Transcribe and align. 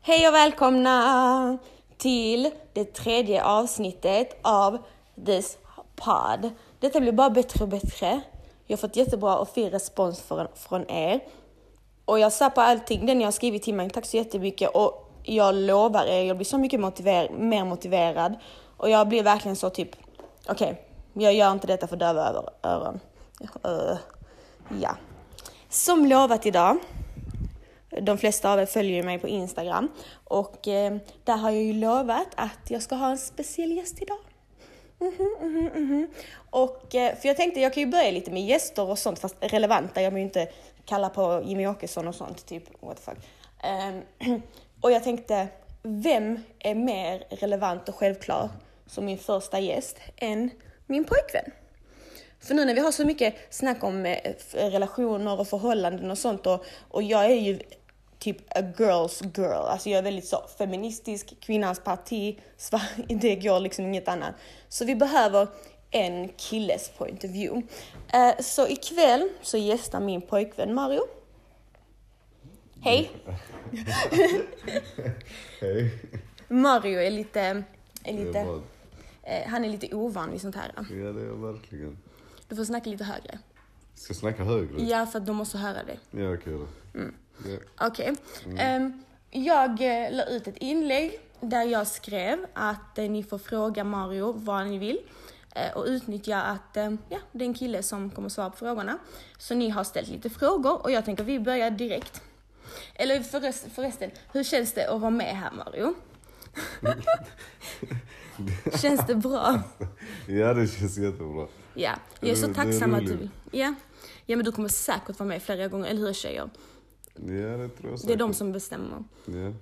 Hej 0.00 0.28
och 0.28 0.34
välkomna 0.34 1.58
till 1.96 2.50
det 2.72 2.84
tredje 2.84 3.44
avsnittet 3.44 4.38
av 4.42 4.78
This 5.26 5.58
Pod. 5.96 6.50
Detta 6.80 7.00
blir 7.00 7.12
bara 7.12 7.30
bättre 7.30 7.64
och 7.64 7.68
bättre. 7.68 8.20
Jag 8.66 8.76
har 8.76 8.80
fått 8.80 8.96
jättebra 8.96 9.38
och 9.38 9.48
fin 9.48 9.70
respons 9.70 10.20
från, 10.20 10.46
från 10.54 10.90
er. 10.90 11.20
Och 12.04 12.18
jag 12.18 12.32
sappar 12.32 12.54
på 12.54 12.60
allting, 12.60 13.06
den 13.06 13.20
jag 13.20 13.26
har 13.26 13.32
skrivit 13.32 13.62
till 13.62 13.74
mig, 13.74 13.90
tack 13.90 14.06
så 14.06 14.16
jättemycket. 14.16 14.70
Och 14.74 15.12
jag 15.22 15.54
lovar 15.54 16.04
er, 16.04 16.22
jag 16.22 16.36
blir 16.36 16.46
så 16.46 16.58
mycket 16.58 16.80
motiver 16.80 17.30
mer 17.30 17.64
motiverad. 17.64 18.34
Och 18.76 18.90
jag 18.90 19.08
blir 19.08 19.22
verkligen 19.22 19.56
så 19.56 19.70
typ, 19.70 19.90
okej, 20.48 20.70
okay, 21.12 21.24
jag 21.24 21.34
gör 21.34 21.52
inte 21.52 21.66
detta 21.66 21.86
för 21.86 21.96
döva 21.96 22.42
öron. 22.62 23.00
Uh, 23.66 23.96
ja. 24.80 24.96
Som 25.68 26.06
lovat 26.06 26.46
idag 26.46 26.78
de 28.02 28.18
flesta 28.18 28.52
av 28.52 28.60
er 28.60 28.66
följer 28.66 28.96
ju 28.96 29.02
mig 29.02 29.18
på 29.18 29.28
Instagram 29.28 29.88
och 30.24 30.68
eh, 30.68 30.96
där 31.24 31.36
har 31.36 31.50
jag 31.50 31.62
ju 31.62 31.72
lovat 31.72 32.28
att 32.34 32.70
jag 32.70 32.82
ska 32.82 32.94
ha 32.94 33.10
en 33.10 33.18
speciell 33.18 33.72
gäst 33.72 34.02
idag. 34.02 34.18
Mm 35.00 35.14
-hmm, 35.14 35.76
mm 35.76 35.92
-hmm. 35.92 36.06
Och, 36.50 36.94
eh, 36.94 37.16
för 37.16 37.28
jag 37.28 37.36
tänkte 37.36 37.60
jag 37.60 37.74
kan 37.74 37.82
ju 37.82 37.86
börja 37.86 38.10
lite 38.10 38.30
med 38.30 38.42
gäster 38.42 38.90
och 38.90 38.98
sånt, 38.98 39.18
fast 39.18 39.36
relevanta. 39.40 40.02
Jag 40.02 40.10
vill 40.10 40.18
ju 40.18 40.24
inte 40.24 40.48
kalla 40.84 41.08
på 41.08 41.42
Jimmy 41.44 41.66
Åkesson 41.66 42.08
och 42.08 42.14
sånt, 42.14 42.46
typ 42.46 42.64
what 42.80 42.96
the 42.96 43.02
fuck. 43.02 43.18
Um, 44.18 44.42
och 44.80 44.92
jag 44.92 45.04
tänkte, 45.04 45.48
vem 45.82 46.42
är 46.58 46.74
mer 46.74 47.24
relevant 47.30 47.88
och 47.88 47.94
självklar 47.94 48.48
som 48.86 49.04
min 49.04 49.18
första 49.18 49.60
gäst 49.60 49.96
än 50.16 50.50
min 50.86 51.04
pojkvän? 51.04 51.52
För 52.40 52.54
nu 52.54 52.64
när 52.64 52.74
vi 52.74 52.80
har 52.80 52.92
så 52.92 53.04
mycket 53.06 53.34
snack 53.50 53.84
om 53.84 54.06
eh, 54.06 54.34
relationer 54.52 55.40
och 55.40 55.48
förhållanden 55.48 56.10
och 56.10 56.18
sånt 56.18 56.46
och, 56.46 56.64
och 56.88 57.02
jag 57.02 57.24
är 57.24 57.34
ju 57.34 57.58
typ 58.18 58.40
a 58.54 58.60
girl's 58.60 59.38
girl. 59.38 59.66
Alltså 59.66 59.90
jag 59.90 59.98
är 59.98 60.02
väldigt 60.02 60.26
så 60.26 60.44
feministisk, 60.58 61.40
kvinnans 61.40 61.80
parti, 61.80 62.38
det 63.08 63.36
går 63.36 63.60
liksom 63.60 63.84
inget 63.84 64.08
annat. 64.08 64.34
Så 64.68 64.84
vi 64.84 64.94
behöver 64.94 65.48
en 65.90 66.28
killes 66.28 66.90
point 66.98 67.24
of 67.24 67.30
view. 67.30 67.68
Uh, 68.14 68.42
så 68.42 68.68
ikväll 68.68 69.28
så 69.42 69.58
gästar 69.58 70.00
min 70.00 70.22
pojkvän 70.22 70.74
Mario. 70.74 71.02
Hej! 72.80 73.10
Hej! 75.60 75.90
Mario 76.48 77.00
är 77.00 77.10
lite, 77.10 77.62
är 78.04 78.12
lite 78.12 78.40
uh, 78.42 78.60
han 79.46 79.64
är 79.64 79.68
lite 79.68 79.96
ovan 79.96 80.30
vid 80.30 80.40
sånt 80.40 80.54
här. 80.54 80.72
Ja 80.76 80.82
det 81.12 81.20
är 81.20 81.26
jag 81.26 81.52
verkligen. 81.52 81.98
Du 82.48 82.56
får 82.56 82.64
snacka 82.64 82.90
lite 82.90 83.04
högre. 83.04 83.38
Ska 83.94 84.10
jag 84.10 84.16
snacka 84.16 84.44
högre? 84.44 84.82
Ja, 84.82 85.06
för 85.06 85.18
att 85.18 85.26
de 85.26 85.36
måste 85.36 85.58
höra 85.58 85.84
dig. 85.84 85.98
Ja, 86.10 86.34
okej 86.34 86.34
okay 86.34 86.52
då. 86.52 86.66
Mm. 86.98 87.14
Okej. 87.80 88.12
Okay. 88.12 88.16
Mm. 88.46 88.82
Um, 88.82 89.04
jag 89.30 89.70
uh, 89.70 90.16
la 90.16 90.24
ut 90.24 90.48
ett 90.48 90.56
inlägg 90.56 91.20
där 91.40 91.62
jag 91.62 91.86
skrev 91.86 92.46
att 92.54 92.98
uh, 92.98 93.10
ni 93.10 93.22
får 93.22 93.38
fråga 93.38 93.84
Mario 93.84 94.32
vad 94.32 94.66
ni 94.66 94.78
vill 94.78 94.98
uh, 95.56 95.76
och 95.76 95.84
utnyttja 95.86 96.42
att 96.42 96.76
ja, 97.08 97.18
det 97.32 97.44
är 97.44 97.48
en 97.48 97.54
kille 97.54 97.82
som 97.82 98.10
kommer 98.10 98.28
svara 98.28 98.50
på 98.50 98.56
frågorna. 98.56 98.98
Så 99.38 99.54
ni 99.54 99.70
har 99.70 99.84
ställt 99.84 100.08
lite 100.08 100.30
frågor 100.30 100.82
och 100.82 100.90
jag 100.90 101.04
tänker 101.04 101.24
vi 101.24 101.40
börjar 101.40 101.70
direkt. 101.70 102.22
Eller 102.94 103.22
förrest, 103.22 103.66
förresten, 103.74 104.10
hur 104.32 104.44
känns 104.44 104.72
det 104.72 104.86
att 104.88 105.00
vara 105.00 105.10
med 105.10 105.36
här 105.36 105.50
Mario? 105.50 105.94
känns 108.80 109.06
det 109.06 109.14
bra? 109.14 109.62
Ja, 110.26 110.54
det 110.54 110.66
känns 110.66 110.98
jättebra. 110.98 111.46
Ja, 111.74 111.92
jag 112.20 112.30
är 112.30 112.34
så 112.34 112.54
tacksam 112.54 112.94
att 112.94 113.06
du 113.06 113.28
Ja. 113.50 113.74
ja, 114.26 114.36
men 114.36 114.44
du 114.44 114.52
kommer 114.52 114.68
säkert 114.68 115.18
vara 115.18 115.28
med 115.28 115.42
flera 115.42 115.68
gånger, 115.68 115.86
eller 115.86 116.00
hur 116.00 116.12
tjejer? 116.12 116.50
Ja, 117.26 117.56
det 117.56 117.68
tror 117.68 117.90
jag 117.90 117.98
säkert. 117.98 118.06
Det 118.06 118.12
är 118.12 118.16
de 118.16 118.34
som 118.34 118.52
bestämmer. 118.52 119.04
Ja. 119.26 119.52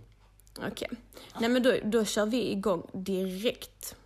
Okej. 0.58 0.70
Okay. 0.72 0.88
Nej, 1.40 1.50
men 1.50 1.62
då, 1.62 1.74
då 1.84 2.04
kör 2.04 2.26
vi 2.26 2.52
igång 2.52 2.86
direkt. 2.92 3.96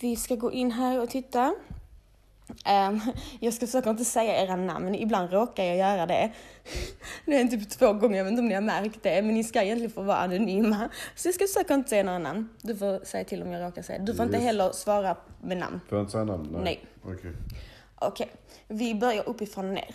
Vi 0.00 0.16
ska 0.16 0.34
gå 0.34 0.52
in 0.52 0.70
här 0.70 1.02
och 1.02 1.10
titta. 1.10 1.54
Um, 2.48 3.00
jag 3.40 3.54
ska 3.54 3.66
försöka 3.66 3.90
inte 3.90 4.04
säga 4.04 4.42
era 4.42 4.56
namn, 4.56 4.94
ibland 4.94 5.32
råkar 5.32 5.64
jag 5.64 5.76
göra 5.76 6.06
det. 6.06 6.32
Det 7.26 7.40
är 7.40 7.44
typ 7.44 7.70
två 7.70 7.92
gånger, 7.92 8.16
jag 8.16 8.24
vet 8.24 8.30
inte 8.30 8.40
om 8.40 8.48
ni 8.48 8.54
har 8.54 8.62
märkt 8.62 9.02
det, 9.02 9.22
men 9.22 9.34
ni 9.34 9.44
ska 9.44 9.62
egentligen 9.62 9.90
få 9.92 10.02
vara 10.02 10.16
anonyma. 10.16 10.88
Så 11.14 11.28
jag 11.28 11.34
ska 11.34 11.46
försöka 11.46 11.74
inte 11.74 11.88
säga 11.88 12.02
några 12.02 12.18
namn. 12.18 12.48
Du 12.62 12.76
får 12.76 13.04
säga 13.04 13.24
till 13.24 13.42
om 13.42 13.52
jag 13.52 13.66
råkar 13.66 13.82
säga. 13.82 13.98
Du 13.98 14.14
får 14.14 14.24
yes. 14.24 14.34
inte 14.34 14.44
heller 14.46 14.72
svara 14.72 15.16
med 15.42 15.56
namn. 15.56 15.80
Får 15.88 15.98
jag 15.98 16.02
inte 16.02 16.12
säga 16.12 16.24
namn? 16.24 16.48
Nej. 16.52 16.62
Nej. 16.62 16.86
Okej. 17.02 17.14
Okay. 17.14 17.32
Okej, 18.00 18.30
okay. 18.32 18.76
vi 18.78 18.94
börjar 18.94 19.28
uppifrån 19.28 19.68
och 19.68 19.74
ner. 19.74 19.94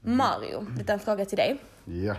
Mario, 0.00 0.66
detta 0.78 0.92
är 0.92 0.94
en 0.94 1.00
fråga 1.00 1.24
till 1.24 1.38
dig. 1.38 1.58
Ja. 1.84 2.16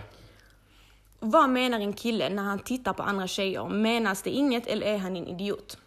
Vad 1.20 1.50
menar 1.50 1.80
en 1.80 1.92
kille 1.92 2.28
när 2.28 2.42
han 2.42 2.58
tittar 2.58 2.92
på 2.92 3.02
andra 3.02 3.26
tjejer? 3.26 3.68
Menas 3.68 4.22
det 4.22 4.30
inget 4.30 4.66
eller 4.66 4.86
är 4.86 4.98
han 4.98 5.16
en 5.16 5.26
idiot? 5.26 5.78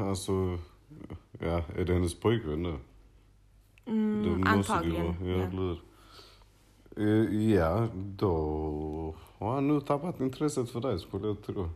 Alltså 0.00 0.58
Ja, 1.42 1.62
är 1.76 1.84
det 1.84 1.92
hennes 1.92 2.14
pojkvän 2.14 2.62
nu? 2.62 2.78
Mm, 3.86 4.46
antagligen. 4.46 5.26
Ja, 5.28 5.50
ja. 5.52 5.76
Eh, 6.96 7.50
ja, 7.50 7.88
då 7.94 9.14
har 9.38 9.54
han 9.54 9.68
nu 9.68 9.80
tappat 9.80 10.20
intresset 10.20 10.70
för 10.70 10.80
dig 10.80 10.98
skulle 10.98 11.26
jag 11.26 11.42
tro. 11.42 11.70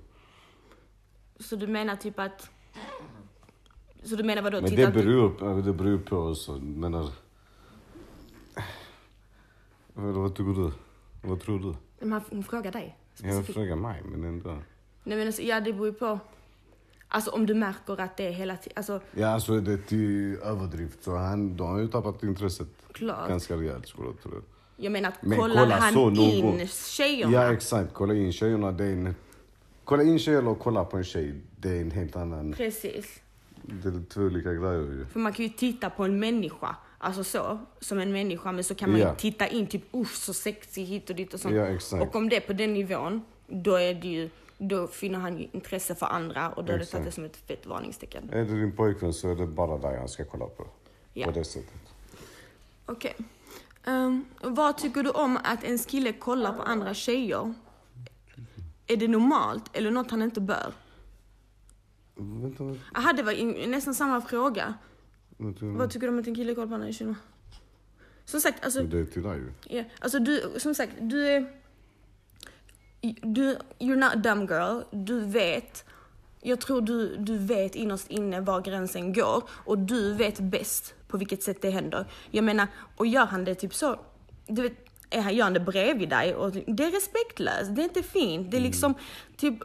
Så 1.38 1.56
du 1.56 1.66
menar 1.66 1.97
typ 1.97 2.19
att... 2.19 2.50
Så 4.03 4.16
du 4.16 4.25
menar 4.25 4.43
vadå? 4.43 4.60
Men 4.60 4.77
det 4.77 4.93
beror, 4.93 5.54
du... 5.54 5.62
det 5.62 5.72
beror 5.72 5.98
på 5.98 6.16
också. 6.16 6.53
Menar... 6.53 7.10
Vad 9.94 10.34
tycker 10.34 10.53
du? 10.53 10.72
Vad 11.28 11.41
tror 11.41 11.59
du? 11.59 11.75
Men 12.06 12.21
hon 12.31 12.43
frågar 12.43 12.72
dig. 12.72 12.98
Specifikt. 13.15 13.48
Jag 13.48 13.54
frågar 13.54 13.77
mig, 13.77 14.03
men 14.04 14.25
ändå. 14.25 14.50
Nej 15.04 15.19
men 15.19 15.27
alltså, 15.27 15.43
ja 15.43 15.60
det 15.60 15.72
beror 15.72 15.87
ju 15.87 15.93
på. 15.93 16.19
Alltså 17.08 17.30
om 17.30 17.46
du 17.46 17.54
märker 17.54 18.00
att 18.00 18.16
det 18.16 18.26
är 18.26 18.32
hela 18.32 18.56
tiden... 18.56 18.72
Alltså, 18.76 19.00
ja, 19.14 19.28
alltså 19.28 19.60
det 19.60 19.72
är 19.72 19.76
till 19.76 20.36
överdrift. 20.42 21.04
Så 21.04 21.16
han, 21.16 21.56
då 21.56 21.64
har 21.64 21.78
ju 21.78 21.88
tappat 21.88 22.22
intresset 22.22 22.68
klart. 22.92 23.28
ganska 23.28 23.56
rejält 23.56 23.88
skulle 23.88 24.06
jag 24.08 24.22
tro. 24.22 24.42
Jag 24.76 24.92
menar 24.92 25.08
att 25.08 25.22
Men 25.22 25.38
kollade 25.38 25.60
kolla 25.60 25.76
han 25.76 26.16
in 26.16 26.44
någon... 26.44 26.66
tjejerna? 26.66 27.32
Ja, 27.32 27.52
exakt. 27.52 27.94
Kolla 27.94 28.14
in 28.14 28.32
tjejerna, 28.32 28.72
det 28.72 28.84
är 28.84 28.92
en... 28.92 29.14
Kolla 29.84 30.02
in 30.02 30.18
tjejer 30.18 30.48
och 30.48 30.58
kolla 30.58 30.84
på 30.84 30.96
en 30.96 31.04
tjej, 31.04 31.34
det 31.60 31.68
är 31.68 31.80
en 31.80 31.90
helt 31.90 32.16
annan... 32.16 32.52
Precis. 32.52 33.20
Det 33.62 33.88
är 33.88 34.02
två 34.08 34.20
olika 34.20 34.52
grejer 34.52 34.80
ju. 34.80 35.06
För 35.12 35.20
man 35.20 35.32
kan 35.32 35.44
ju 35.44 35.48
titta 35.48 35.90
på 35.90 36.04
en 36.04 36.18
människa, 36.18 36.76
alltså 36.98 37.24
så, 37.24 37.58
som 37.80 37.98
en 37.98 38.12
människa, 38.12 38.52
men 38.52 38.64
så 38.64 38.74
kan 38.74 38.90
man 38.90 39.00
ja. 39.00 39.10
ju 39.10 39.16
titta 39.16 39.48
in 39.48 39.66
typ, 39.66 39.94
usch 39.94 40.14
så 40.14 40.34
sexig 40.34 40.84
hit 40.84 41.10
och 41.10 41.16
dit 41.16 41.34
och 41.34 41.40
sånt. 41.40 41.54
Exakt. 41.54 42.02
Och 42.02 42.16
om 42.16 42.28
det 42.28 42.36
är 42.36 42.40
på 42.40 42.52
den 42.52 42.74
nivån, 42.74 43.22
då 43.46 43.74
är 43.74 43.94
det 43.94 44.08
ju 44.08 44.30
då 44.58 44.86
finner 44.86 45.18
han 45.18 45.38
ju 45.38 45.48
intresse 45.52 45.94
för 45.94 46.06
andra 46.06 46.50
och 46.50 46.64
då 46.64 46.72
är 46.72 46.78
det 46.78 46.84
tagit 46.84 47.06
det 47.06 47.12
som 47.12 47.24
ett 47.24 47.36
fett 47.36 47.66
varningstecken. 47.66 48.30
Är 48.32 48.44
det 48.44 48.60
din 48.60 48.76
pojkvän 48.76 49.12
så 49.12 49.30
är 49.30 49.34
det 49.34 49.46
bara 49.46 49.78
dig 49.78 49.98
han 49.98 50.08
ska 50.08 50.24
kolla 50.24 50.46
på. 50.46 50.66
Ja. 51.12 51.26
På 51.26 51.32
det 51.32 51.44
sättet. 51.44 51.80
Okej. 52.86 53.14
Okay. 53.18 53.26
Um, 53.94 54.24
ehm, 54.42 54.54
vad 54.54 54.78
tycker 54.78 55.02
du 55.02 55.10
om 55.10 55.38
att 55.44 55.64
en 55.64 55.78
kille 55.78 56.12
kollar 56.12 56.52
på 56.52 56.62
andra 56.62 56.94
tjejer? 56.94 57.54
Är 58.86 58.96
det 58.96 59.08
normalt 59.08 59.76
eller 59.76 59.90
något 59.90 60.10
han 60.10 60.22
inte 60.22 60.40
bör? 60.40 60.72
Vänta, 62.14 62.64
vänta. 62.64 62.80
Aha, 62.94 63.12
det 63.12 63.22
var 63.22 63.66
nästan 63.66 63.94
samma 63.94 64.20
fråga. 64.20 64.74
Vänta, 65.36 65.66
Vad 65.66 65.90
tycker 65.90 66.06
du 66.06 66.12
om 66.12 66.18
att 66.18 66.26
en 66.26 66.34
kille 66.34 66.54
kollar 66.54 66.68
på 66.68 66.74
andra 66.74 66.92
tjejer? 66.92 67.14
Som 68.24 68.40
sagt, 68.40 68.64
alltså... 68.64 68.82
Det 68.82 68.98
är 68.98 69.04
till 69.04 69.22
dig 69.22 69.38
ju. 69.38 69.76
Ja, 69.76 69.84
alltså 70.00 70.18
du, 70.18 70.52
som 70.56 70.74
sagt, 70.74 70.92
du 71.00 71.28
är 71.28 71.52
du, 73.12 73.58
you're 73.78 73.96
not 73.96 74.12
a 74.12 74.16
dumb 74.16 74.50
girl. 74.50 74.82
Du 74.90 75.20
vet. 75.20 75.84
Jag 76.40 76.60
tror 76.60 76.80
du, 76.80 77.16
du 77.16 77.38
vet 77.38 77.74
innerst 77.74 78.10
inne 78.10 78.40
var 78.40 78.60
gränsen 78.60 79.12
går 79.12 79.42
och 79.50 79.78
du 79.78 80.12
vet 80.14 80.40
bäst 80.40 80.94
på 81.08 81.18
vilket 81.18 81.42
sätt 81.42 81.62
det 81.62 81.70
händer. 81.70 82.04
Jag 82.30 82.44
menar, 82.44 82.66
och 82.97 83.06
gör 83.06 83.26
han 83.26 83.44
det 83.44 83.54
typ 83.54 83.74
så, 83.74 84.00
du 84.47 84.62
vet, 84.62 84.72
är 85.10 85.20
han, 85.20 85.34
gör 85.34 85.44
han 85.44 85.53
det 85.53 85.60
bredvid 85.60 86.08
dig 86.08 86.34
och 86.34 86.53
det 86.53 86.84
är 86.84 86.91
respektlöst, 86.91 87.76
det 87.76 87.82
är 87.82 87.84
inte 87.84 88.03
fint. 88.03 88.50
Det 88.50 88.56
är 88.56 88.58
mm. 88.58 88.70
liksom, 88.70 88.94
typ, 89.36 89.59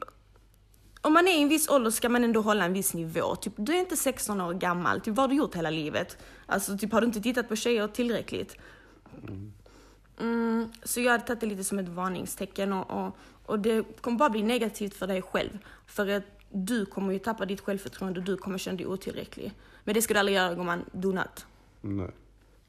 om 1.02 1.14
man 1.14 1.28
är 1.28 1.32
i 1.32 1.42
en 1.42 1.50
viss 1.50 1.70
ålder 1.70 1.92
ska 1.92 2.10
man 2.10 2.24
ändå 2.24 2.42
hålla 2.42 2.66
en 2.66 2.74
viss 2.74 2.94
nivå. 2.94 3.36
Typ, 3.36 3.54
du 3.58 3.74
är 3.74 3.80
inte 3.80 3.98
16 3.98 4.42
år 4.42 4.54
gammal, 4.54 5.02
typ, 5.02 5.16
vad 5.16 5.24
har 5.24 5.28
du 5.28 5.36
gjort 5.36 5.56
hela 5.56 5.70
livet? 5.70 6.18
Alltså, 6.46 6.78
typ, 6.78 6.92
har 6.92 7.02
du 7.02 7.08
inte 7.08 7.22
tittat 7.22 7.50
på 7.50 7.56
tjejer 7.56 7.88
tillräckligt? 7.88 8.58
Mm. 9.28 9.54
Mm, 10.22 10.72
så 10.84 11.02
jag 11.02 11.12
hade 11.12 11.24
tagit 11.24 11.40
det 11.40 11.46
lite 11.46 11.64
som 11.64 11.80
ett 11.80 11.90
varningstecken 11.90 12.74
och, 12.74 12.92
och, 12.92 13.18
och 13.46 13.60
det 13.60 14.02
kommer 14.02 14.18
bara 14.18 14.30
bli 14.30 14.44
negativt 14.44 14.94
för 14.94 15.08
dig 15.08 15.22
själv. 15.22 15.58
För 15.86 16.08
att 16.08 16.24
du 16.52 16.86
kommer 16.86 17.14
ju 17.14 17.20
tappa 17.20 17.46
ditt 17.46 17.62
självförtroende 17.62 18.20
och 18.20 18.26
du 18.26 18.38
kommer 18.38 18.58
känna 18.58 18.78
dig 18.78 18.88
otillräcklig. 18.88 19.54
Men 19.84 19.94
det 19.94 20.02
ska 20.02 20.14
du 20.14 20.20
aldrig 20.20 20.36
göra 20.36 20.56
gumman, 20.56 20.86
do 20.92 21.12
not. 21.12 21.46
Nej. 21.82 22.12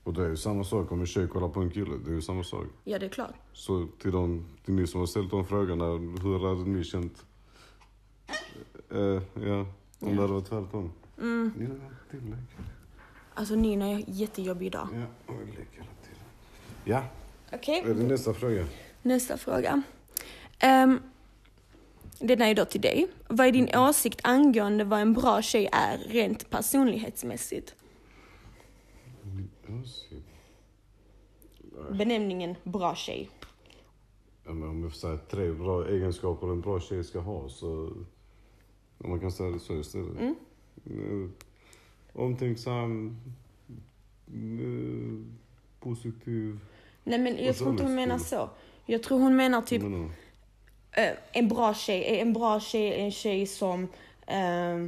Och 0.05 0.15
det 0.15 0.25
är 0.25 0.29
ju 0.29 0.37
samma 0.37 0.65
sak 0.65 0.93
om 0.93 1.01
en 1.01 1.07
tjej 1.07 1.29
kollar 1.29 1.49
på 1.49 1.61
en 1.61 1.71
kille, 1.71 1.97
det 2.05 2.11
är 2.11 2.15
ju 2.15 2.23
samma 2.23 2.45
sak. 2.45 2.67
Ja, 2.85 2.99
det 2.99 3.07
är 3.07 3.11
klart. 3.11 3.35
Så 3.53 3.87
till, 3.99 4.13
de, 4.13 4.47
till 4.65 4.75
ni 4.75 4.87
som 4.87 5.01
har 5.01 5.07
ställt 5.07 5.31
de 5.31 5.47
frågorna, 5.47 5.85
hur 6.23 6.49
hade 6.49 6.71
ni 6.71 6.85
känt? 6.85 7.25
Uh, 8.95 9.23
ja, 9.35 9.59
om 9.59 9.67
ja. 9.99 10.09
det 10.09 10.21
hade 10.21 10.33
varit 10.33 10.49
tvärtom. 10.49 10.93
Mm. 11.21 11.73
Alltså 13.35 13.55
Nina 13.55 13.87
är 13.87 14.05
jättejobbig 14.07 14.67
idag. 14.67 14.89
Ja, 14.93 15.35
och 15.35 15.41
hela 15.41 15.55
tiden. 15.55 15.87
Ja, 16.85 17.03
Okej, 17.55 17.83
är 17.87 17.95
det 17.95 18.03
nästa 18.03 18.35
fråga? 18.35 18.67
nästa 19.03 19.37
fråga. 19.37 19.83
Um, 20.85 21.03
den 22.19 22.43
är 22.43 22.49
ju 22.49 22.55
då 22.55 22.65
till 22.65 22.81
dig. 22.81 23.09
Vad 23.29 23.47
är 23.47 23.53
din 23.53 23.77
åsikt 23.77 24.21
angående 24.23 24.85
vad 24.85 25.01
en 25.01 25.13
bra 25.13 25.43
tjej 25.43 25.69
är 25.73 25.99
rent 25.99 26.51
personlighetsmässigt? 26.51 27.75
Benämningen 31.91 32.57
bra 32.65 32.95
tjej. 32.95 33.31
Ja, 34.45 34.53
men 34.53 34.69
om 34.69 34.83
jag 34.83 34.93
får 34.93 34.99
säga 34.99 35.19
tre 35.31 35.53
bra 35.53 35.89
egenskaper 35.89 36.47
en 36.47 36.61
bra 36.61 36.81
tjej 36.81 37.05
ska 37.05 37.19
ha 37.19 37.49
så... 37.49 37.93
Om 38.99 39.11
man 39.11 39.21
kan 39.21 39.33
säga 39.33 39.51
det 39.51 39.61
så 39.61 39.75
istället. 39.75 40.19
Mm. 40.21 40.35
Eh, 40.85 41.31
Omtänksam, 42.13 43.17
eh, 44.27 45.37
positiv. 45.81 46.59
Nej 47.05 47.19
men 47.19 47.45
jag 47.45 47.57
tror 47.57 47.71
inte 47.71 47.83
hon 47.83 47.95
menar 47.95 48.19
så. 48.19 48.51
Jag 48.87 49.03
tror 49.03 49.19
hon 49.19 49.37
menar 49.37 49.63
typ 49.63 49.83
Men, 49.83 50.13
eh, 50.93 51.11
en 51.33 51.49
bra 51.49 51.75
tjej. 51.75 52.17
Är 52.17 52.23
en 52.23 52.33
bra 52.33 52.61
tjej 52.61 52.89
är 52.89 53.05
en 53.05 53.13
tjej 53.13 53.47
som 53.47 53.89
eh, 54.27 54.87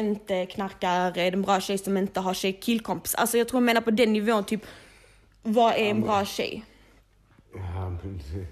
inte 0.00 0.46
knarkar, 0.46 1.18
är 1.18 1.32
en 1.32 1.42
bra 1.42 1.60
tjej 1.60 1.78
som 1.78 1.96
inte 1.96 2.20
har 2.20 2.34
tjej 2.34 2.52
killkompis. 2.52 3.14
Alltså 3.14 3.38
jag 3.38 3.48
tror 3.48 3.56
hon 3.56 3.64
menar 3.64 3.80
på 3.80 3.90
den 3.90 4.12
nivån 4.12 4.44
typ, 4.44 4.66
vad 5.42 5.72
är 5.72 5.90
en 5.90 6.00
bra 6.00 6.24
tjej? 6.24 6.64
ja, 7.54 7.90
men 7.90 8.20
det, 8.32 8.46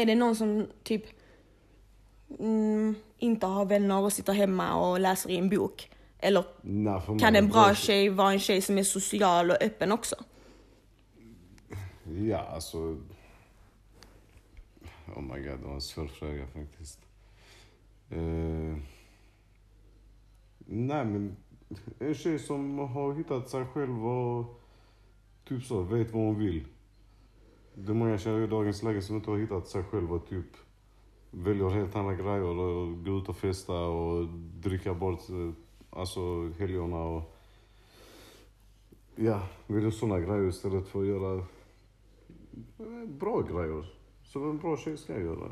Är 0.00 0.06
det 0.06 0.14
någon 0.14 0.36
som 0.36 0.66
typ 0.82 1.04
mm, 2.38 2.94
inte 3.18 3.46
har 3.46 3.64
vänner 3.64 3.98
och 4.00 4.12
sitter 4.12 4.32
hemma 4.32 4.74
och 4.74 5.00
läser 5.00 5.30
i 5.30 5.36
en 5.36 5.48
bok? 5.48 5.90
Eller 6.18 6.44
nej, 6.60 7.00
kan 7.20 7.36
en 7.36 7.48
bra 7.48 7.74
tjej 7.74 8.08
vara 8.08 8.32
en 8.32 8.40
tjej 8.40 8.60
som 8.60 8.78
är 8.78 8.82
social 8.82 9.50
och 9.50 9.62
öppen 9.62 9.92
också? 9.92 10.16
Ja, 12.16 12.38
alltså... 12.38 12.78
Oh 15.16 15.22
my 15.22 15.42
god, 15.42 15.58
det 15.60 15.66
var 15.66 15.74
en 15.74 15.80
svår 15.80 16.06
fråga 16.06 16.46
faktiskt. 16.46 17.00
Uh... 18.12 18.76
nej, 20.58 21.04
men 21.04 21.36
en 21.98 22.14
tjej 22.14 22.38
som 22.38 22.78
har 22.78 23.14
hittat 23.14 23.48
sig 23.48 23.64
själv 23.64 24.06
och 24.06 24.60
typ 25.44 25.64
så, 25.64 25.82
vet 25.82 26.10
vad 26.10 26.22
hon 26.22 26.38
vill. 26.38 26.64
Det 27.74 27.92
är 27.92 27.94
många 27.94 28.18
tjejer 28.18 28.40
i 28.40 28.46
dagens 28.46 28.82
läge 28.82 29.02
som 29.02 29.16
inte 29.16 29.30
har 29.30 29.38
hittat 29.38 29.68
sig 29.68 29.84
själva 29.84 30.14
och 30.14 30.28
typ 30.28 30.46
väljer 31.30 31.68
helt 31.68 31.96
andra 31.96 32.14
grejer 32.14 32.42
och 32.42 33.04
gå 33.04 33.18
ut 33.18 33.28
och 33.28 33.36
festa 33.36 33.80
och 33.80 34.28
dricka 34.60 34.94
bort 34.94 35.20
alltså 35.90 36.48
helgerna 36.58 36.96
och 36.96 37.36
ja, 39.16 39.42
väljer 39.66 39.90
sådana 39.90 40.20
grejer 40.20 40.48
istället 40.48 40.88
för 40.88 41.00
att 41.00 41.06
göra 41.06 41.44
bra 43.06 43.40
grejer. 43.40 43.84
Som 44.24 44.50
en 44.50 44.58
bra 44.58 44.76
tjej 44.76 44.96
ska 44.96 45.20
göra. 45.20 45.48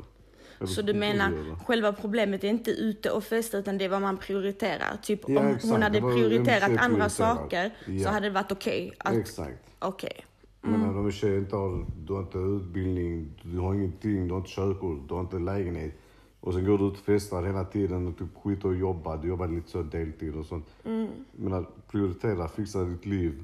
Eller 0.57 0.67
Så 0.67 0.81
du 0.81 0.93
menar, 0.93 1.31
göra. 1.31 1.59
själva 1.65 1.93
problemet 1.93 2.43
är 2.43 2.47
inte 2.49 2.71
ute 2.71 3.11
och 3.11 3.23
festa 3.23 3.57
utan 3.57 3.77
det 3.77 3.85
är 3.85 3.89
vad 3.89 4.01
man 4.01 4.17
prioriterar? 4.17 4.97
Typ 5.03 5.21
Ja, 5.29 5.39
om 5.39 5.47
exakt. 5.47 5.71
hon 5.73 5.81
hade 5.81 5.97
en 5.97 6.03
prioriterat 6.13 6.67
tjej 6.69 6.77
andra 6.77 7.09
saker 7.09 7.69
så 7.85 7.91
Ja. 7.91 8.09
hade 8.09 8.25
det 8.27 8.33
varit 8.33 8.51
okej. 8.51 8.93
att 8.97 9.15
Exakt. 9.15 9.63
Okej. 9.79 10.25
Men 10.61 10.79
när 10.81 10.93
de 10.93 11.11
tjejer 11.11 11.37
inte 11.37 11.55
har, 11.55 11.85
du 12.05 12.13
har 12.13 12.19
inte 12.21 12.37
utbildning, 12.37 13.31
du 13.43 13.57
har 13.57 13.73
ingenting, 13.73 14.27
du 14.27 14.33
har 14.33 14.39
inte 14.39 14.49
körkort, 14.51 14.99
du 15.07 15.13
har 15.13 15.21
inte 15.21 15.39
lägenhet. 15.39 15.93
Och 16.39 16.53
sen 16.53 16.65
går 16.65 16.77
du 16.77 16.85
ut 16.87 16.91
och 16.93 16.97
festar 16.99 17.43
hela 17.43 17.65
tiden 17.65 18.07
och 18.07 18.17
typ 18.17 18.27
skiter 18.43 18.67
och 18.67 18.75
jobbar. 18.75 19.17
Du 19.17 19.27
jobbar 19.27 19.47
lite 19.47 19.69
så 19.69 19.81
deltid 19.81 20.35
och 20.35 20.45
sånt. 20.45 20.65
Mm. 20.85 21.07
Men 21.31 21.53
att 21.53 21.87
prioritera, 21.91 22.47
fixa 22.47 22.83
ditt 22.83 23.05
liv. 23.05 23.43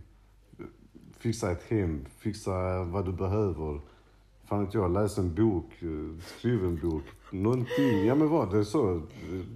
Fixa 1.24 1.52
ett 1.52 1.64
hem, 1.70 2.06
fixa 2.20 2.84
vad 2.84 3.06
du 3.06 3.12
behöver. 3.12 3.80
Fan 4.46 4.62
inte 4.62 4.78
jag, 4.78 4.94
läs 4.94 5.18
en 5.18 5.36
bok, 5.36 5.72
eh, 5.82 6.24
skriv 6.38 6.64
en 6.66 6.80
bok. 6.90 7.04
Någonting, 7.32 8.06
ja 8.06 8.16
men 8.16 8.30
vad, 8.30 8.52
det 8.52 8.58
är 8.60 8.64
så. 8.64 9.02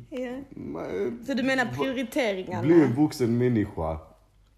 Ja. 0.10 0.31
Man- 0.50 1.24
Så 1.28 1.34
du 1.34 1.44
menar 1.44 1.66
prioriteringarna? 1.66 2.62
Bli 2.64 2.81
en 2.81 2.96
vuxen 2.96 3.38
människa 3.38 3.98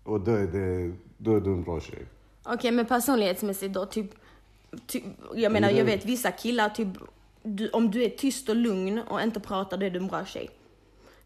och 0.03 0.21
då 0.21 0.31
är, 0.31 0.47
det, 0.47 0.93
då 1.17 1.35
är 1.35 1.41
du 1.41 1.51
en 1.53 1.63
bra 1.63 1.79
tjej. 1.79 2.05
Okej, 2.43 2.71
men 2.71 2.85
personlighetsmässigt 2.85 3.73
då, 3.73 3.85
typ, 3.85 4.11
typ 4.87 5.03
jag 5.35 5.51
menar, 5.51 5.67
Men 5.67 5.77
jag 5.77 5.85
vet 5.85 6.05
vissa 6.05 6.31
killar, 6.31 6.69
typ, 6.69 6.87
du, 7.43 7.69
om 7.69 7.91
du 7.91 8.03
är 8.03 8.09
tyst 8.09 8.49
och 8.49 8.55
lugn 8.55 8.99
och 8.99 9.21
inte 9.21 9.39
pratar, 9.39 9.77
då 9.77 9.85
är 9.85 9.89
du 9.89 9.99
en 9.99 10.07
bra 10.07 10.25
tjej. 10.25 10.49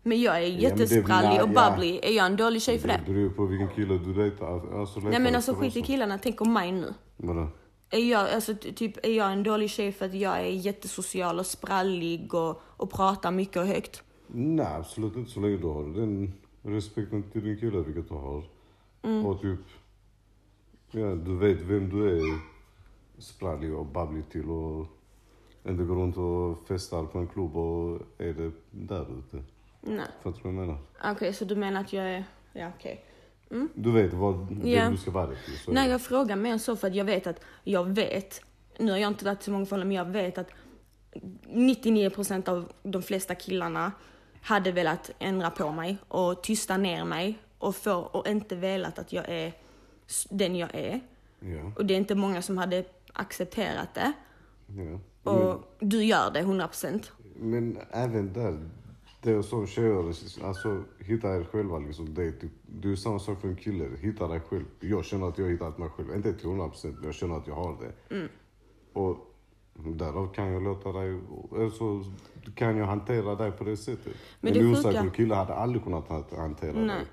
Men 0.04 0.22
jag 0.22 0.38
är 0.38 0.48
jättesprallig 0.48 1.42
och 1.42 1.50
bubbly, 1.50 2.00
är 2.04 2.12
jag 2.12 2.26
en 2.26 2.36
dålig 2.36 2.62
tjej 2.62 2.80
för 2.80 2.88
det? 2.88 3.02
Det 3.06 3.14
beror 3.14 3.30
på 3.30 3.46
vilken 3.46 3.70
kille 3.70 3.98
du 3.98 4.14
dejtar. 4.14 4.80
Alltså, 4.80 5.00
Nej 5.00 5.20
men 5.20 5.36
alltså 5.36 5.54
skit 5.54 5.76
i 5.76 5.82
killarna, 5.82 6.20
tänk 6.24 6.42
om 6.42 6.54
mig 6.54 6.72
nu. 6.72 6.94
Vadå? 7.18 7.48
Är 7.90 8.00
jag, 8.12 8.30
alltså, 8.30 8.54
ty- 8.56 8.74
typ, 8.74 9.06
är 9.06 9.12
jag 9.12 9.32
en 9.32 9.44
dålig 9.44 9.70
tjej 9.70 9.92
för 9.92 10.06
att 10.06 10.14
jag 10.14 10.40
är 10.40 10.46
jättesocial 10.46 11.40
och 11.40 11.46
sprallig 11.46 12.34
och, 12.34 12.62
och 12.64 12.92
pratar 12.92 13.32
mycket 13.32 13.58
och 13.58 13.68
högt? 13.68 14.04
Nej, 14.28 14.66
absolut 14.66 15.16
inte 15.16 15.32
så 15.32 15.40
länge 15.40 15.58
du 15.58 15.68
har 15.68 15.84
den 15.84 16.34
respekten 16.62 17.24
till 17.24 17.44
din 17.44 17.60
kille, 17.60 17.78
vilket 17.82 18.10
du 18.10 18.16
har. 18.16 18.44
Mm. 19.02 19.26
Och 19.26 19.42
typ, 19.42 19.60
ja, 20.92 21.16
du 21.16 21.38
vet 21.38 21.62
vem 21.62 21.90
du 21.90 22.18
är 22.18 22.40
sprallig 23.18 23.74
och 23.76 23.86
babblig 23.86 24.30
till 24.30 24.50
och 24.50 24.86
inte 25.68 25.84
går 25.84 25.96
runt 25.96 26.18
och 26.18 26.68
festar 26.68 27.06
på 27.06 27.20
en 27.20 27.28
klubb 27.28 27.58
och 27.58 28.02
är 28.18 28.34
det 28.34 28.52
där 28.72 29.06
ute. 29.20 29.44
Nej. 29.84 30.06
Fattar 30.24 30.38
du 30.38 30.44
vad 30.44 30.54
jag 30.54 30.68
menar? 30.68 30.78
Okej, 31.12 31.34
så 31.34 31.46
du 31.46 31.56
menar 31.56 31.82
att 31.82 31.94
jag 31.94 32.06
är... 32.06 32.26
Ja, 32.54 32.72
okej. 32.78 33.06
Du 33.74 33.92
vet 33.92 34.14
vad, 34.14 34.62
Ja. 34.64 34.90
du 34.90 34.98
ska 34.98 35.12
vara 35.12 35.28
det 35.28 35.36
till. 35.46 35.58
så 35.60 35.72
Nej, 35.72 35.86
det. 35.86 35.92
jag 35.92 36.02
frågar 36.02 36.36
mer 36.36 36.58
så 36.58 36.76
för 36.76 36.88
att 36.88 36.96
jag 36.96 37.06
vet 37.06 37.28
att, 37.28 37.40
jag 37.64 37.86
vet, 37.96 38.42
nu 38.80 38.92
har 38.92 38.98
jag 39.00 39.08
inte 39.08 39.26
varit 39.26 39.42
i 39.42 39.44
så 39.44 39.52
många 39.52 39.66
fall, 39.66 39.80
men 39.86 39.92
jag 39.92 40.06
vet 40.06 40.38
att 40.38 40.50
99% 41.44 42.50
av 42.50 42.72
de 42.84 43.02
flesta 43.02 43.36
killarna 43.36 43.92
hade 44.42 44.72
velat 44.72 45.12
ändra 45.20 45.50
på 45.50 45.72
mig 45.72 45.98
och 46.08 46.44
tysta 46.44 46.78
ner 46.78 47.06
mig 47.06 47.38
och, 47.58 47.76
få, 47.76 47.94
och 47.94 48.28
inte 48.28 48.56
velat 48.56 49.00
att 49.00 49.14
jag 49.14 49.30
är 49.30 49.54
s- 50.08 50.28
den 50.30 50.56
jag 50.56 50.76
är. 50.76 51.00
Ja, 51.40 51.72
Och 51.76 51.86
det 51.86 51.94
är 51.94 51.98
inte 51.98 52.16
många 52.16 52.42
som 52.42 52.58
hade 52.58 52.86
accepterat 53.14 53.94
det. 53.94 54.14
ja. 54.68 55.00
Och 55.32 55.76
du 55.80 56.04
gör 56.04 56.32
det 56.32 56.42
100%. 56.42 57.12
Men 57.36 57.78
även 57.92 58.34
där, 58.34 58.60
det 59.24 59.32
är 59.32 59.42
som 59.42 59.68
tjejer, 59.68 60.14
alltså 60.44 60.84
hitta 61.00 61.36
er 61.38 61.44
själva 61.52 61.80
liksom. 61.80 62.14
Det 62.14 62.24
är, 62.24 62.32
typ, 62.32 62.52
det 62.68 62.92
är 62.92 62.96
samma 62.96 63.20
sak 63.20 63.42
för 63.42 63.48
en 63.48 63.56
kille, 63.56 63.90
hitta 64.00 64.28
dig 64.28 64.40
själv. 64.40 64.66
Jag 64.80 65.06
känner 65.06 65.28
att 65.28 65.38
jag 65.38 65.46
har 65.46 65.52
hittat 65.52 65.78
mig 65.78 65.90
själv, 65.90 66.16
inte 66.16 66.34
till 66.34 66.48
100 66.48 66.68
procent, 66.70 66.96
men 66.96 67.06
jag 67.06 67.16
känner 67.16 67.36
att 67.38 67.48
jag 67.48 67.56
har 67.56 67.78
det. 67.82 68.16
Mm. 68.16 68.28
Och 68.94 69.18
därav 69.96 70.34
kan 70.34 70.48
jag 70.48 70.64
låta 70.64 70.92
dig, 70.92 71.20
alltså 71.58 72.04
kan 72.56 72.78
jag 72.78 72.86
hantera 72.86 73.36
dig 73.36 73.52
på 73.52 73.64
det 73.64 73.78
sättet. 73.78 74.14
Men 74.42 74.54
en 74.58 74.72
osäker 74.72 75.10
kille 75.10 75.36
hade 75.36 75.54
aldrig 75.54 75.84
kunnat 75.84 76.08
han- 76.10 76.24
hantera 76.38 76.74
Nej. 76.74 76.88
dig. 76.88 77.06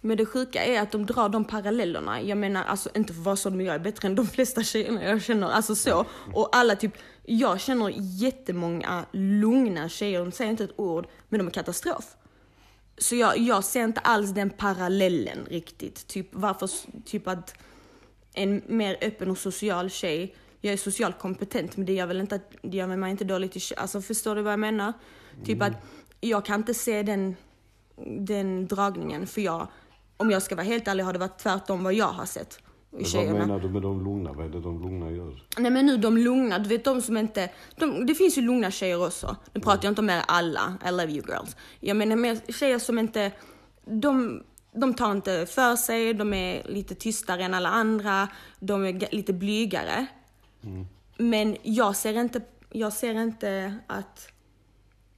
Men 0.00 0.16
det 0.16 0.26
sjuka 0.26 0.64
är 0.64 0.80
att 0.80 0.92
de 0.92 1.06
drar 1.06 1.28
de 1.28 1.44
parallellerna. 1.44 2.22
Jag 2.22 2.38
menar, 2.38 2.64
alltså 2.64 2.88
inte 2.94 3.14
för 3.14 3.20
vara 3.20 3.36
så, 3.36 3.50
men 3.50 3.66
jag 3.66 3.74
är 3.74 3.78
bättre 3.78 4.08
än 4.08 4.14
de 4.14 4.26
flesta 4.26 4.62
tjejerna 4.62 5.04
jag 5.04 5.22
känner. 5.22 5.50
Alltså 5.50 5.74
så. 5.74 6.06
Och 6.34 6.56
alla 6.56 6.76
typ, 6.76 6.92
jag 7.24 7.60
känner 7.60 7.92
jättemånga 7.96 9.04
lugna 9.12 9.88
tjejer, 9.88 10.18
de 10.18 10.32
säger 10.32 10.50
inte 10.50 10.64
ett 10.64 10.78
ord, 10.80 11.06
men 11.28 11.38
de 11.38 11.46
är 11.46 11.50
katastrof. 11.50 12.16
Så 12.98 13.16
jag, 13.16 13.38
jag 13.38 13.64
ser 13.64 13.84
inte 13.84 14.00
alls 14.00 14.30
den 14.30 14.50
parallellen 14.50 15.46
riktigt. 15.50 16.06
Typ 16.06 16.28
varför, 16.30 16.70
typ 17.04 17.28
att 17.28 17.54
en 18.34 18.62
mer 18.66 18.96
öppen 19.00 19.30
och 19.30 19.38
social 19.38 19.90
tjej, 19.90 20.34
jag 20.60 20.72
är 20.72 20.76
socialt 20.76 21.18
kompetent 21.18 21.76
men 21.76 21.86
det 21.86 21.92
gör 21.92 22.06
väl 22.06 22.20
inte 22.20 22.34
att, 22.34 22.52
det 22.62 22.76
gör 22.76 22.86
mig 22.86 23.10
inte 23.10 23.24
dålig 23.24 23.52
till 23.52 23.60
tjej. 23.60 23.78
Alltså 23.78 24.00
förstår 24.02 24.34
du 24.34 24.42
vad 24.42 24.52
jag 24.52 24.60
menar? 24.60 24.92
Typ 25.44 25.62
att 25.62 25.72
jag 26.20 26.44
kan 26.44 26.60
inte 26.60 26.74
se 26.74 27.02
den, 27.02 27.36
den 28.18 28.66
dragningen 28.66 29.26
för 29.26 29.40
jag, 29.40 29.68
om 30.16 30.30
jag 30.30 30.42
ska 30.42 30.54
vara 30.54 30.66
helt 30.66 30.88
ärlig 30.88 31.04
har 31.04 31.12
det 31.12 31.18
varit 31.18 31.38
tvärtom 31.38 31.84
vad 31.84 31.94
jag 31.94 32.06
har 32.06 32.26
sett 32.26 32.58
i 32.98 33.16
Vad 33.16 33.26
menar 33.26 33.60
du 33.60 33.68
med 33.68 33.82
de 33.82 34.04
lugna? 34.04 34.32
Vad 34.32 34.46
är 34.46 34.50
det 34.50 34.60
de 34.60 34.82
lugna 34.82 35.10
gör? 35.10 35.42
Nej 35.58 35.70
men 35.70 35.86
nu 35.86 35.96
de 35.96 36.18
lugna, 36.18 36.58
du 36.58 36.68
vet 36.68 36.84
de 36.84 37.02
som 37.02 37.16
inte, 37.16 37.50
de, 37.76 38.06
det 38.06 38.14
finns 38.14 38.38
ju 38.38 38.42
lugna 38.42 38.70
tjejer 38.70 39.06
också. 39.06 39.36
Nu 39.52 39.60
pratar 39.60 39.84
jag 39.84 39.90
inte 39.90 40.00
om 40.00 40.10
er 40.10 40.22
alla, 40.28 40.78
I 40.88 40.90
love 40.90 41.12
you 41.12 41.26
girls. 41.26 41.56
Jag 41.80 41.96
menar 41.96 42.16
mer 42.16 42.52
tjejer 42.52 42.78
som 42.78 42.98
inte, 42.98 43.32
de, 43.84 44.42
de 44.72 44.94
tar 44.94 45.12
inte 45.12 45.46
för 45.46 45.76
sig, 45.76 46.14
de 46.14 46.34
är 46.34 46.62
lite 46.68 46.94
tystare 46.94 47.44
än 47.44 47.54
alla 47.54 47.68
andra, 47.68 48.28
de 48.60 48.84
är 48.84 49.14
lite 49.14 49.32
blygare. 49.32 50.06
Men 51.16 51.56
jag 51.62 51.96
ser 51.96 52.20
inte, 52.20 52.40
jag 52.70 52.92
ser 52.92 53.14
inte 53.14 53.74
att, 53.86 54.28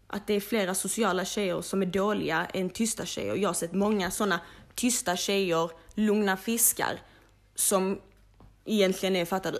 att 0.07 0.26
det 0.26 0.35
är 0.35 0.40
flera 0.40 0.75
sociala 0.75 1.25
tjejer 1.25 1.61
som 1.61 1.83
är 1.83 1.87
dåliga 1.87 2.45
än 2.45 2.71
tysta 2.71 3.07
tjejer. 3.07 3.35
Jag 3.35 3.49
har 3.49 3.55
sett 3.55 3.73
många 3.73 4.11
sådana 4.11 4.40
tysta 4.79 5.17
tjejer, 5.17 5.71
lugna 5.95 6.37
fiskar, 6.37 7.01
som 7.55 8.01
egentligen 8.65 9.17
är, 9.17 9.25
fattar 9.25 9.53
du? 9.53 9.59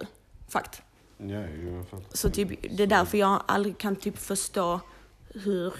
Fakt. 0.49 0.83
Ja, 1.17 1.27
jag 1.47 1.89
fattar. 1.89 2.17
Så 2.17 2.31
typ, 2.31 2.77
det 2.77 2.83
är 2.83 2.87
därför 2.87 3.19
jag 3.19 3.43
aldrig 3.47 3.79
kan 3.79 3.97
typ 3.97 4.19
förstå 4.19 4.81
hur 5.29 5.75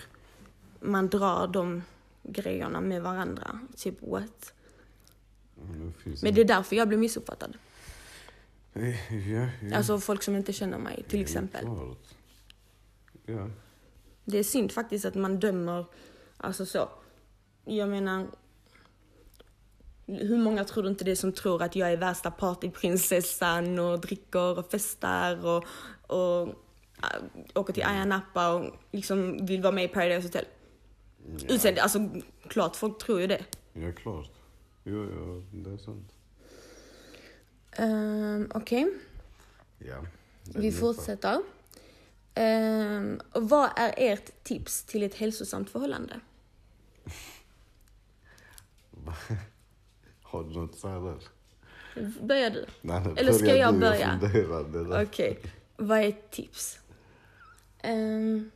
man 0.81 1.09
drar 1.09 1.47
de 1.47 1.83
grejerna 2.23 2.81
med 2.81 3.03
varandra. 3.03 3.61
Typ 3.77 4.03
what? 4.03 4.53
Men 6.23 6.35
det 6.35 6.41
är 6.41 6.45
därför 6.45 6.77
jag 6.77 6.89
blir 6.89 6.99
missuppfattad. 6.99 7.57
Eh, 8.75 9.33
Ja, 9.33 9.49
ja. 9.63 9.77
Alltså 9.77 10.01
folk 10.01 10.23
som 10.23 10.37
inte 10.37 10.53
känner 10.53 10.79
mig 10.79 11.05
till 11.09 11.21
exempel. 11.21 11.67
Ja. 13.27 13.51
Det 14.25 14.39
är 14.39 14.45
synd 14.45 14.73
faktiskt 14.73 15.05
att 15.05 15.15
man 15.15 15.41
dömer, 15.41 15.85
alltså 16.37 16.67
så. 16.67 16.89
Jag 17.65 17.89
menar, 17.89 18.27
hur 20.09 20.39
många 20.39 20.65
tror 20.65 20.83
du 20.83 20.89
inte 20.89 21.05
det 21.05 21.11
är 21.11 21.15
som 21.15 21.33
tror 21.33 21.63
att 21.63 21.77
jag 21.77 21.93
är 21.93 21.97
värsta 21.97 22.31
partyprinsessan 22.31 23.79
och 23.79 24.01
dricker 24.01 24.59
och 24.59 24.71
festar 24.71 25.47
och, 25.47 25.65
och 26.07 26.49
äh, 27.03 27.23
åker 27.55 27.73
till 27.73 27.85
Ayia 27.85 28.05
Napa 28.05 28.53
och 28.53 28.75
liksom 28.93 29.47
vill 29.47 29.63
vara 29.63 29.73
med 29.73 29.85
i 29.85 29.89
Paradise 29.89 30.29
Hotel? 30.29 30.45
Utseende, 31.49 31.83
alltså 31.83 31.99
klart 32.49 32.77
folk 32.77 32.99
tror 32.99 33.21
ju 33.21 33.27
det. 33.27 33.45
Ja, 33.73 33.93
klart. 33.93 34.31
Jo, 34.85 35.05
ja, 35.05 35.43
det 35.53 35.71
är 35.71 35.77
sant. 35.77 36.13
Um, 37.79 38.51
Okej, 38.55 38.89
Ja. 39.79 40.05
det 40.45 40.59
är 40.59 40.63
vi 40.63 40.73
fortsätter. 40.73 41.39
Um, 42.37 43.21
och 43.33 43.49
vad 43.49 43.71
är 43.77 43.95
ert 43.97 44.45
tips 44.45 44.85
till 44.85 45.03
ett 45.03 45.15
hälsosamt 45.15 45.71
förhållande? 45.71 46.21
Har 50.31 50.45
du 50.45 50.51
något 50.61 50.75
säga 50.75 50.99
där? 51.01 51.19
Börjar 52.21 52.51
du? 52.51 52.67
Nej, 52.81 53.03
Eller 53.17 53.33
ska 53.33 53.57
jag 53.57 53.75
du, 53.75 53.81
börja? 53.81 54.21
det. 54.73 55.03
Okej, 55.03 55.39
vad 55.77 55.99
är 55.99 56.09
ett 56.09 56.31
tips? 56.31 56.79
Ehm, 57.83 58.51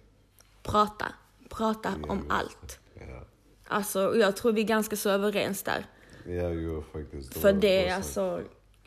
prata. 0.63 1.07
Prata 1.49 1.95
Ja, 2.03 2.09
om 2.13 2.19
just 2.19 2.31
allt. 2.31 2.79
Ja, 2.95 3.25
Alltså, 3.67 4.17
jag 4.17 4.37
tror 4.37 4.53
vi 4.53 4.61
är 4.61 4.67
ganska 4.67 4.97
så 4.97 5.11
överens 5.11 5.63
där. 5.63 5.87
ja 6.27 6.49
jo, 6.51 6.85
faktiskt. 6.93 7.35
För 7.35 7.53
var 7.53 7.61
det 7.61 7.89
är 7.89 7.95
alltså, 7.97 8.41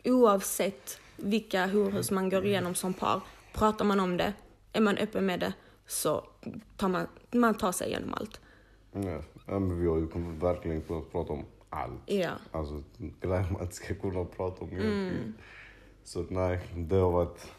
oavsett 0.04 1.00
vilka 1.16 1.66
horhus 1.66 2.10
man 2.10 2.28
går 2.30 2.46
igenom 2.46 2.74
som 2.74 2.94
par, 2.94 3.20
pratar 3.52 3.84
man 3.84 4.00
om 4.00 4.16
det, 4.16 4.32
är 4.72 4.80
man 4.80 4.96
öppen 4.98 5.26
med 5.26 5.40
det, 5.40 5.52
så 5.86 6.24
tar 6.76 6.88
man, 6.88 7.06
man 7.30 7.54
tar 7.54 7.72
sig 7.72 7.88
igenom 7.88 8.14
allt. 8.14 8.40
Ja, 8.92 9.20
ja, 9.46 9.58
men 9.58 9.80
vi 9.80 9.86
har 9.86 9.96
ju 9.96 10.08
verkligen 10.38 10.80
kunnat 10.82 11.12
prata 11.12 11.32
om 11.32 11.44
allt. 11.70 12.00
Ja. 12.06 12.30
Alltså 12.52 12.82
grejer 13.20 13.46
man 13.52 13.62
inte 13.62 13.74
ska 13.74 13.94
kunna 13.94 14.24
prata 14.24 14.64
om 14.64 14.70
Mm. 14.70 15.34
Så 16.04 16.26
nej, 16.30 16.60
det 16.76 16.96
har 16.96 17.10
varit 17.12 17.52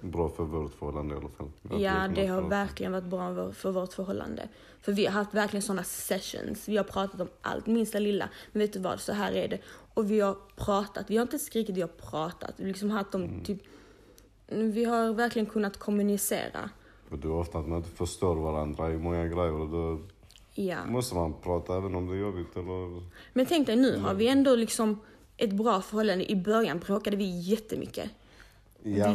bra 0.00 0.28
för 0.28 0.44
vårt 0.44 0.74
förhållande 0.74 1.14
i 1.14 1.18
alla 1.18 1.28
fall. 1.28 1.50
Vi 1.62 1.82
Ja, 1.84 2.08
det 2.08 2.26
har 2.26 2.42
verkligen 2.42 2.92
varit 2.92 3.04
bra 3.04 3.52
för- 3.52 3.70
vårt 3.72 3.92
förhållande. 3.92 4.48
För 4.80 4.92
vi 4.92 5.06
har 5.06 5.12
haft 5.12 5.34
verkligen 5.34 5.62
sådana 5.62 5.82
sessions. 5.84 6.68
Vi 6.68 6.76
har 6.76 6.84
pratat 6.84 7.20
om 7.20 7.28
allt, 7.42 7.66
minsta 7.66 7.98
lilla. 7.98 8.28
Men 8.52 8.60
vet 8.60 8.72
du 8.72 8.78
vad, 8.78 9.00
så 9.00 9.12
här 9.12 9.32
är 9.32 9.48
det. 9.48 9.58
Och 9.94 10.10
vi 10.10 10.20
har 10.20 10.36
pratat. 10.56 11.10
Vi 11.10 11.16
har 11.16 11.22
inte 11.22 11.38
skrikit, 11.38 11.76
vi 11.76 11.80
har 11.80 11.88
pratat. 11.88 12.52
Vi 12.56 12.62
har 12.62 12.68
liksom 12.68 12.90
haft 12.90 13.12
dem 13.12 13.22
Mm. 13.22 13.44
typ... 13.44 13.62
Vi 14.48 14.84
har 14.84 15.12
verkligen 15.12 15.46
kunnat 15.46 15.76
kommunicera. 15.76 16.70
För 17.08 17.16
det 17.16 17.28
är 17.28 17.32
ofta 17.32 17.58
att 17.58 17.68
man 17.68 17.78
inte 17.78 17.90
förstår 17.90 18.36
varandra 18.36 18.90
i 18.92 18.98
många 18.98 19.24
grejer 19.26 19.52
och 19.52 19.68
då 19.68 19.98
Ja. 20.58 20.86
måste 20.86 21.14
man 21.14 21.34
prata 21.42 21.76
även 21.76 21.94
om 21.94 22.06
det 22.06 22.14
är 22.14 22.20
jobbigt 22.20 22.56
eller... 22.56 23.02
Men 23.32 23.46
tänk 23.46 23.66
dig 23.66 23.76
nu 23.76 23.96
har 23.96 24.14
vi 24.14 24.28
ändå 24.28 24.54
liksom 24.54 25.00
ett 25.36 25.52
bra 25.52 25.80
förhållande. 25.80 26.32
I 26.32 26.36
början 26.36 26.78
bråkade 26.78 27.16
vi 27.16 27.40
jättemycket. 27.40 28.10
Ja, 28.82 29.14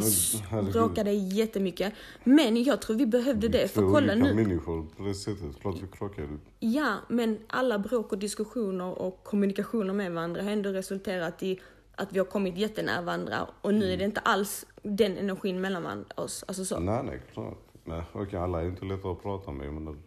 vi 0.62 0.72
bråkade 0.72 1.12
jättemycket. 1.12 1.92
Men 2.24 2.62
jag 2.62 2.82
tror 2.82 2.96
vi 2.96 3.06
behövde 3.06 3.48
det. 3.48 3.68
För 3.68 3.92
kolla 3.92 4.14
nu. 4.14 4.34
människor 4.34 4.86
på 4.96 5.02
det 5.02 5.14
sättet. 5.14 5.60
Klart 5.60 5.76
vi 5.82 5.86
krockade. 5.98 6.28
Ja, 6.60 6.96
men 7.08 7.38
alla 7.46 7.78
bråk 7.78 8.12
och 8.12 8.18
diskussioner 8.18 8.98
och 8.98 9.24
kommunikationer 9.24 9.94
med 9.94 10.12
varandra 10.12 10.42
har 10.42 10.50
ändå 10.50 10.70
resulterat 10.70 11.42
i 11.42 11.60
att 11.94 12.12
vi 12.12 12.18
har 12.18 12.26
kommit 12.26 12.56
jättenära 12.58 13.02
varandra 13.02 13.46
och 13.60 13.74
nu 13.74 13.92
är 13.92 13.96
det 13.96 14.04
inte 14.04 14.20
alls 14.20 14.66
den 14.82 15.16
energin 15.16 15.60
mellan 15.60 16.04
oss. 16.14 16.44
Alltså 16.48 16.64
så. 16.64 16.80
Nej, 16.80 17.02
nej, 17.04 17.22
klart. 17.32 17.58
Nej, 17.84 18.02
okej, 18.12 18.38
alla 18.38 18.62
är 18.62 18.66
inte 18.66 18.84
lätta 18.84 19.08
att 19.08 19.22
prata 19.22 19.52
med. 19.52 19.72
Men 19.72 20.02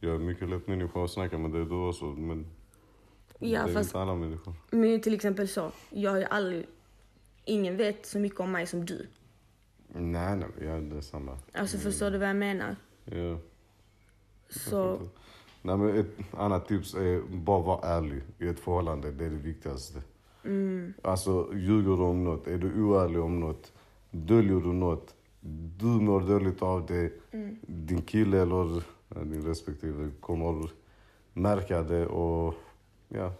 jag 0.00 0.14
är 0.14 0.18
mycket 0.18 0.48
lätt 0.48 0.66
människa 0.66 1.04
att 1.04 1.10
snacka 1.10 1.38
med, 1.38 1.50
det 1.50 1.58
är 1.58 1.64
du 1.64 1.88
också. 1.88 2.04
Men 2.04 2.46
Ja, 3.38 3.64
det 3.64 3.70
är 3.70 3.74
fast 3.74 3.88
inte 3.90 4.00
alla 4.00 4.14
människor. 4.14 4.54
men 4.70 5.00
till 5.00 5.14
exempel 5.14 5.48
så. 5.48 5.72
Jag 5.90 6.10
har 6.10 6.18
ju 6.18 6.24
aldrig, 6.24 6.66
ingen 7.44 7.76
vet 7.76 8.06
så 8.06 8.18
mycket 8.18 8.40
om 8.40 8.52
mig 8.52 8.66
som 8.66 8.84
du. 8.86 9.06
Nej, 9.88 10.36
nej, 10.36 10.48
ja, 10.60 10.80
det 10.80 10.96
är 10.96 11.00
samma. 11.00 11.38
Alltså 11.52 11.78
förstår 11.78 12.10
du 12.10 12.18
vad 12.18 12.28
jag 12.28 12.36
menar? 12.36 12.76
Ja. 13.04 13.38
Så, 14.48 14.98
Nej, 15.62 15.76
men 15.76 15.96
ett 15.98 16.34
annat 16.34 16.68
tips 16.68 16.94
är 16.94 17.22
bara 17.36 17.62
vara 17.62 17.88
ärlig 17.88 18.22
i 18.38 18.48
ett 18.48 18.60
förhållande. 18.60 19.10
Det 19.12 19.24
är 19.24 19.30
det 19.30 19.36
viktigaste. 19.36 20.02
mm, 20.44 20.94
Alltså, 21.02 21.50
ljuger 21.54 21.96
du 21.96 22.02
om 22.02 22.24
något, 22.24 22.46
är 22.46 22.58
du 22.58 22.82
oärlig 22.82 23.20
om 23.20 23.40
något, 23.40 23.72
döljer 24.10 24.60
du 24.60 24.72
något, 24.72 25.14
du 25.78 25.86
mår 25.86 26.20
dåligt 26.20 26.62
av 26.62 26.86
det, 26.86 27.12
mm. 27.32 27.56
din 27.66 28.02
kille 28.02 28.42
eller 28.42 28.82
din 29.08 29.42
respektive 29.46 30.10
kommer 30.20 30.70
märka 31.32 31.82
det 31.82 32.06
och 32.06 32.54
ja, 33.08 33.32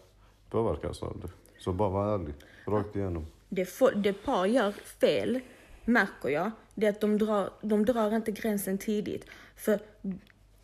påverkas 0.51 1.03
av 1.03 1.21
det. 1.21 1.31
Så 1.59 1.73
bara 1.73 1.89
var 1.89 2.15
ärlig, 2.15 2.35
rakt 2.67 2.97
igenom. 2.97 3.27
det, 3.49 3.65
får, 3.65 3.91
det 3.91 4.13
par 4.13 4.47
gör 4.47 4.73
fel, 4.73 5.41
märker 5.85 6.29
jag, 6.29 6.51
det 6.75 6.87
är 6.87 6.91
att 6.91 7.01
de 7.01 7.19
drar, 7.19 7.51
de 7.63 7.85
drar 7.85 8.17
inte 8.17 8.33
gränsen 8.33 8.79
tidigt. 8.79 9.25
För 9.57 9.81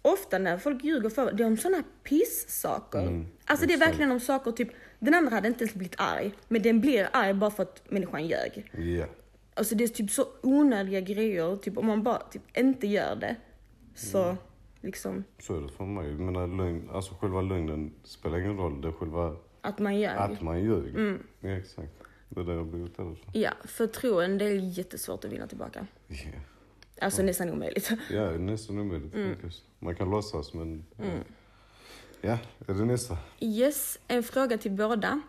ofta 0.02 0.38
när 0.38 0.58
folk 0.58 0.84
ljuger 0.84 1.10
för 1.10 1.32
det 1.32 1.42
är 1.42 1.46
om 1.46 1.56
sådana 1.56 1.82
piss-saker. 2.02 3.02
Mm, 3.02 3.26
alltså 3.44 3.66
det 3.66 3.74
är 3.74 3.78
verkligen 3.78 4.12
om 4.12 4.20
saker, 4.20 4.52
typ, 4.52 4.68
den 4.98 5.14
andra 5.14 5.34
hade 5.34 5.48
inte 5.48 5.64
ens 5.64 5.74
blivit 5.74 5.94
arg, 5.98 6.32
men 6.48 6.62
den 6.62 6.80
blir 6.80 7.08
arg 7.12 7.34
bara 7.34 7.50
för 7.50 7.62
att 7.62 7.90
människan 7.90 8.26
ljög. 8.26 8.70
Ja. 8.98 9.06
Alltså 9.54 9.74
det 9.74 9.84
är 9.84 9.88
typ 9.88 10.10
så 10.10 10.26
onödiga 10.42 11.00
grejer, 11.00 11.56
typ 11.56 11.78
om 11.78 11.86
man 11.86 12.02
bara 12.02 12.18
typ 12.18 12.58
inte 12.58 12.86
gör 12.86 13.16
det, 13.16 13.36
så 13.94 14.22
Mm. 14.22 14.36
Liksom 14.82 15.24
Så 15.38 15.56
är 15.56 15.60
det 15.60 15.68
för 15.68 15.84
mig. 15.84 16.12
Menar, 16.12 16.46
lögn, 16.46 16.90
alltså 16.92 17.14
själva 17.14 17.40
lögnen 17.40 17.92
spelar 18.02 18.38
ingen 18.38 18.56
roll. 18.56 18.80
Det 18.80 18.88
är 18.88 18.92
själva 18.92 19.36
att 19.60 19.78
man 19.78 19.98
ljög. 19.98 20.16
att 20.18 20.40
man 20.40 20.64
ljög. 20.64 20.88
Mm. 20.88 21.22
Ja, 21.40 21.50
exakt. 21.50 21.92
Det 22.28 22.40
är 22.40 22.44
det 22.44 22.52
jag 22.52 22.58
har 22.58 22.64
blivit 22.64 22.98
rädd 22.98 23.16
för. 23.24 23.38
Ja, 23.40 23.50
förtroende 23.64 24.44
det 24.44 24.50
är 24.50 24.78
jättesvårt 24.78 25.24
att 25.24 25.32
vinna 25.32 25.46
tillbaka. 25.46 25.86
Ja. 26.08 26.16
Alltså 27.00 27.22
nästan 27.22 27.50
omöjligt. 27.50 27.90
Ja, 28.10 28.30
nästan 28.30 28.78
omöjligt 28.78 29.14
Mm. 29.14 29.34
faktiskt. 29.34 29.62
Man 29.78 29.94
kan 29.94 30.10
låtsas 30.10 30.54
men... 30.54 30.84
Ja. 30.96 31.04
ja, 32.20 32.38
är 32.66 32.74
det 32.74 32.84
nästa? 32.84 33.18
Yes, 33.40 33.98
en 34.08 34.22
fråga 34.22 34.58
till 34.58 34.72
båda. 34.72 35.20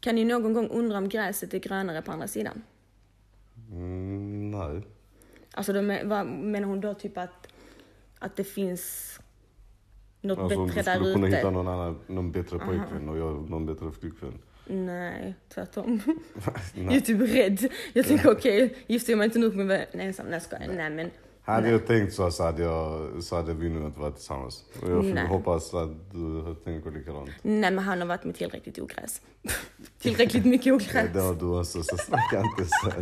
Kan 0.00 0.14
ni 0.14 0.24
någon 0.24 0.52
gång 0.52 0.68
undra 0.68 0.98
om 0.98 1.08
gräset 1.08 1.54
är 1.54 1.58
grönare 1.58 2.02
på 2.02 2.12
andra 2.12 2.28
sidan? 2.28 2.62
Mm, 3.70 4.50
nej. 4.50 4.82
Alltså 5.52 5.72
då 5.72 5.82
men, 5.82 6.08
vad 6.08 6.26
menar 6.26 6.68
hon 6.68 6.80
då 6.80 6.94
typ 6.94 7.18
att, 7.18 7.46
att 8.20 8.36
det 8.36 8.44
finns 8.44 9.16
något 10.20 10.38
Alltså 10.38 10.58
om 10.60 10.66
du 10.68 10.74
bättre 10.74 10.92
skulle 10.92 11.06
där 11.06 11.14
kunna 11.14 11.26
ute? 11.26 11.36
hitta 11.36 11.50
någon 11.50 11.68
annan, 11.68 11.98
någon 12.06 12.32
bättre 12.32 12.58
pojkvän 12.58 13.08
och 13.08 13.18
jag 13.18 13.50
någon 13.50 13.66
bättre 13.66 13.90
flickvän. 14.00 14.38
Nej, 14.66 15.34
tvärtom. 15.54 16.00
Jag 16.74 16.84
är 16.84 16.88
nej. 16.88 17.00
typ 17.00 17.20
rädd. 17.20 17.68
Jag 17.92 18.06
tänker 18.06 18.30
okej, 18.32 18.76
gifter 18.86 19.12
jag 19.12 19.18
mig 19.18 19.24
inte 19.24 19.40
kommer 19.40 19.74
jag 19.74 19.86
vara 19.92 20.02
ensam. 20.04 20.26
Nej, 20.26 20.32
jag 20.34 20.42
skojar. 20.42 20.72
Nej 20.76 20.90
men. 20.90 21.10
Hade 21.42 21.70
jag 21.70 21.86
tänkt 21.86 22.14
så, 22.14 22.30
så 22.30 22.42
hade, 22.42 22.62
jag, 22.62 23.10
så 23.22 23.36
hade 23.36 23.54
vi 23.54 23.68
nog 23.68 23.84
inte 23.86 24.00
varit 24.00 24.16
tillsammans. 24.16 24.64
Och 24.82 24.90
jag 24.90 25.04
Nej. 25.04 25.26
hoppas 25.26 25.74
att 25.74 26.12
du 26.12 26.54
tänker 26.64 26.90
likadant. 26.90 27.30
Nej 27.42 27.70
men 27.70 27.78
han 27.78 28.00
har 28.00 28.06
varit 28.08 28.24
med 28.24 28.34
tillräckligt 28.34 28.78
ogräs. 28.78 29.20
tillräckligt 29.98 30.44
mycket 30.44 30.66
Ja, 30.66 30.74
ogräs. 30.74 31.12
det 31.12 31.20
har 31.20 31.34
du 31.34 31.60
också, 31.60 31.82
så 31.82 31.96
snacka 31.96 32.40
inte 32.40 32.64
så. 32.64 32.92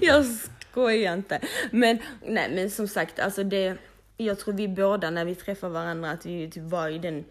Jag 0.00 0.24
skojar 0.70 1.14
inte. 1.14 1.40
Men 1.70 1.98
nej 2.26 2.54
men 2.54 2.70
som 2.70 2.88
sagt, 2.88 3.18
alltså 3.18 3.44
det, 3.44 3.76
jag 4.24 4.38
tror 4.38 4.54
vi 4.54 4.68
båda 4.68 5.10
när 5.10 5.24
vi 5.24 5.34
träffar 5.34 5.68
varandra 5.68 6.10
att 6.10 6.26
vi 6.26 6.50
typ 6.50 6.62
var 6.62 6.88
i 6.88 6.98
den, 6.98 7.24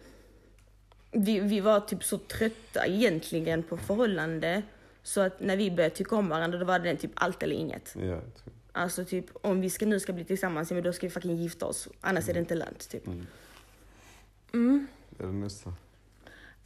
vi, 1.12 1.40
vi 1.40 1.60
var 1.60 1.80
typ 1.80 2.04
så 2.04 2.18
trötta 2.18 2.86
egentligen 2.86 3.62
på 3.62 3.76
förhållande. 3.76 4.62
Så 5.02 5.20
att 5.20 5.40
när 5.40 5.56
vi 5.56 5.70
började 5.70 5.94
tycka 5.94 6.16
om 6.16 6.28
varandra 6.28 6.58
då 6.58 6.64
var 6.64 6.78
det 6.78 6.96
typ 6.96 7.10
allt 7.14 7.42
eller 7.42 7.56
inget. 7.56 7.94
Ja, 8.02 8.20
typ. 8.20 8.54
Alltså 8.72 9.04
typ 9.04 9.24
om 9.32 9.60
vi 9.60 9.70
ska, 9.70 9.86
nu 9.86 10.00
ska 10.00 10.12
bli 10.12 10.24
tillsammans, 10.24 10.70
men 10.70 10.82
då 10.82 10.92
ska 10.92 11.06
vi 11.06 11.10
fucking 11.10 11.36
gifta 11.36 11.66
oss. 11.66 11.88
Annars 12.00 12.28
är 12.28 12.34
det 12.34 12.40
inte 12.40 12.54
lönt 12.54 12.88
typ. 12.90 13.06
Är 13.08 14.86
det 15.26 15.32
nästa? 15.32 15.70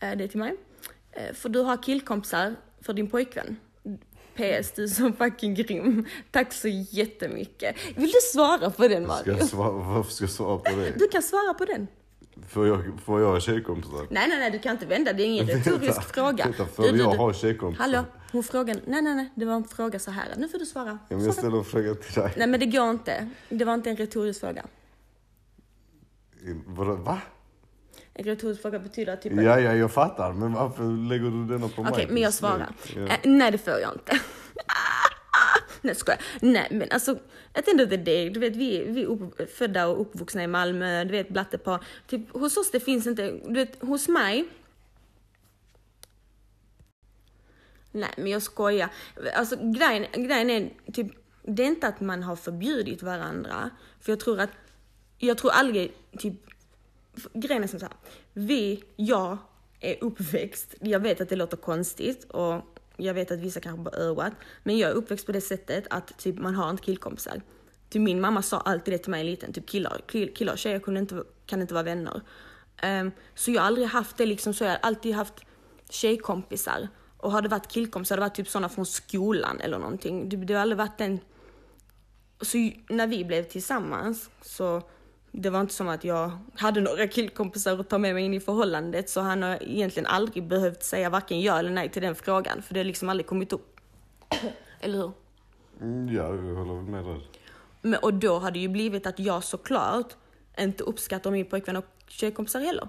Eh, 0.00 0.16
Det 0.16 0.24
är 0.24 0.28
till 0.28 0.38
mig. 0.38 0.56
Eh, 1.12 1.32
För 1.34 1.48
du 1.48 1.58
har 1.58 1.82
killkompisar 1.82 2.54
för 2.80 2.92
din 2.92 3.10
pojkvän. 3.10 3.56
PS, 4.34 4.72
du 4.72 4.82
är 4.84 4.86
så 4.86 5.12
fucking 5.12 5.54
grym. 5.54 6.06
Tack 6.30 6.52
så 6.52 6.68
jättemycket. 6.68 7.76
Vill 7.96 8.10
du 8.10 8.20
svara 8.32 8.70
på 8.70 8.88
den 8.88 9.04
Ska 9.04 9.12
Mario? 9.14 9.38
jag 9.38 9.48
svara, 9.48 9.70
varför 9.70 10.12
ska 10.12 10.24
jag 10.24 10.30
svara 10.30 10.58
på 10.58 10.76
det? 10.76 10.92
Du 10.98 11.08
kan 11.08 11.22
svara 11.22 11.54
på 11.54 11.64
den. 11.64 11.86
Får 12.48 12.66
jag, 12.66 12.82
får 13.04 13.20
jag 13.20 13.28
ha 13.28 13.40
tjejkompisar? 13.40 14.06
Nej, 14.10 14.28
nej, 14.28 14.38
nej, 14.38 14.50
du 14.50 14.58
kan 14.58 14.72
inte 14.72 14.86
vända. 14.86 15.12
Det 15.12 15.22
är 15.22 15.26
ingen 15.26 15.46
retorisk 15.46 16.02
fråga. 16.02 16.44
Vänta, 16.44 16.66
får 16.66 16.82
Du, 16.82 16.90
du, 16.92 16.98
jag 16.98 17.08
ha 17.14 17.32
tjejkompisar? 17.32 17.82
Hallå, 17.84 18.04
hon 18.32 18.42
frågar. 18.42 18.76
Nej, 18.86 19.02
nej, 19.02 19.14
nej, 19.14 19.30
det 19.34 19.44
var 19.44 19.54
en 19.54 19.64
fråga 19.64 19.98
så 19.98 20.10
här. 20.10 20.24
Nu 20.36 20.48
får 20.48 20.58
du 20.58 20.66
svara. 20.66 20.98
Ja, 21.08 21.16
men 21.16 21.24
jag 21.24 21.34
ställer 21.34 21.58
en 21.58 21.64
fråga 21.64 21.94
till 21.94 22.22
dig. 22.22 22.32
Nej, 22.36 22.46
men 22.46 22.60
det 22.60 22.66
går 22.66 22.90
inte. 22.90 23.28
Det 23.48 23.64
var 23.64 23.74
inte 23.74 23.90
en 23.90 23.96
retorisk 23.96 24.40
fråga. 24.40 24.64
Vadå, 26.66 26.94
va? 26.94 27.20
Fråga 28.62 28.78
betyder 28.78 29.16
typ 29.16 29.32
Ja, 29.32 29.60
ja, 29.60 29.74
jag 29.74 29.92
fattar. 29.92 30.32
Men 30.32 30.52
varför 30.52 31.08
lägger 31.08 31.30
du 31.30 31.46
denna 31.46 31.68
på 31.68 31.82
mig? 31.82 31.92
Okej, 31.92 32.06
men 32.10 32.22
jag 32.22 32.34
svarar. 32.34 32.68
Ja. 32.96 33.06
Eh, 33.06 33.18
nej, 33.24 33.50
det 33.50 33.58
får 33.58 33.78
jag 33.78 33.92
inte. 33.92 34.20
nej, 35.80 35.94
skojar. 35.94 36.20
Nej, 36.40 36.68
men 36.70 36.88
alltså, 36.90 37.18
at 37.52 37.64
the 37.64 37.70
end 37.70 37.80
of 37.80 37.88
the 37.88 37.96
day, 37.96 38.30
du 38.30 38.40
vet, 38.40 38.56
vi, 38.56 38.84
vi 38.84 39.02
är 39.02 39.06
upp, 39.06 39.50
födda 39.50 39.86
och 39.86 40.00
uppvuxna 40.00 40.44
i 40.44 40.46
Malmö, 40.46 41.04
du 41.04 41.10
vet, 41.10 41.28
blattepar. 41.28 41.84
Typ, 42.06 42.32
hos 42.32 42.56
oss 42.56 42.70
det 42.70 42.80
finns 42.80 43.06
inte, 43.06 43.30
du 43.44 43.54
vet, 43.54 43.82
hos 43.82 44.08
mig, 44.08 44.48
Nej, 47.92 48.10
men 48.16 48.26
jag 48.26 48.42
skojar. 48.42 48.90
Alltså 49.34 49.56
grejen, 49.56 50.06
grejen 50.12 50.50
är 50.50 50.70
typ, 50.92 51.06
det 51.42 51.62
är 51.62 51.66
inte 51.66 51.88
att 51.88 52.00
man 52.00 52.22
har 52.22 52.36
förbjudit 52.36 53.02
varandra. 53.02 53.70
För 54.00 54.12
jag 54.12 54.20
tror 54.20 54.40
att, 54.40 54.50
jag 55.18 55.38
tror 55.38 55.50
aldrig, 55.50 55.92
typ, 56.18 56.34
grejen 57.34 57.62
är 57.62 57.66
som 57.66 57.80
så 57.80 57.86
här. 57.86 57.94
Vi, 58.32 58.84
jag 58.96 59.38
är 59.80 60.04
uppväxt, 60.04 60.74
jag 60.80 61.00
vet 61.00 61.20
att 61.20 61.28
det 61.28 61.36
låter 61.36 61.56
konstigt 61.56 62.24
och 62.24 62.62
jag 62.96 63.14
vet 63.14 63.30
att 63.30 63.40
vissa 63.40 63.60
kanske 63.60 63.82
bara 63.82 63.94
övat, 63.94 64.32
men 64.62 64.78
jag 64.78 64.90
är 64.90 64.94
uppväxt 64.94 65.26
på 65.26 65.32
det 65.32 65.40
sättet 65.40 65.84
att 65.90 66.18
typ 66.18 66.38
man 66.38 66.54
har 66.54 66.70
inte 66.70 66.82
killkompisar. 66.82 67.42
Typ 67.88 68.02
min 68.02 68.20
mamma 68.20 68.42
sa 68.42 68.60
alltid 68.60 68.94
det 68.94 68.98
till 68.98 69.10
mig 69.10 69.24
liten, 69.24 69.52
typ 69.52 69.68
killar, 69.68 70.00
killar 70.34 70.52
och 70.52 70.58
tjejer 70.58 70.80
kunde 70.80 71.00
inte, 71.00 71.22
kan 71.46 71.60
inte 71.60 71.74
vara 71.74 71.84
vänner. 71.84 72.20
Um, 72.82 73.12
så 73.34 73.50
jag 73.50 73.60
har 73.60 73.66
aldrig 73.66 73.86
haft 73.86 74.16
det 74.16 74.26
liksom 74.26 74.54
så, 74.54 74.64
jag 74.64 74.70
har 74.70 74.78
alltid 74.82 75.14
haft 75.14 75.44
tjejkompisar. 75.90 76.88
Och 77.16 77.32
har 77.32 77.42
det 77.42 77.48
varit 77.48 77.68
killkompisar, 77.68 78.16
har 78.16 78.20
det 78.20 78.28
varit 78.28 78.34
typ 78.34 78.48
sådana 78.48 78.68
från 78.68 78.86
skolan 78.86 79.60
eller 79.60 79.78
någonting. 79.78 80.28
Det, 80.28 80.36
det 80.36 80.54
har 80.54 80.60
aldrig 80.60 80.78
varit 80.78 81.00
en... 81.00 81.20
Så 82.40 82.70
när 82.88 83.06
vi 83.06 83.24
blev 83.24 83.42
tillsammans 83.42 84.30
så 84.42 84.82
det 85.32 85.50
var 85.50 85.60
inte 85.60 85.74
som 85.74 85.88
att 85.88 86.04
jag 86.04 86.38
hade 86.54 86.80
några 86.80 87.06
killkompisar 87.06 87.78
att 87.78 87.88
ta 87.88 87.98
med 87.98 88.14
mig 88.14 88.24
in 88.24 88.34
i 88.34 88.40
förhållandet 88.40 89.10
så 89.10 89.20
han 89.20 89.42
har 89.42 89.62
egentligen 89.62 90.06
aldrig 90.06 90.46
behövt 90.46 90.82
säga 90.82 91.10
varken 91.10 91.40
ja 91.40 91.58
eller 91.58 91.70
nej 91.70 91.88
till 91.88 92.02
den 92.02 92.14
frågan 92.14 92.62
för 92.62 92.74
det 92.74 92.80
har 92.80 92.84
liksom 92.84 93.08
aldrig 93.08 93.26
kommit 93.26 93.52
upp. 93.52 93.80
eller 94.80 94.98
hur? 94.98 95.12
Mm, 95.80 96.14
ja, 96.14 96.22
jag 96.22 96.54
håller 96.54 96.74
väl 96.74 96.84
med 96.84 97.04
där. 97.04 97.20
Men, 97.82 98.00
och 98.02 98.14
då 98.14 98.38
har 98.38 98.50
det 98.50 98.58
ju 98.58 98.68
blivit 98.68 99.06
att 99.06 99.18
jag 99.18 99.44
såklart 99.44 100.16
inte 100.58 100.84
uppskattar 100.84 101.30
min 101.30 101.46
pojkvän 101.46 101.76
och 101.76 101.86
tjejkompisar 102.08 102.60
heller. 102.60 102.88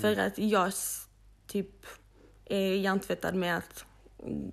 För 0.00 0.16
att 0.16 0.38
jag 0.38 0.72
typ 1.46 1.86
är 2.44 2.74
hjärntvättad 2.74 3.34
med 3.34 3.56
att 3.56 3.84
mm, 4.22 4.52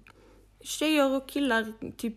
tjejer 0.62 1.16
och 1.16 1.30
killar 1.30 1.74
typ 1.98 2.16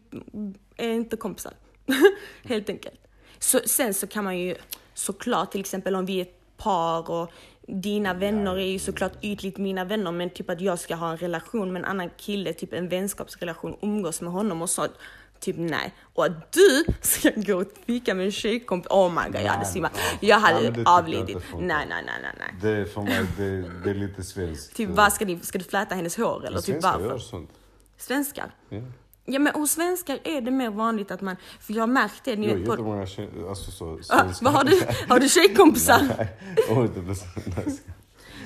är 0.77 0.89
inte 0.89 1.17
kompisar. 1.17 1.53
Helt 2.43 2.69
enkelt. 2.69 3.01
Så, 3.39 3.61
sen 3.67 3.95
så 3.95 4.07
kan 4.07 4.25
man 4.25 4.39
ju 4.39 4.55
såklart 4.95 5.51
till 5.51 5.61
exempel 5.61 5.95
om 5.95 6.07
vi 6.07 6.19
är 6.19 6.23
ett 6.23 6.57
par 6.57 7.11
och 7.11 7.31
dina 7.69 8.15
vänner 8.15 8.57
är 8.59 8.67
ju 8.67 8.79
såklart 8.79 9.13
ytligt 9.23 9.59
mina 9.59 9.85
vänner 9.85 10.13
men 10.13 10.31
typ 10.31 10.51
att 10.51 10.61
jag 10.61 10.79
ska 10.79 10.95
ha 10.95 11.11
en 11.11 11.17
relation 11.17 11.73
med 11.73 11.81
en 11.81 11.87
annan 11.89 12.11
kille, 12.17 12.53
typ 12.53 12.73
en 12.73 12.89
vänskapsrelation, 12.89 13.77
umgås 13.83 14.21
med 14.21 14.33
honom 14.33 14.63
och 14.63 14.71
sånt. 14.71 14.93
Typ 15.41 15.57
nej. 15.59 15.95
Och 16.15 16.25
att 16.25 16.53
du 16.53 16.85
ska 17.01 17.31
gå 17.37 17.61
och 17.61 17.67
fika 17.87 18.15
med 18.15 18.27
en 18.27 18.33
tjejkompis, 18.33 18.91
oh 18.91 19.09
my 19.11 19.31
god 19.33 19.41
jag 19.41 19.49
hade 19.49 19.63
Nej, 19.63 19.73
simmat. 19.73 19.93
ja. 19.95 20.01
Jag 20.21 20.43
Nej, 20.43 20.53
hade 20.67 20.81
jag 20.81 20.89
avlidit. 20.89 21.37
Nej, 21.53 21.87
nej, 21.89 21.89
nej, 21.89 22.05
nej, 22.23 22.33
nej. 22.39 22.55
Det 22.63 22.69
är 22.81 22.85
för 22.85 23.01
mig, 23.03 23.27
det, 23.37 23.71
det 23.85 23.91
är 23.91 23.95
lite 23.95 24.23
svenskt. 24.23 24.77
Typ 24.77 24.91
vad 24.91 25.13
ska, 25.13 25.25
ni, 25.25 25.41
ska 25.41 25.59
du 25.59 25.65
fläta 25.65 25.95
hennes 25.95 26.17
hår 26.17 26.47
eller 26.47 26.59
typ 26.59 26.65
Svenskar 26.65 26.93
varför? 26.93 27.09
gör 27.09 27.19
sånt. 27.19 27.51
Svenskar? 27.97 28.51
Ja. 28.69 28.79
Ja 29.25 29.39
men 29.39 29.55
hos 29.55 29.71
svenskar 29.71 30.19
är 30.25 30.41
det 30.41 30.51
mer 30.51 30.71
vanligt 30.71 31.11
att 31.11 31.21
man, 31.21 31.37
för 31.61 31.73
jag 31.75 31.83
har 31.83 31.87
märkt 31.87 32.25
det, 32.25 32.37
ni 32.37 32.49
Jag 32.49 32.57
vet, 32.57 32.69
jättemånga 32.69 33.01
alltså 33.49 33.71
så, 33.71 34.01
ah, 34.09 34.25
vad 34.43 34.53
har 34.53 34.65
du, 34.65 34.81
har 35.09 35.21
du 35.21 35.29
tjejkompisar? 35.29 36.01
Nej, 36.19 36.29
oj, 36.71 36.91
det 36.95 37.01
blev 37.01 37.15
så 37.15 37.25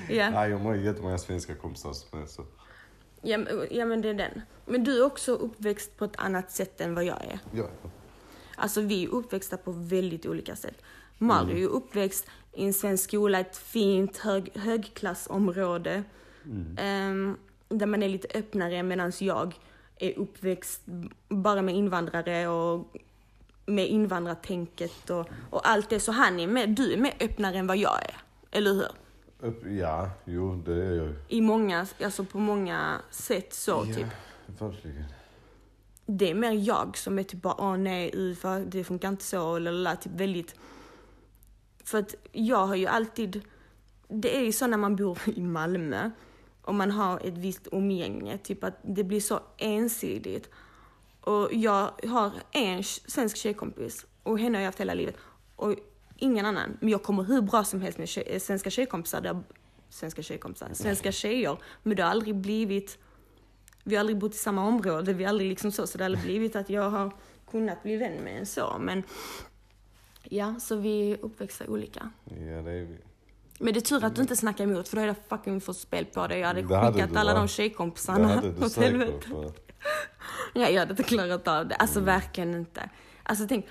ja. 0.08 0.30
Nej, 0.30 0.50
jag 0.50 0.58
har 0.58 0.74
jättemånga 0.74 1.18
svenska 1.18 1.54
kompisar 1.54 1.92
som 1.92 2.22
är 2.22 2.26
så. 2.26 2.44
Ja, 3.22 3.38
men- 3.38 3.66
ja 3.70 3.84
men 3.86 4.02
det 4.02 4.08
är 4.08 4.14
den. 4.14 4.42
Men 4.66 4.84
du 4.84 4.98
är 4.98 5.04
också 5.04 5.32
uppväxt 5.32 5.96
på 5.98 6.04
ett 6.04 6.16
annat 6.16 6.50
sätt 6.52 6.80
än 6.80 6.94
vad 6.94 7.04
jag 7.04 7.24
är. 7.24 7.38
Ja. 7.52 7.64
Alltså 8.56 8.80
vi 8.80 9.04
är 9.04 9.08
uppväxta 9.08 9.56
på 9.56 9.72
väldigt 9.72 10.26
olika 10.26 10.56
sätt. 10.56 10.82
Mario 11.18 11.54
är 11.56 11.58
ju 11.60 11.66
uppväxt 11.66 12.26
i 12.52 12.64
en 12.64 12.74
svensk 12.74 13.04
skola, 13.04 13.40
ett 13.40 13.56
fint 13.56 14.16
hög, 14.18 14.50
högklassområde. 14.56 16.02
ehm, 16.78 17.36
där 17.68 17.86
man 17.86 18.02
är 18.02 18.08
lite 18.08 18.38
öppnare 18.38 18.82
medan 18.82 19.12
jag 19.20 19.54
är 19.98 20.18
uppväxt 20.18 20.82
bara 21.28 21.62
med 21.62 21.74
invandrare 21.74 22.48
och 22.48 22.96
med 23.66 23.88
invandrartänket 23.88 25.10
och, 25.10 25.28
och 25.50 25.68
allt 25.68 25.90
det. 25.90 26.00
Så 26.00 26.12
han 26.12 26.40
är 26.40 26.46
med, 26.46 26.68
du 26.68 26.92
är 26.92 26.96
mer 26.96 27.14
öppnare 27.20 27.58
än 27.58 27.66
vad 27.66 27.76
jag 27.76 28.02
är. 28.04 28.16
Eller 28.50 28.72
hur? 28.72 28.88
Ja, 29.78 30.10
jo, 30.24 30.62
det 30.66 30.72
är 30.72 30.92
jag. 30.92 31.14
I 31.28 31.40
många, 31.40 31.86
alltså 32.04 32.24
på 32.24 32.38
många 32.38 33.00
sätt 33.10 33.54
så 33.54 33.84
typ. 33.84 34.06
verkligen. 34.46 35.04
det 36.06 36.30
är 36.30 36.34
mer 36.34 36.52
jag 36.52 36.96
som 36.96 37.18
är 37.18 37.22
typ 37.22 37.42
bara, 37.42 37.54
åh 37.58 37.76
nej, 37.76 38.36
för 38.36 38.60
det 38.60 38.84
funkar 38.84 39.08
inte 39.08 39.24
så, 39.24 39.56
eller 39.56 39.72
la, 39.72 39.96
typ 39.96 40.12
väldigt... 40.12 40.54
För 41.84 41.98
att 41.98 42.14
jag 42.32 42.66
har 42.66 42.76
ju 42.76 42.86
alltid, 42.86 43.42
det 44.08 44.36
är 44.36 44.42
ju 44.42 44.52
så 44.52 44.66
när 44.66 44.78
man 44.78 44.96
bor 44.96 45.18
i 45.36 45.40
Malmö 45.40 46.10
och 46.68 46.74
man 46.74 46.90
har 46.90 47.26
ett 47.26 47.38
visst 47.38 47.68
umgänge, 47.72 48.38
typ 48.38 48.64
att 48.64 48.78
det 48.82 49.04
blir 49.04 49.20
så 49.20 49.40
ensidigt. 49.58 50.50
Och 51.20 51.48
jag 51.52 51.90
har 52.08 52.32
en 52.52 52.84
svensk 52.84 53.36
tjejkompis 53.36 54.06
och 54.22 54.38
henne 54.38 54.58
har 54.58 54.62
jag 54.62 54.68
haft 54.68 54.80
hela 54.80 54.94
livet. 54.94 55.16
Och 55.56 55.74
ingen 56.16 56.46
annan. 56.46 56.76
Men 56.80 56.88
jag 56.88 57.02
kommer 57.02 57.22
hur 57.22 57.40
bra 57.40 57.64
som 57.64 57.82
helst 57.82 57.98
med 57.98 58.08
tjej, 58.08 58.24
eh, 58.26 58.40
svenska 58.40 58.70
tjejkompisar. 58.70 59.22
Har, 59.22 59.42
svenska 59.88 60.22
tjejkompisar? 60.22 60.70
Svenska 60.72 61.12
tjejer. 61.12 61.56
Men 61.82 61.96
det 61.96 62.02
har 62.02 62.10
aldrig 62.10 62.36
blivit 62.36 62.98
vi 63.84 63.94
har 63.94 64.00
aldrig 64.00 64.18
bott 64.18 64.34
i 64.34 64.38
samma 64.38 64.66
område, 64.66 65.12
vi 65.12 65.24
har 65.24 65.28
aldrig 65.28 65.48
liksom 65.48 65.72
så, 65.72 65.86
så 65.86 65.98
det 65.98 66.04
har 66.04 66.06
aldrig 66.06 66.24
blivit 66.24 66.56
att 66.56 66.70
jag 66.70 66.90
har 66.90 67.12
kunnat 67.50 67.82
bli 67.82 67.96
vän 67.96 68.24
med 68.24 68.38
en 68.38 68.46
så. 68.46 68.76
Men 68.80 69.02
ja, 70.22 70.54
så 70.60 70.76
vi 70.76 71.12
är 71.12 71.18
uppväxta 71.24 71.66
olika. 71.66 72.10
Ja, 72.24 72.62
det 72.62 72.72
är 72.72 72.84
vi. 72.84 72.98
Men 73.58 73.74
det 73.74 73.78
är 73.78 73.80
tur 73.80 74.04
att 74.04 74.14
du 74.14 74.22
inte 74.22 74.36
snackar 74.36 74.64
emot 74.64 74.88
för 74.88 74.96
då 74.96 75.02
hade 75.02 75.14
jag 75.28 75.38
fucking 75.38 75.60
fått 75.60 75.76
spel 75.76 76.04
på 76.04 76.26
dig. 76.26 76.38
Jag 76.40 76.46
hade 76.46 76.62
Det 76.62 76.76
hade 76.76 76.92
skickat 76.92 77.10
du, 77.12 77.18
alla 77.18 77.34
va? 77.34 77.38
de 77.38 77.48
tjejkompisarna 77.48 78.42
åt 78.62 78.76
helvete. 78.76 79.28
Ja, 80.54 80.68
jag 80.68 80.78
hade 80.78 80.90
inte 80.90 81.02
klarat 81.02 81.48
av 81.48 81.68
det. 81.68 81.74
Alltså 81.74 82.00
verkligen 82.00 82.54
inte. 82.54 82.90
Alltså 83.22 83.46
tänk, 83.48 83.66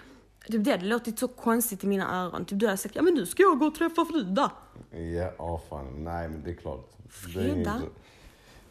typ 0.47 0.63
det 0.63 0.71
hade 0.71 0.85
låtit 0.85 1.19
så 1.19 1.27
konstigt 1.27 1.83
i 1.83 1.87
mina 1.87 2.25
öron. 2.25 2.45
Typ 2.45 2.59
du 2.59 2.65
hade 2.65 2.77
sagt, 2.77 2.95
ja 2.95 3.01
men 3.01 3.13
nu 3.13 3.25
ska 3.25 3.43
jag 3.43 3.59
gå 3.59 3.65
och 3.65 3.75
träffa 3.75 4.05
Frida. 4.05 4.51
Ja, 4.91 5.31
åh 5.37 5.61
fan. 5.69 6.03
Nej, 6.03 6.29
men 6.29 6.43
det 6.43 6.49
är 6.49 6.55
klart. 6.55 6.89
Frida? 7.09 7.81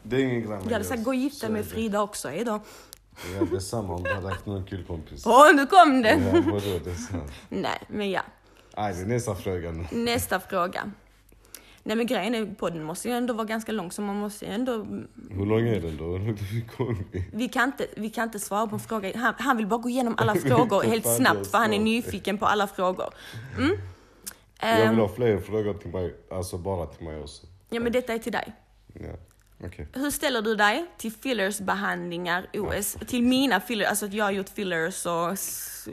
det 0.03 0.15
är 0.15 0.19
ingen 0.19 0.49
man 0.49 0.61
Jag 0.63 0.71
hade 0.71 0.85
sagt, 0.85 1.03
gå 1.03 1.09
och 1.09 1.15
gifta 1.15 1.47
dig 1.47 1.53
med. 1.53 1.65
Frida 1.65 2.01
också, 2.01 2.27
hejdå. 2.29 2.59
Ja, 3.39 3.45
det 3.51 3.55
är 3.55 3.59
samma 3.59 3.93
om 3.93 4.03
du 4.03 4.13
hade 4.13 4.29
haft 4.29 4.45
någon 4.45 4.65
killkompis. 4.65 5.25
Åh, 5.25 5.55
nu 5.55 5.65
kom 5.65 6.01
det! 6.01 6.09
Ja, 6.33 6.41
vadå, 6.45 6.79
det 6.83 6.91
är 6.91 6.95
sant. 6.95 7.31
Nej, 7.49 7.81
men 7.87 8.11
ja. 8.11 8.21
Nej, 8.77 8.93
det 8.93 9.01
är 9.01 9.05
nästa 9.05 9.35
fråga 9.35 9.71
nu. 9.71 9.85
Nästa 9.91 10.39
fråga. 10.39 10.91
Nej 11.87 11.95
men 11.95 12.05
grejen 12.07 12.35
är, 12.35 12.45
podden 12.55 12.83
måste 12.83 13.07
ju 13.09 13.13
ändå 13.15 13.33
vara 13.33 13.45
ganska 13.45 13.71
lång 13.71 13.91
så 13.91 14.01
man 14.01 14.15
måste 14.15 14.45
ju 14.45 14.51
ändå... 14.51 14.71
Hur 15.29 15.45
lång 15.45 15.67
är 15.67 15.81
den 15.81 15.97
då? 15.97 16.19
Vi 17.33 17.47
kan 17.49 17.63
inte, 17.69 17.87
vi 17.97 18.09
kan 18.09 18.23
inte 18.23 18.39
svara 18.39 18.67
på 18.67 18.75
en 18.75 18.79
fråga. 18.79 19.17
Han, 19.17 19.33
han 19.37 19.57
vill 19.57 19.67
bara 19.67 19.79
gå 19.79 19.89
igenom 19.89 20.15
alla 20.17 20.35
frågor 20.49 20.83
helt 20.83 21.15
snabbt 21.15 21.47
för 21.47 21.57
han 21.57 21.73
är 21.73 21.79
nyfiken 21.79 22.37
på 22.37 22.45
alla 22.45 22.67
frågor. 22.67 23.13
Mm? 23.57 23.69
Jag 24.59 24.81
Ehm, 24.81 24.89
vill 24.89 24.99
ha 24.99 25.09
fler 25.09 25.37
frågor 25.39 25.73
till 25.73 25.89
mig, 25.91 26.15
alltså 26.31 26.57
bara 26.57 26.85
till 26.85 27.05
mig 27.05 27.21
också. 27.21 27.47
ja 27.69 27.79
men 27.79 27.91
detta 27.91 28.13
är 28.13 28.19
till 28.19 28.31
dig. 28.31 28.53
Ja, 28.93 29.13
okej. 29.67 29.87
Hur 29.93 30.11
ställer 30.11 30.41
du 30.41 30.55
dig 30.55 30.85
till 30.97 31.11
fillersbehandlingar, 31.11 32.47
OS? 32.53 32.97
Till 33.07 33.23
mina 33.23 33.59
fillers, 33.59 33.87
alltså 33.87 34.05
att 34.05 34.13
jag 34.13 34.25
har 34.25 34.31
gjort 34.31 34.49
fillers 34.49 35.05
och 35.05 35.31
s- 35.31 35.87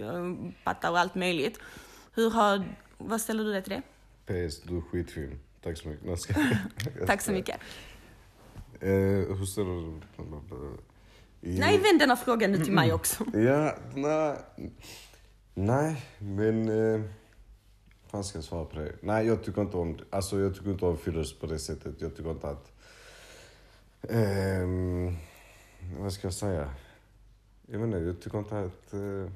pattar 0.65 0.91
och 0.91 0.99
allt 0.99 1.15
möjligt. 1.15 1.59
Hur 2.15 2.31
har, 2.31 2.65
vad 2.99 3.21
ställer 3.21 3.45
du 3.45 3.53
dig 3.53 3.63
till 3.63 3.73
det? 3.73 3.83
PS, 4.49 4.63
du 4.63 4.77
är 4.77 4.81
skitfin. 4.81 5.39
Tack 5.65 5.77
så 5.79 5.89
mycket. 5.89 6.21
Ska... 6.21 6.35
Tack 7.07 7.21
så 7.23 7.33
mycket. 7.33 7.57
Eh, 8.81 8.91
hur 9.37 9.45
ställer 9.45 9.71
du... 9.71 10.01
I- 11.41 11.59
Nej, 11.59 11.79
vänd 11.79 11.99
den 12.01 12.09
här 12.09 12.17
frågan 12.17 12.53
nu 12.53 12.59
till 12.59 12.73
mig 12.73 12.93
också. 12.93 13.25
Ja, 13.35 13.77
nej. 13.95 14.37
Nej, 15.55 16.03
men... 16.19 16.69
Eh, 16.69 17.01
fan 18.07 18.25
ska 18.25 18.39
jag 18.39 18.45
svara 18.45 18.65
på 18.65 18.79
det? 18.79 18.93
Nej, 19.03 19.27
jag 19.27 19.45
tycker 19.45 19.63
inte 19.63 19.77
om... 19.77 19.99
Alltså 20.11 20.41
jag 20.41 20.55
tycker 20.55 20.71
inte 20.71 20.87
om 20.87 20.99
fillers 20.99 21.39
på 21.39 21.47
det 21.47 21.59
sättet. 21.59 22.01
Jag 22.01 22.17
tycker 22.17 22.31
inte 22.31 22.49
att... 22.49 22.73
ehm, 24.09 25.17
vad 25.99 26.13
ska 26.13 26.27
jag 26.27 26.35
säga? 26.35 26.71
Jag 27.67 27.81
menar, 27.81 27.99
jag 27.99 28.21
tycker 28.21 28.39
inte 28.39 28.59
att... 28.59 28.93
Eh, 28.95 29.31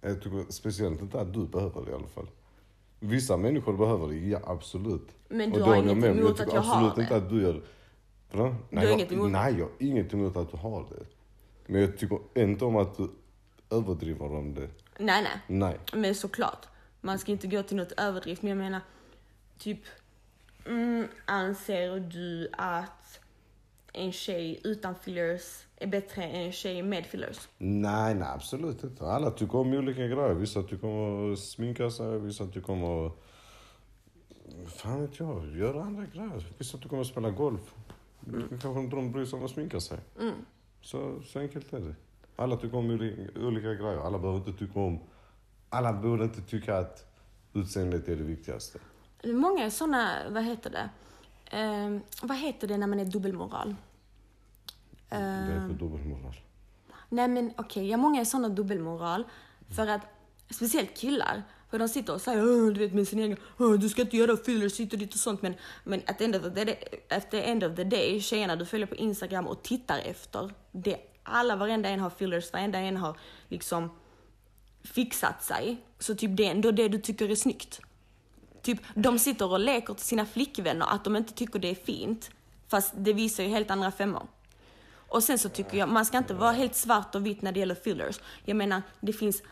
jag 0.00 0.22
tycker 0.22 0.52
speciellt 0.52 1.00
inte 1.00 1.20
att 1.20 1.32
du 1.32 1.46
behöver 1.46 1.84
det 1.84 1.90
i 1.90 1.94
alla 1.94 2.08
fall. 2.08 2.28
Vissa 3.00 3.36
människor 3.36 3.72
behöver 3.76 4.08
det, 4.08 4.14
ja 4.18 4.40
absolut. 4.46 5.08
Men 5.28 5.50
du 5.50 5.62
har 5.62 5.76
inget 5.76 6.04
emot 6.04 6.38
jag 6.38 6.48
att 6.48 6.54
jag 6.54 6.60
har 6.60 6.74
absolut 6.88 6.96
det? 6.96 7.02
inte 7.02 7.16
att 7.16 7.30
du 7.30 7.42
gör 7.42 7.52
det. 7.52 7.60
Nej, 8.32 8.54
har 8.70 8.82
jag, 8.84 8.92
inget 8.92 9.12
emot- 9.12 9.30
nej, 9.30 9.52
jag 9.58 9.64
har 9.64 9.72
inget 9.78 10.12
emot 10.14 10.36
att 10.36 10.50
du 10.50 10.56
har 10.56 10.80
det. 10.90 11.06
Men 11.66 11.80
jag 11.80 11.98
tycker 11.98 12.18
inte 12.34 12.64
om 12.64 12.76
att 12.76 12.96
du 12.96 13.10
överdriver 13.70 14.32
om 14.34 14.54
det. 14.54 14.68
Nej, 14.98 15.22
nej. 15.22 15.40
Nej. 15.46 15.78
Men 15.92 16.14
såklart, 16.14 16.66
man 17.00 17.18
ska 17.18 17.32
inte 17.32 17.46
gå 17.46 17.62
till 17.62 17.76
något 17.76 17.92
överdrift. 17.92 18.42
Men 18.42 18.48
jag 18.48 18.58
menar, 18.58 18.80
typ, 19.58 19.80
Mm, 20.68 21.08
anser 21.24 22.00
du 22.00 22.48
att 22.52 23.20
en 23.92 24.12
tjej 24.12 24.60
utan 24.64 24.94
fillers 24.94 25.65
är 25.76 25.86
bättre 25.86 26.22
än 26.22 26.46
en 26.46 26.52
tjej 26.52 26.82
med 26.82 27.06
fillers? 27.06 27.48
Nej, 27.58 28.14
nej 28.14 28.28
absolut 28.34 28.84
inte. 28.84 29.04
Alla 29.04 29.30
tycker 29.30 29.58
om 29.58 29.72
olika 29.72 30.06
grejer. 30.06 30.34
Vissa 30.34 30.62
tycker 30.62 30.86
om 30.86 31.32
att 31.32 31.38
sminka 31.38 31.90
sig, 31.90 32.18
vissa 32.18 32.46
tycker 32.46 32.70
om 32.72 32.84
att... 32.84 33.12
Fan 34.66 35.00
vet 35.00 35.18
jag, 35.18 35.56
göra 35.56 35.82
andra 35.82 36.06
grejer. 36.06 36.46
Vissa 36.58 36.78
tycker 36.78 36.94
om 36.94 37.00
att 37.00 37.06
spela 37.06 37.30
golf. 37.30 37.74
Mm. 38.28 38.48
Kanske 38.48 38.80
inte 38.80 38.96
de 38.96 39.12
bryr 39.12 39.24
sig 39.24 39.38
om 39.38 39.44
att 39.44 39.50
sminka 39.50 39.80
sig. 39.80 39.98
Mm. 40.20 40.34
Så, 40.80 41.22
så 41.22 41.38
enkelt 41.38 41.72
är 41.72 41.80
det. 41.80 41.94
Alla 42.36 42.56
tycker 42.56 42.76
om 42.76 42.90
olika, 42.90 43.40
olika 43.40 43.74
grejer. 43.74 43.98
Alla 43.98 44.18
behöver 44.18 44.38
inte 44.38 44.52
tycka 44.52 44.80
om... 44.80 45.00
Alla 45.68 45.92
borde 45.92 46.24
inte 46.24 46.42
tycka 46.42 46.78
att 46.78 47.06
utseendet 47.52 48.08
är 48.08 48.16
det 48.16 48.22
viktigaste. 48.22 48.78
Många 49.24 49.70
såna, 49.70 50.30
vad 50.30 50.44
heter 50.44 50.70
det? 50.70 50.90
Eh, 51.56 51.98
vad 52.22 52.36
heter 52.36 52.68
det 52.68 52.76
när 52.76 52.86
man 52.86 53.00
är 53.00 53.04
dubbelmoral? 53.04 53.74
Det 55.08 55.16
är 55.16 55.68
för 55.68 55.74
dubbelmoral. 55.74 56.34
Nej 57.08 57.28
men 57.28 57.52
okej, 57.56 57.88
ja 57.88 57.96
många 57.96 58.20
är 58.20 58.24
såna 58.24 58.48
dubbelmoral. 58.48 59.24
För 59.76 59.86
att, 59.86 60.00
speciellt 60.50 60.96
killar, 60.96 61.42
för 61.70 61.78
de 61.78 61.88
sitter 61.88 62.14
och 62.14 62.20
säger 62.20 62.42
"Åh, 62.42 62.72
du 62.72 62.80
vet 62.80 62.94
med 62.94 63.08
sin 63.08 63.18
egen, 63.18 63.36
"Åh, 63.58 63.72
du 63.72 63.88
ska 63.88 64.02
inte 64.02 64.16
göra 64.16 64.36
fillers 64.36 64.80
hit 64.80 64.92
och 64.92 64.98
dit 64.98 65.14
och 65.14 65.20
sånt. 65.20 65.42
Men, 65.42 65.54
men 65.84 66.02
at, 66.06 66.18
the 66.18 66.24
end 66.24 66.36
of 66.36 66.42
the 66.42 66.64
day, 66.64 66.78
at 67.10 67.30
the 67.30 67.42
end 67.42 67.64
of 67.64 67.76
the 67.76 67.84
day, 67.84 68.20
tjejerna 68.20 68.56
du 68.56 68.66
följer 68.66 68.86
på 68.86 68.94
Instagram 68.94 69.46
och 69.46 69.62
tittar 69.62 69.98
efter, 69.98 70.50
det, 70.72 70.96
alla 71.22 71.56
varenda 71.56 71.88
en 71.88 72.00
har 72.00 72.10
fillers, 72.10 72.52
varenda 72.52 72.78
en 72.78 72.96
har 72.96 73.18
liksom 73.48 73.90
fixat 74.84 75.44
sig. 75.44 75.84
Så 75.98 76.14
typ 76.14 76.36
det 76.36 76.46
är 76.46 76.50
ändå 76.50 76.70
det 76.70 76.88
du 76.88 76.98
tycker 76.98 77.30
är 77.30 77.34
snyggt. 77.34 77.80
Typ, 78.62 78.80
de 78.94 79.18
sitter 79.18 79.52
och 79.52 79.60
leker 79.60 79.94
till 79.94 80.04
sina 80.04 80.26
flickvänner 80.26 80.86
att 80.86 81.04
de 81.04 81.16
inte 81.16 81.34
tycker 81.34 81.58
det 81.58 81.70
är 81.70 81.74
fint. 81.74 82.30
Fast 82.68 82.94
det 82.96 83.12
visar 83.12 83.42
ju 83.44 83.48
helt 83.48 83.70
andra 83.70 83.90
femmor. 83.90 84.26
Och 85.08 85.22
sen 85.22 85.38
så 85.38 85.48
tycker 85.48 85.78
jag, 85.78 85.88
man 85.88 86.06
ska 86.06 86.18
inte 86.18 86.34
vara 86.34 86.52
helt 86.52 86.74
svart 86.74 87.14
och 87.14 87.26
vitt 87.26 87.42
när 87.42 87.52
det 87.52 87.60
gäller 87.60 87.74
fillers. 87.74 88.20
Jag 88.44 88.56
menar, 88.56 88.82
det 89.00 89.12
finns 89.12 89.42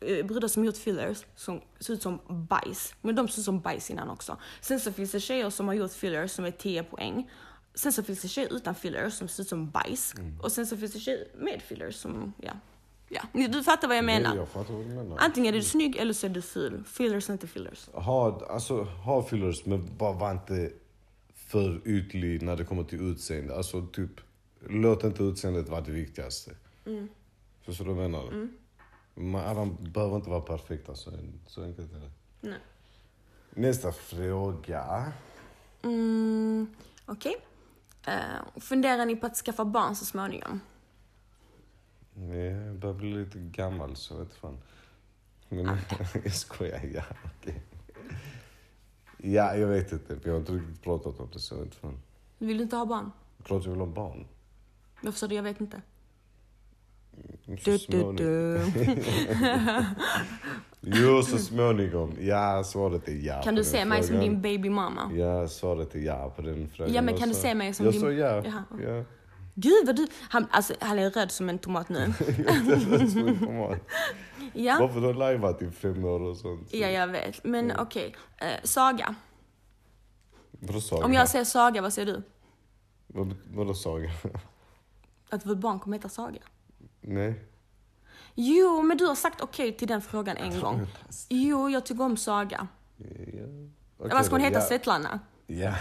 eh, 0.00 0.26
brudar 0.26 0.48
som 0.48 0.64
gjort 0.64 0.76
fillers 0.76 1.24
som 1.36 1.60
ser 1.80 1.92
ut 1.94 2.02
som 2.02 2.20
bajs. 2.28 2.94
Men 3.00 3.14
de 3.14 3.28
ser 3.28 3.40
ut 3.40 3.44
som 3.44 3.60
bajs 3.60 3.90
innan 3.90 4.10
också. 4.10 4.36
Sen 4.60 4.80
så 4.80 4.92
finns 4.92 5.12
det 5.12 5.20
tjejer 5.20 5.50
som 5.50 5.66
har 5.68 5.74
gjort 5.74 5.92
fillers 5.92 6.30
som 6.30 6.44
är 6.44 6.50
10 6.50 6.82
poäng. 6.82 7.30
Sen 7.74 7.92
så 7.92 8.02
finns 8.02 8.22
det 8.22 8.28
tjejer 8.28 8.52
utan 8.52 8.74
fillers 8.74 9.14
som 9.14 9.28
ser 9.28 9.42
ut 9.42 9.48
som 9.48 9.70
bajs. 9.70 10.14
Och 10.42 10.52
sen 10.52 10.66
så 10.66 10.76
finns 10.76 10.92
det 10.92 11.00
tjejer 11.00 11.26
med 11.38 11.62
fillers 11.62 11.94
som, 11.94 12.32
ja. 12.42 12.52
Ja, 13.08 13.48
du 13.48 13.62
fattar 13.62 13.88
vad 13.88 13.96
jag 13.96 14.04
menar. 14.04 14.36
Jag 14.36 14.48
fattar 14.48 14.74
vad 14.74 14.84
du 14.84 14.88
menar. 14.94 15.16
Antingen 15.20 15.54
är 15.54 15.58
du 15.58 15.64
snygg 15.64 15.96
eller 15.96 16.12
så 16.12 16.26
är 16.26 16.30
du 16.30 16.42
ful. 16.42 16.84
Fillers 16.86 17.28
är 17.28 17.32
inte 17.32 17.46
fillers. 17.46 17.88
Ha, 17.92 18.46
alltså, 18.50 18.82
ha 18.82 19.22
fillers, 19.22 19.66
men 19.66 19.96
bara 19.98 20.12
var 20.12 20.30
inte 20.32 20.70
för 21.34 21.88
ytlig 21.88 22.42
när 22.42 22.56
det 22.56 22.64
kommer 22.64 22.84
till 22.84 23.00
utseende. 23.00 23.56
Alltså 23.56 23.86
typ, 23.86 24.10
låt 24.68 25.04
inte 25.04 25.22
utseendet 25.22 25.68
vara 25.68 25.80
det 25.80 25.92
viktigaste. 25.92 26.50
Mm. 26.86 27.08
Förstår 27.62 27.84
du 27.84 27.92
vad 27.92 28.04
jag 28.04 28.10
menar? 28.10 28.48
Man, 29.14 29.44
alla 29.44 29.66
behöver 29.80 30.16
inte 30.16 30.30
vara 30.30 30.40
perfekta, 30.40 30.94
så, 30.94 31.10
så 31.46 31.62
enkelt 31.62 31.92
är 31.92 32.00
det. 32.00 32.10
Nej. 32.40 32.58
Nästa 33.50 33.92
fråga. 33.92 35.12
Mm, 35.82 36.66
Okej. 37.06 37.36
Eh, 38.06 38.60
funderar 38.60 39.06
ni 39.06 39.16
på 39.16 39.26
att 39.26 39.36
skaffa 39.36 39.64
barn 39.64 39.96
så 39.96 40.04
småningom? 40.04 40.60
Jag 42.14 42.74
börjar 42.74 42.94
bli 42.94 43.14
lite 43.14 43.38
gammal 43.38 43.96
så 43.96 44.18
vet 44.18 44.34
fan. 44.34 44.58
Men 45.48 45.66
jag 46.24 46.34
skojar, 46.34 46.80
ja 46.94 47.02
okej. 47.24 47.62
Ja, 49.18 49.56
jag 49.56 49.68
vet 49.68 49.92
inte. 49.92 50.14
Vi 50.14 50.30
har 50.30 50.36
inte 50.36 50.52
riktigt 50.52 50.82
pratat 50.82 51.20
om 51.20 51.28
det 51.32 51.38
så 51.38 51.56
vet 51.64 51.74
fan. 51.74 51.98
Vill 52.38 52.56
du 52.56 52.62
inte 52.62 52.76
ha 52.76 52.86
barn? 52.86 53.12
Klart 53.42 53.64
jag 53.64 53.70
vill 53.70 53.80
ha 53.80 53.86
barn. 53.86 54.26
Varför 55.04 55.18
sa 55.18 55.26
du 55.26 55.34
jag 55.34 55.42
vet 55.42 55.60
inte? 55.60 55.82
Så 57.46 57.70
Du, 57.70 57.70
du, 57.72 57.78
småningom. 57.78 58.16
du. 58.16 58.60
Jo, 60.86 61.22
så 61.22 61.38
smånigom. 61.38 62.12
Ja, 62.20 62.64
svaret 62.64 63.08
är 63.08 63.12
ja. 63.26 63.42
Kan 63.42 63.54
du 63.54 63.64
se 63.64 63.84
mig 63.84 64.02
som 64.02 64.08
frågan. 64.16 64.24
din 64.30 64.42
baby 64.42 64.70
mamma? 64.70 65.10
Ja, 65.14 65.48
svaret 65.48 65.94
är 65.94 65.98
ja 65.98 66.32
på 66.36 66.42
den 66.42 66.68
frågan. 66.68 66.92
Ja, 66.94 67.02
men 67.02 67.14
Jag 67.14 67.20
kan 67.20 67.28
du 67.28 67.34
se 67.34 67.54
mig 67.54 67.74
som 67.74 67.84
jag 67.86 67.92
din- 67.94 68.00
sa 68.00 68.10
ja. 68.10 68.42
Jaha. 68.44 68.64
ja. 68.82 69.04
Gud 69.54 69.86
vad 69.86 69.96
du... 69.96 70.06
Han, 70.20 70.46
alltså, 70.50 70.74
han 70.80 70.98
är 70.98 71.10
röd 71.10 71.30
som 71.30 71.48
en 71.48 71.58
tomat 71.58 71.88
nu. 71.88 71.98
ja, 74.52 74.76
Varför 74.80 75.00
du 75.00 75.06
har 75.06 75.14
lajvat 75.14 75.62
i 75.62 75.70
fem 75.70 76.04
år 76.04 76.20
och 76.20 76.36
sånt? 76.36 76.68
ja 76.74 76.88
jag 76.90 77.06
vet. 77.06 77.44
Men 77.44 77.72
okej. 77.78 78.14
Eh, 78.40 78.46
saga. 78.64 79.14
Vadå 80.50 80.80
saga? 80.80 81.04
Om 81.04 81.12
jag 81.12 81.28
säger 81.28 81.44
saga, 81.44 81.82
vad 81.82 81.92
säger 81.92 82.06
du? 82.12 82.22
Vad, 83.06 83.34
vadå 83.54 83.74
saga? 83.74 84.10
Att 85.30 85.46
vårt 85.46 85.58
barn 85.58 85.80
kommer 85.80 85.96
heta 85.96 86.08
Saga? 86.08 86.40
Nej. 87.00 87.44
Jo, 88.34 88.82
men 88.82 88.96
du 88.96 89.06
har 89.06 89.14
sagt 89.14 89.40
okej 89.40 89.72
till 89.76 89.88
den 89.88 90.02
frågan 90.02 90.36
en 90.36 90.60
gång. 90.60 90.86
Jo, 91.28 91.70
jag 91.70 91.86
tycker 91.86 92.04
om 92.04 92.16
Saga. 92.16 92.68
Ja. 92.96 93.04
Okej 93.98 94.12
Vad 94.14 94.24
ska 94.26 94.34
hon 94.34 94.40
heta? 94.44 94.58
ja. 94.58 94.64
Svetlana? 94.66 95.20
Ja. 95.46 95.74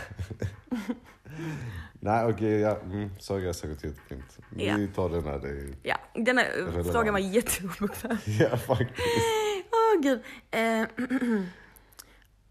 Nej 2.00 2.26
okej, 2.26 2.60
ja. 2.60 2.78
Mm, 2.80 3.10
saga 3.20 3.50
är 3.50 3.54
säkert 3.54 3.84
jättefint. 3.84 4.38
Vi 4.50 4.68
Ja. 4.68 4.78
tar 4.96 5.10
den 5.10 5.24
här. 5.24 5.40
Det 5.40 5.48
är... 5.50 5.76
Ja, 5.84 5.98
den 6.14 6.38
här 6.38 6.46
eh, 6.46 6.66
Relevant. 6.66 6.92
frågan 6.92 7.14
var 7.14 7.20
jätteobekväm. 7.20 8.18
Ja 8.40 8.58
faktiskt. 8.58 9.00
Åh 9.72 10.02
gud. 10.02 10.22
Eh, 10.52 10.88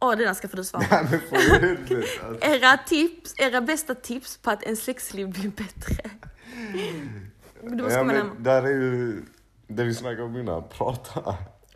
Åh, 0.01 0.17
den 0.17 0.27
här 0.27 0.35
ska 0.35 0.49
få 0.49 0.57
du 0.57 0.65
svara. 0.65 0.85
Nej 0.91 1.07
men 1.11 1.21
för. 1.21 1.97
Alltså. 2.29 2.49
Era 2.49 2.77
tips, 2.77 3.35
era 3.39 3.61
bästa 3.61 3.95
tips 3.95 4.37
på 4.39 4.51
att 4.51 4.63
en 4.63 4.77
sexliv 4.77 5.29
blir 5.31 5.51
bättre. 5.51 6.11
Du 7.63 7.83
måste 7.83 7.99
Ja 7.99 8.05
närmare. 8.05 8.25
men 8.25 8.43
där 8.43 8.63
är 8.63 8.69
ju 8.71 9.23
det 9.67 9.85
vi 9.85 9.95
snackade 9.95 10.23
om 10.23 10.37
innan. 10.37 10.69
Prata. 10.69 11.35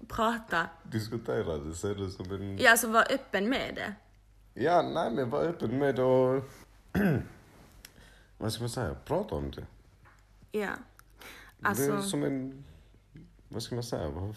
Prata. 0.08 0.66
Diskutera 0.82 1.58
det. 1.58 1.74
Se 1.74 1.94
det 1.94 2.10
som 2.10 2.30
en... 2.32 2.58
Ja, 2.58 2.70
alltså 2.70 2.88
var 2.88 3.12
öppen 3.12 3.48
med 3.48 3.74
det. 3.74 3.94
Ja, 4.62 4.82
nej 4.82 5.12
men 5.12 5.30
var 5.30 5.40
öppen 5.42 5.78
med 5.78 5.98
och... 5.98 6.44
Vad 8.38 8.52
ska 8.52 8.62
man 8.62 8.70
säga? 8.70 8.94
Prata 9.04 9.34
om 9.34 9.50
det. 9.50 9.66
Ja. 10.52 10.60
Det 11.58 11.66
är 11.66 11.68
Alltså, 11.68 12.02
som 12.02 12.22
en... 12.22 12.64
Vad 13.48 13.62
ska 13.62 13.74
man 13.74 13.84
säga? 13.84 14.02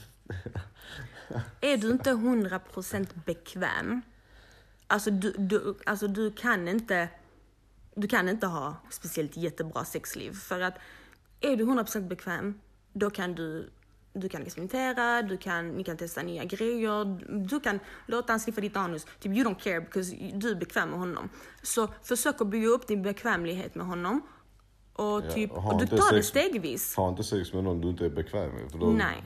Är 1.62 1.78
du 1.78 1.92
inte 1.92 2.12
100% 2.12 3.08
bekväm, 3.26 4.02
alltså 4.88 5.12
du, 5.12 5.32
du, 5.38 5.76
alltså 5.86 6.08
du 6.08 6.32
kan 6.32 6.68
inte, 6.68 7.10
du 8.00 8.08
kan 8.08 8.30
inte 8.30 8.48
ha 8.48 8.76
speciellt 8.90 9.38
jättebra 9.38 9.86
sexliv. 9.86 10.32
För 10.32 10.60
att 10.60 10.74
är 11.40 11.56
du 11.56 11.66
100% 11.66 12.08
bekväm, 12.08 12.60
då 12.94 13.10
kan 13.10 13.36
du 13.36 13.70
du 14.14 14.30
kan 14.30 14.42
experimentera, 14.42 15.22
du 15.22 15.38
kan, 15.38 15.70
ni 15.70 15.84
kan 15.84 15.98
testa 15.98 16.22
nya 16.22 16.44
grejer, 16.44 17.06
du 17.48 17.60
kan 17.60 17.80
låta 18.06 18.34
han 18.34 18.40
sniffa 18.40 18.62
ditt 18.62 18.78
anus. 18.78 19.06
Typ 19.20 19.32
you 19.32 19.50
don't 19.50 19.60
care 19.60 19.82
because 19.82 20.16
du 20.34 20.52
är 20.52 20.56
bekväm 20.56 20.90
med 20.90 21.00
honom. 21.00 21.30
Så 21.62 21.88
försök 22.04 22.42
att 22.42 22.48
bygga 22.48 22.68
upp 22.68 22.88
din 22.88 23.02
bekvämlighet 23.02 23.76
med 23.76 23.86
honom. 23.86 24.22
Och, 24.94 25.06
Ja, 25.06 25.32
typ, 25.32 25.52
ha 25.52 25.74
och 25.74 25.80
du 25.80 25.88
tar 25.88 26.16
det 26.16 26.24
stegvis. 26.24 26.96
Ha 26.96 27.10
inte 27.10 27.24
sex 27.24 27.54
med 27.54 27.64
någon 27.64 27.82
du 27.82 27.90
inte 27.90 28.06
är 28.06 28.10
bekväm 28.10 28.52
med. 28.52 28.72
För 28.72 28.80
då 28.80 28.86
Nej. 28.86 29.24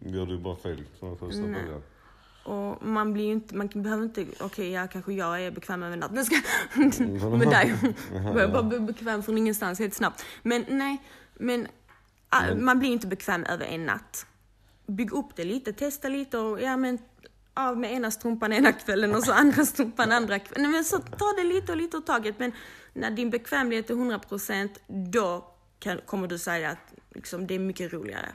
gör 0.00 0.26
du 0.26 0.38
bara 0.38 0.56
fel 0.56 0.82
från 0.98 1.18
första 1.18 1.42
början. 1.42 1.82
Och 2.44 2.86
man 2.86 3.12
blir 3.12 3.24
ju 3.24 3.32
inte, 3.32 3.56
man 3.56 3.68
behöver 3.74 4.04
inte, 4.04 4.26
okej 4.40 4.70
ja 4.70 4.86
kanske 4.86 5.12
jag 5.12 5.42
är 5.42 5.50
bekväm 5.50 5.82
över 5.82 5.96
natten. 5.96 6.16
Jag 6.16 6.26
ska, 6.26 6.36
med 7.28 7.48
dig. 7.48 7.74
Jag 8.36 8.52
bara 8.52 8.62
bli 8.62 8.78
bekväm 8.80 9.22
från 9.22 9.38
ingenstans 9.38 9.78
helt 9.78 9.94
snabbt. 9.94 10.24
Men 10.42 10.64
nej, 10.68 11.02
men, 11.34 11.68
ah, 12.28 12.54
man 12.54 12.78
blir 12.78 12.90
inte 12.90 13.06
bekväm 13.06 13.44
över 13.44 13.64
en 13.64 13.86
natt. 13.86 14.26
Bygg 14.86 15.12
upp 15.12 15.36
det 15.36 15.44
lite, 15.44 15.72
testa 15.72 16.08
lite 16.08 16.38
och 16.38 16.62
ja 16.62 16.76
men 16.76 16.98
av 17.54 17.78
med 17.78 17.92
ena 17.92 18.10
strumpan 18.10 18.52
ena 18.52 18.72
kvällen 18.72 19.14
och 19.14 19.22
så 19.22 19.32
andra 19.32 19.64
strumpan 19.64 20.12
andra 20.12 20.38
kvällen. 20.38 20.70
Men 20.70 20.84
så 20.84 20.98
ta 20.98 21.32
det 21.36 21.44
lite 21.44 21.72
och 21.72 21.78
lite 21.78 21.96
åt 21.96 22.06
taget. 22.06 22.38
Men 22.38 22.52
när 22.92 23.10
din 23.10 23.30
bekvämlighet 23.30 23.90
är 23.90 23.94
100% 23.94 24.68
då 24.86 25.54
kan, 25.78 26.00
kommer 26.06 26.28
du 26.28 26.38
säga 26.38 26.70
att 26.70 26.94
liksom, 27.14 27.46
det 27.46 27.54
är 27.54 27.58
mycket 27.58 27.92
roligare. 27.92 28.28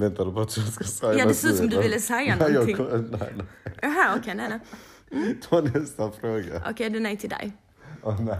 Du 0.00 0.10
på 0.10 0.40
att 0.40 0.56
jag 0.56 0.66
ska 0.66 0.84
säga 0.84 1.18
Ja, 1.18 1.26
det 1.26 1.34
ser 1.34 1.48
ut 1.48 1.56
som 1.56 1.68
du 1.68 1.82
ville 1.82 2.00
säga 2.00 2.36
Nej, 2.36 2.52
någonting. 2.52 2.76
Jag, 2.78 3.10
nej, 3.10 3.32
nej. 3.36 3.46
Jaha, 3.82 4.16
okej, 4.18 4.34
nej 4.34 4.48
nej. 4.48 4.60
Ta 5.48 5.60
nästa 5.60 6.10
fråga. 6.10 6.62
Okej, 6.70 6.90
den 6.90 7.06
är 7.06 7.16
till 7.16 7.30
dig. 7.30 7.52
Åh 8.02 8.20
nej. 8.20 8.38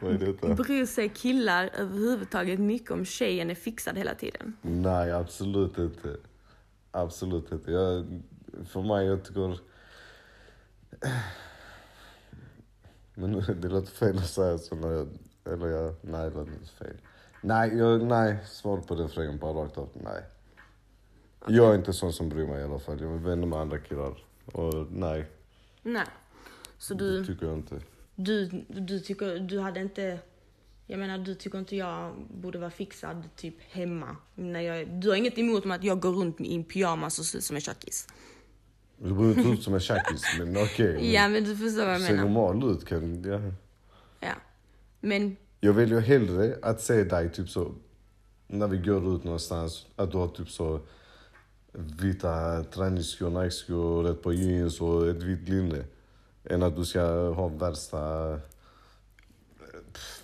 Vad 0.00 0.12
är 0.12 0.18
detta? 0.18 0.54
Bryr 0.62 0.86
sig 0.86 1.08
killar 1.08 1.70
överhuvudtaget 1.78 2.60
mycket 2.60 2.90
om 2.90 3.04
tjejen 3.04 3.50
är 3.50 3.54
fixad 3.54 3.98
hela 3.98 4.14
tiden? 4.14 4.56
Nej, 4.62 5.12
absolut 5.12 5.78
inte. 5.78 6.16
Absolut 6.90 7.52
inte. 7.52 7.72
Jag, 7.72 8.22
för 8.68 8.82
mig, 8.82 9.06
jag 9.06 9.24
tycker... 9.24 9.58
Men 13.14 13.32
det 13.60 13.68
låter 13.68 13.92
fel 13.92 14.18
att 14.18 14.28
säga 14.28 14.58
så 14.58 14.74
när 14.74 14.92
jag... 14.92 15.08
Eller 15.44 15.66
jag... 15.66 15.94
Nej, 16.00 16.30
det 16.30 16.36
låter 16.36 16.52
inte 16.52 16.72
fel. 16.72 16.96
Nej, 17.40 17.78
jag, 17.78 18.02
nej. 18.02 18.36
Svar 18.46 18.78
på 18.78 18.94
den 18.94 19.08
frågan 19.08 19.38
bara 19.38 19.52
rakt 19.52 19.78
av. 19.78 19.88
Nej. 19.94 20.22
Jag 21.48 21.70
är 21.70 21.74
inte 21.78 21.92
sån 21.92 22.12
som 22.12 22.28
bryr 22.28 22.46
mig 22.46 22.60
i 22.60 22.64
alla 22.64 22.78
fall. 22.78 23.00
Jag 23.00 23.12
är 23.12 23.18
vänner 23.18 23.46
med 23.46 23.58
andra 23.58 23.78
killar. 23.78 24.24
Och 24.46 24.86
nej. 24.92 25.24
Nej. 25.82 26.06
Så 26.78 26.94
Det 26.94 27.04
du, 27.18 27.26
tycker 27.26 27.46
jag 27.46 27.54
inte. 27.58 27.80
du, 28.14 28.46
du 28.68 29.00
tycker, 29.00 29.38
du 29.38 29.60
hade 29.60 29.80
inte, 29.80 30.18
jag 30.86 30.98
menar 30.98 31.18
du 31.18 31.34
tycker 31.34 31.58
inte 31.58 31.76
jag 31.76 32.12
borde 32.34 32.58
vara 32.58 32.70
fixad 32.70 33.22
typ 33.36 33.54
hemma. 33.60 34.16
När 34.34 34.60
jag, 34.60 34.88
du 34.88 35.08
har 35.08 35.16
inget 35.16 35.38
emot 35.38 35.66
att 35.66 35.84
jag 35.84 36.00
går 36.00 36.12
runt 36.12 36.40
i 36.40 36.54
en 36.54 36.64
pyjamas 36.64 37.18
och 37.18 37.24
ser 37.24 37.38
ut 37.38 37.44
som 37.44 37.56
en 37.56 37.60
tjackis? 37.62 38.06
Du 38.98 39.14
går 39.14 39.28
inte 39.38 39.48
ut 39.48 39.62
som 39.62 39.74
en 39.74 39.80
tjackis, 39.80 40.22
men 40.38 40.56
okej. 40.64 40.92
men 40.94 41.10
Ja 41.12 41.28
men 41.28 41.44
du 41.44 41.56
förstår 41.56 41.84
vad 41.84 41.94
jag 41.94 42.00
Ser 42.00 42.10
menar. 42.16 42.24
normal 42.28 42.70
ut 42.70 42.84
kan... 42.84 43.22
Ja. 43.24 43.40
Ja. 44.20 44.34
Men, 45.00 45.36
Jag 45.60 45.72
väljer 45.72 46.00
hellre 46.00 46.58
att 46.62 46.80
se 46.80 47.04
dig 47.04 47.32
typ 47.32 47.48
så, 47.48 47.72
när 48.46 48.68
vi 48.68 48.76
går 48.78 49.14
ut 49.16 49.24
någonstans, 49.24 49.86
att 49.96 50.10
du 50.10 50.16
har 50.18 50.28
typ 50.28 50.50
så 50.50 50.80
vita 51.74 52.64
träningsskor, 52.64 53.30
Nike-skor, 53.30 54.04
rätt 54.04 54.22
på 54.22 54.32
jeans 54.32 54.80
och 54.80 55.08
ett 55.08 55.22
vitt 55.22 55.48
linne. 55.48 55.84
Än 56.44 56.62
att 56.62 56.76
du 56.76 56.84
ska 56.84 57.02
ha 57.28 57.48
värsta, 57.48 58.32
eh, 58.32 58.38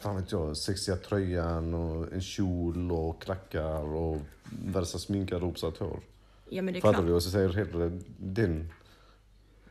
fan 0.00 0.16
vet 0.16 0.32
jag, 0.32 0.56
sexiga 0.56 0.96
tröjan 0.96 1.74
och 1.74 2.12
en 2.12 2.20
kjol 2.20 2.92
och 2.92 3.22
klackar 3.22 3.84
och 3.84 4.18
värsta 4.64 4.98
sminkade 4.98 5.44
och 5.44 5.50
uppsatt 5.50 5.76
hår. 5.78 6.00
ja 6.48 6.62
men 6.62 6.74
det 6.74 6.78
är 6.78 6.80
Fattar 6.80 6.94
klart. 6.94 7.06
du? 7.06 7.12
Och 7.12 7.22
så 7.22 7.30
säger 7.30 7.46
jag 7.48 7.54
hellre 7.54 8.00
den 8.18 8.72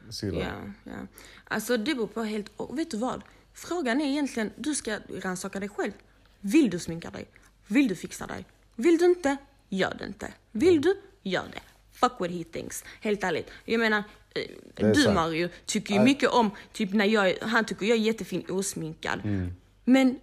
sidan. 0.09 0.39
Ja, 0.39 0.91
ja. 0.91 1.07
Alltså 1.43 1.77
det 1.77 1.95
beror 1.95 2.07
på 2.07 2.23
helt... 2.23 2.51
Och 2.57 2.77
vet 2.79 2.91
du 2.91 2.97
vad? 2.97 3.21
Frågan 3.53 4.01
är 4.01 4.05
egentligen, 4.05 4.51
du 4.55 4.75
ska 4.75 4.99
rannsaka 5.23 5.59
dig 5.59 5.69
själv. 5.69 5.91
Vill 6.39 6.69
du 6.69 6.79
sminka 6.79 7.09
dig? 7.09 7.25
Vill 7.67 7.87
du 7.87 7.95
fixa 7.95 8.27
dig? 8.27 8.45
Vill 8.75 8.97
du 8.97 9.05
inte? 9.05 9.37
Gör 9.69 9.95
det 9.99 10.05
inte. 10.05 10.33
Vill 10.51 10.81
du? 10.81 10.95
Gör 11.23 11.43
det. 11.53 11.61
Fuck 11.99 12.19
what 12.19 12.31
he 12.31 12.43
thinks. 12.43 12.83
Helt 13.01 13.23
ärligt. 13.23 13.51
Jag 13.65 13.79
menar, 13.79 14.03
eh, 14.35 14.87
du 14.87 14.95
sant. 14.95 15.15
Mario 15.15 15.49
tycker 15.65 15.93
ju 15.93 15.99
mycket 15.99 16.29
om, 16.29 16.51
typ 16.73 16.93
när 16.93 17.05
jag, 17.05 17.33
han 17.41 17.65
tycker 17.65 17.85
jag 17.85 17.97
är 17.97 18.01
jättefin 18.01 18.45
osminkad. 18.49 19.19
Mm. 19.23 19.53
Men 19.85 20.19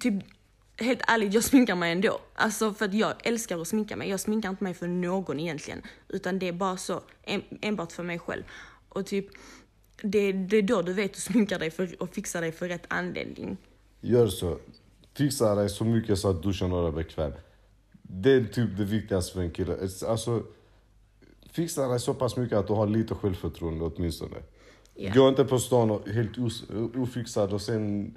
typ, 0.00 0.14
helt 0.76 1.00
ärligt, 1.06 1.34
jag 1.34 1.44
sminkar 1.44 1.74
mig 1.74 1.92
ändå. 1.92 2.20
Alltså 2.34 2.74
för 2.74 2.84
att 2.84 2.94
jag 2.94 3.14
älskar 3.24 3.60
att 3.60 3.68
sminka 3.68 3.96
mig. 3.96 4.08
Jag 4.08 4.20
sminkar 4.20 4.50
inte 4.50 4.64
mig 4.64 4.74
för 4.74 4.88
någon 4.88 5.40
egentligen. 5.40 5.82
Utan 6.08 6.38
det 6.38 6.48
är 6.48 6.52
bara 6.52 6.76
så, 6.76 7.02
en, 7.22 7.42
enbart 7.60 7.92
för 7.92 8.02
mig 8.02 8.18
själv. 8.18 8.42
Och 8.88 9.06
typ, 9.06 9.26
det, 10.02 10.32
det 10.32 10.56
är 10.56 10.62
då 10.62 10.82
du 10.82 10.92
vet 10.92 11.10
att 11.10 11.14
du 11.14 11.20
sminkar 11.20 11.58
dig 11.58 11.70
för, 11.70 12.02
och 12.02 12.14
fixar 12.14 12.40
dig 12.40 12.52
för 12.52 12.68
rätt 12.68 12.84
anledning. 12.88 13.56
Gör 14.00 14.28
så. 14.28 14.58
Fixa 15.14 15.54
dig 15.54 15.68
så 15.68 15.84
mycket 15.84 16.18
så 16.18 16.30
att 16.30 16.42
du 16.42 16.52
känner 16.52 16.82
dig 16.82 16.92
bekväm. 16.92 17.32
Det 18.02 18.32
är 18.32 18.44
typ 18.44 18.76
det 18.76 18.84
viktigaste 18.84 19.32
för 19.32 19.40
en 19.40 19.50
kille. 19.50 19.78
Alltså, 20.08 20.44
fixa 21.52 21.88
dig 21.88 22.00
så 22.00 22.14
pass 22.14 22.36
mycket 22.36 22.58
att 22.58 22.66
du 22.66 22.72
har 22.72 22.86
lite 22.86 23.14
självförtroende 23.14 23.84
åtminstone. 23.84 24.36
Ja. 24.94 25.12
Gå 25.14 25.28
inte 25.28 25.44
på 25.44 25.58
stan 25.58 25.90
och 25.90 26.08
helt 26.08 26.38
os, 26.38 26.64
ofixad 26.96 27.52
och 27.52 27.60
sen 27.60 28.14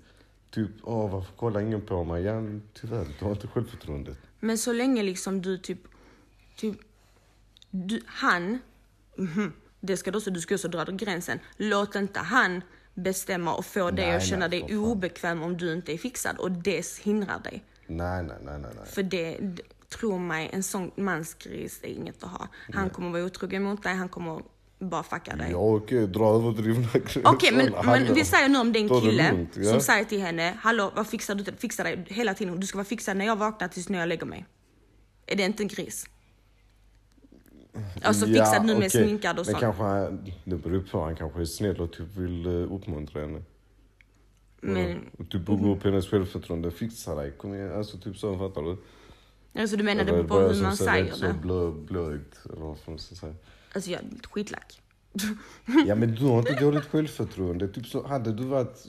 typ, 0.52 0.72
åh 0.84 1.12
varför 1.12 1.34
kollar 1.34 1.62
ingen 1.62 1.82
på 1.82 2.04
mig? 2.04 2.24
Ja, 2.24 2.42
tyvärr, 2.74 3.08
du 3.20 3.26
har 3.26 3.32
inte 3.32 3.48
självförtroendet. 3.48 4.18
Men 4.40 4.58
så 4.58 4.74
länge 4.74 5.04
liksom 5.04 5.42
du 5.42 5.58
typ, 5.58 5.80
typ 6.58 6.78
du, 7.70 8.02
han, 8.06 8.60
mhm, 9.18 9.54
det 9.80 9.98
ska 9.98 10.12
du 10.12 10.18
också, 10.18 10.32
du 10.32 10.42
ska 10.42 10.56
också 10.56 10.68
dra 10.68 10.84
gränsen. 10.84 11.40
Låt 11.58 11.96
inte 11.96 12.20
han 12.20 12.62
bestämma 12.94 13.54
och 13.54 13.66
få 13.66 13.92
dig 13.92 14.16
att 14.16 14.24
känna 14.24 14.48
nej, 14.48 14.62
dig 14.62 14.78
obekväm 14.78 15.44
om 15.44 15.58
du 15.58 15.74
inte 15.74 15.94
är 15.94 15.98
fixad 15.98 16.38
och 16.38 16.52
det 16.52 16.86
hindrar 17.04 17.40
dig. 17.40 17.64
Nej, 17.88 18.24
nej, 18.24 18.38
nej, 18.42 18.60
nej. 18.62 18.86
För 18.86 19.04
det, 19.04 19.38
tro 20.00 20.18
mig, 20.18 20.50
en 20.54 20.64
sån 20.64 20.92
mansgris 20.96 21.80
är 21.84 21.88
inget 21.88 22.24
att 22.24 22.30
ha. 22.30 22.48
Han 22.74 22.90
kommer 22.90 23.12
vara 23.12 23.24
otrogen 23.24 23.64
mot 23.64 23.84
dig, 23.84 23.96
han 23.96 24.10
kommer 24.10 24.42
bara 24.80 25.04
fucka 25.04 25.36
dig. 25.36 25.52
Ja, 25.52 25.76
okej, 25.76 26.08
dra 26.08 26.36
överdrivna 26.36 26.88
gränser. 26.94 27.22
Okej, 27.26 27.52
men, 27.54 27.86
men 27.86 28.14
vi 28.14 28.26
säger 28.26 28.50
nu 28.50 28.60
om 28.60 28.74
det 28.74 28.80
är 28.80 28.82
en 28.82 29.02
kille 29.02 29.32
lugnt, 29.32 29.58
ja. 29.58 29.64
som 29.72 29.82
säger 29.82 30.06
till 30.06 30.22
henne, 30.22 30.58
hallå 30.62 30.92
vad 30.96 31.08
fixar 31.08 31.36
du? 31.36 31.44
Fixar 31.58 31.84
dig 31.84 32.06
hela 32.08 32.34
tiden. 32.34 32.60
Du 32.60 32.68
ska 32.68 32.78
vara 32.78 32.86
fixad 32.86 33.18
när 33.18 33.26
jag 33.26 33.36
vaknar 33.36 33.68
tills 33.68 33.90
när 33.90 34.00
jag 34.00 34.10
lägger 34.10 34.26
mig. 34.26 34.46
Är 35.26 35.36
det 35.36 35.44
inte 35.44 35.64
en 35.64 35.68
gris? 35.68 36.06
Alltså 38.02 38.26
fixad 38.26 38.66
nu 38.66 38.74
med 38.74 38.88
okej. 38.88 38.90
sminkad 38.90 39.40
och 39.40 39.46
Men 39.46 39.54
sånt. 39.54 39.60
kanske, 39.60 39.84
han- 39.84 40.26
det 40.44 40.56
beror 40.56 40.82
på, 40.92 41.04
han 41.04 41.16
kanske 41.16 41.42
är 41.42 41.46
snäll 41.46 41.82
och 41.82 41.94
typ 41.94 42.16
vill 42.16 42.48
uh, 42.48 42.74
uppmuntra 42.74 43.22
henne. 43.22 43.42
Men, 44.62 45.00
Och 45.18 45.30
typ 45.30 45.46
bygga 45.46 45.68
upp 45.68 45.84
hennes 45.84 46.08
självförtroende, 46.08 46.72
fixa 46.72 47.16
dig, 47.16 47.32
kom 47.32 47.56
igen. 47.56 47.74
Alltså 47.74 47.98
typ 47.98 48.18
så, 48.18 48.38
fattar 48.38 48.62
du? 48.62 48.78
Alltså 49.62 49.78
du 49.78 49.90
Eller 49.92 50.06
beror 50.06 50.24
på 50.24 50.40
hur 50.40 50.62
man 50.64 50.78
säger 50.78 51.14
det? 51.22 51.34
blå, 51.42 51.72
blåögd, 51.72 52.34
eller 52.46 52.56
vad 52.62 52.78
man 52.88 53.00
ska 53.00 53.16
säga. 53.16 53.36
Alltså 53.74 53.92
jag 53.92 54.02
är 54.02 54.08
skitlack. 54.32 54.82
Ja 55.88 55.96
men 55.96 56.16
du 56.16 56.26
har 56.26 56.40
inte 56.40 56.54
dåligt 56.60 56.86
självförtroende. 56.86 57.68
Typ 57.68 57.88
så, 57.88 58.08
hade 58.08 58.34
du 58.34 58.44
varit, 58.44 58.86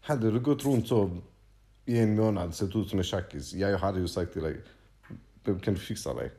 hade 0.00 0.30
du 0.30 0.40
gått 0.40 0.64
runt 0.64 0.88
så 0.88 1.18
i 1.84 1.98
en 1.98 2.16
månad, 2.16 2.54
sett 2.54 2.76
ut 2.76 2.88
som 2.88 2.98
en 2.98 3.04
tjackis, 3.04 3.54
ja, 3.54 3.68
jag 3.68 3.78
hade 3.78 4.00
ju 4.00 4.08
sagt 4.08 4.32
till 4.32 4.42
dig, 4.42 4.60
"Babe, 5.44 5.60
kan 5.60 5.74
du 5.74 5.80
fixa 5.80 6.14
dig? 6.14 6.32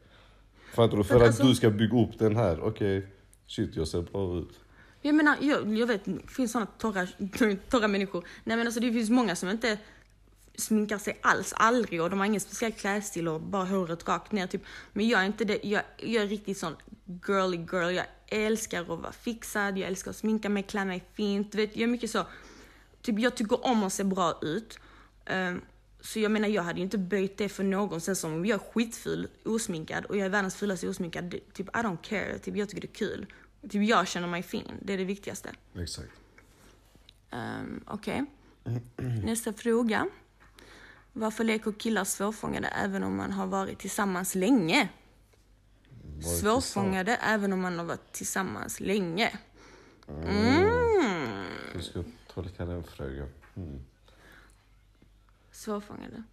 Fattar 0.74 0.98
du? 0.98 1.04
För 1.04 1.14
Men 1.14 1.22
att 1.24 1.28
alltså- 1.28 1.44
du 1.44 1.56
ska 1.56 1.70
bygga 1.70 1.98
upp 2.02 2.20
den 2.20 2.36
här, 2.36 2.60
okej, 2.62 3.08
shit 3.48 3.76
jag 3.76 3.88
ser 3.88 4.02
bra 4.02 4.38
ut. 4.40 4.50
Jag 5.02 5.16
menar, 5.16 5.36
jag, 5.42 5.78
jag 5.78 5.88
vet, 5.88 6.06
det 6.06 6.18
finns 6.32 6.52
såna 6.52 6.66
torra, 6.66 7.08
torra 7.70 7.88
människor. 7.88 8.24
Nej 8.44 8.58
men 8.58 8.68
alltså 8.68 8.80
det 8.82 8.94
finns 8.94 9.10
många 9.10 9.36
som 9.36 9.50
inte 9.50 9.78
sminkar 10.58 10.98
sig 10.98 11.20
alls, 11.22 11.54
aldrig 11.58 12.02
och 12.02 12.10
de 12.10 12.20
har 12.20 12.26
ingen 12.26 12.42
speciell 12.42 12.72
klädstil 12.72 13.28
och 13.28 13.42
bara 13.42 13.66
håret 13.66 14.08
rakt 14.08 14.32
ner 14.32 14.48
typ. 14.48 14.64
Men 14.94 15.08
jag 15.08 15.22
är 15.22 15.26
inte 15.26 15.46
det, 15.46 15.60
jag, 15.64 15.84
jag 15.98 16.24
är 16.24 16.28
riktigt 16.28 16.58
sån 16.58 16.76
girly 17.28 17.58
girl. 17.58 17.96
Jag 17.96 18.06
älskar 18.28 18.82
att 18.82 18.88
vara 18.88 19.12
fixad, 19.12 19.78
jag 19.78 19.88
älskar 19.88 20.12
att 20.12 20.18
sminka 20.18 20.50
mig, 20.50 20.64
klä 20.64 20.86
mig 20.86 21.04
fint. 21.14 21.52
Du 21.52 21.58
vet, 21.58 21.76
jag 21.76 21.84
är 21.84 21.88
mycket 21.88 22.12
så, 22.12 22.26
typ 23.02 23.20
jag 23.20 23.36
tycker 23.36 23.66
om 23.66 23.84
att 23.84 23.94
se 23.94 24.04
bra 24.04 24.40
ut. 24.42 24.80
Ehm, 25.26 25.62
så 26.02 26.20
jag 26.20 26.32
menar 26.32 26.48
jag 26.48 26.64
hade 26.64 26.80
ju 26.80 26.84
inte 26.84 26.98
böjt 26.98 27.38
det 27.38 27.50
för 27.50 27.64
någon. 27.64 28.02
Sen 28.02 28.16
som 28.16 28.34
om 28.34 28.46
jag 28.46 28.62
är 28.62 28.72
skitful, 28.72 29.28
osminkad 29.46 30.06
och 30.06 30.18
jag 30.18 30.26
är 30.26 30.30
världens 30.30 30.56
fulaste 30.56 30.90
osminkad. 30.90 31.36
Typ 31.54 31.68
I 31.68 31.80
don't 31.80 32.02
care, 32.02 32.40
typ 32.40 32.58
jag 32.58 32.70
tycker 32.70 32.82
det 32.82 32.88
är 32.88 32.96
kul. 32.96 33.26
Typ 33.70 33.90
jag 33.90 34.08
känner 34.08 34.28
mig 34.28 34.44
fin, 34.44 34.72
det 34.82 34.94
är 34.94 34.98
det 34.98 35.04
viktigaste. 35.04 35.50
Exakt. 35.76 36.10
Um, 37.32 37.84
Okej. 37.88 38.26
Nästa 39.24 39.54
fråga. 39.54 40.08
Varför 41.20 41.44
leker 41.44 41.72
killar 41.72 42.04
svårfångade 42.04 42.68
även 42.68 43.04
om 43.04 43.18
man 43.18 43.32
har 43.32 43.48
varit 43.48 43.80
tillsammans 43.80 44.36
länge? 44.36 44.90
Varit 46.02 46.40
Svårfångade 46.40 47.16
även 47.16 47.54
om 47.54 47.62
man 47.62 47.80
har 47.80 47.86
varit 47.86 48.12
tillsammans 48.12 48.80
länge. 48.80 49.40
Hur 51.74 51.82
ska 51.82 52.00
jag 52.00 52.06
tolka 52.34 52.66
den 52.66 52.84
frågan? 52.84 53.30
Mm. 53.56 53.86
Svårfångade. 55.52 56.24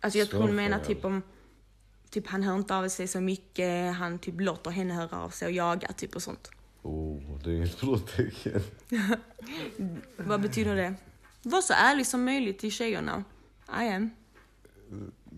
Alltså 0.00 0.18
jag 0.18 0.30
tror 0.30 0.40
hon 0.40 0.56
menar 0.56 0.78
typ 0.78 1.04
om 1.04 1.22
Typ 2.10 2.26
han 2.26 2.42
hör 2.42 2.56
inte 2.56 2.76
av 2.76 2.88
sig 2.88 3.08
så 3.08 3.20
mycket, 3.20 3.94
han 3.94 4.18
typ 4.18 4.40
låter 4.40 4.70
henne 4.70 4.94
höra 4.94 5.20
av 5.20 5.30
sig 5.30 5.46
och 5.46 5.52
jaga 5.52 5.92
typ 5.92 6.16
och 6.16 6.22
sånt. 6.22 6.50
Oh, 6.82 7.38
det 7.44 7.50
är 7.50 7.54
inget 7.54 7.80
bra 7.80 7.98
tecken. 7.98 8.62
Vad 10.16 10.40
betyder 10.40 10.76
det? 10.76 10.94
Var 11.42 11.60
så 11.60 11.72
ärlig 11.72 12.06
som 12.06 12.24
möjligt 12.24 12.58
till 12.58 12.72
tjejerna. 12.72 13.24
I 13.68 13.88
am. 13.88 14.10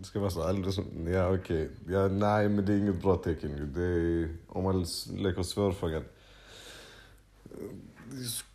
Ska 0.03 0.21
vara 0.21 0.31
så 0.31 0.43
ärlig. 0.43 1.15
Ja, 1.15 1.35
okej. 1.35 1.71
Ja, 1.89 2.09
nej, 2.09 2.49
men 2.49 2.67
det 2.67 2.73
är 2.73 2.79
inget 2.79 3.03
bra 3.03 3.17
tecken. 3.17 3.73
Det 3.75 3.83
är, 3.83 4.37
om 4.47 4.65
man 4.65 4.87
leker 5.17 5.43
svårfångad. 5.43 6.05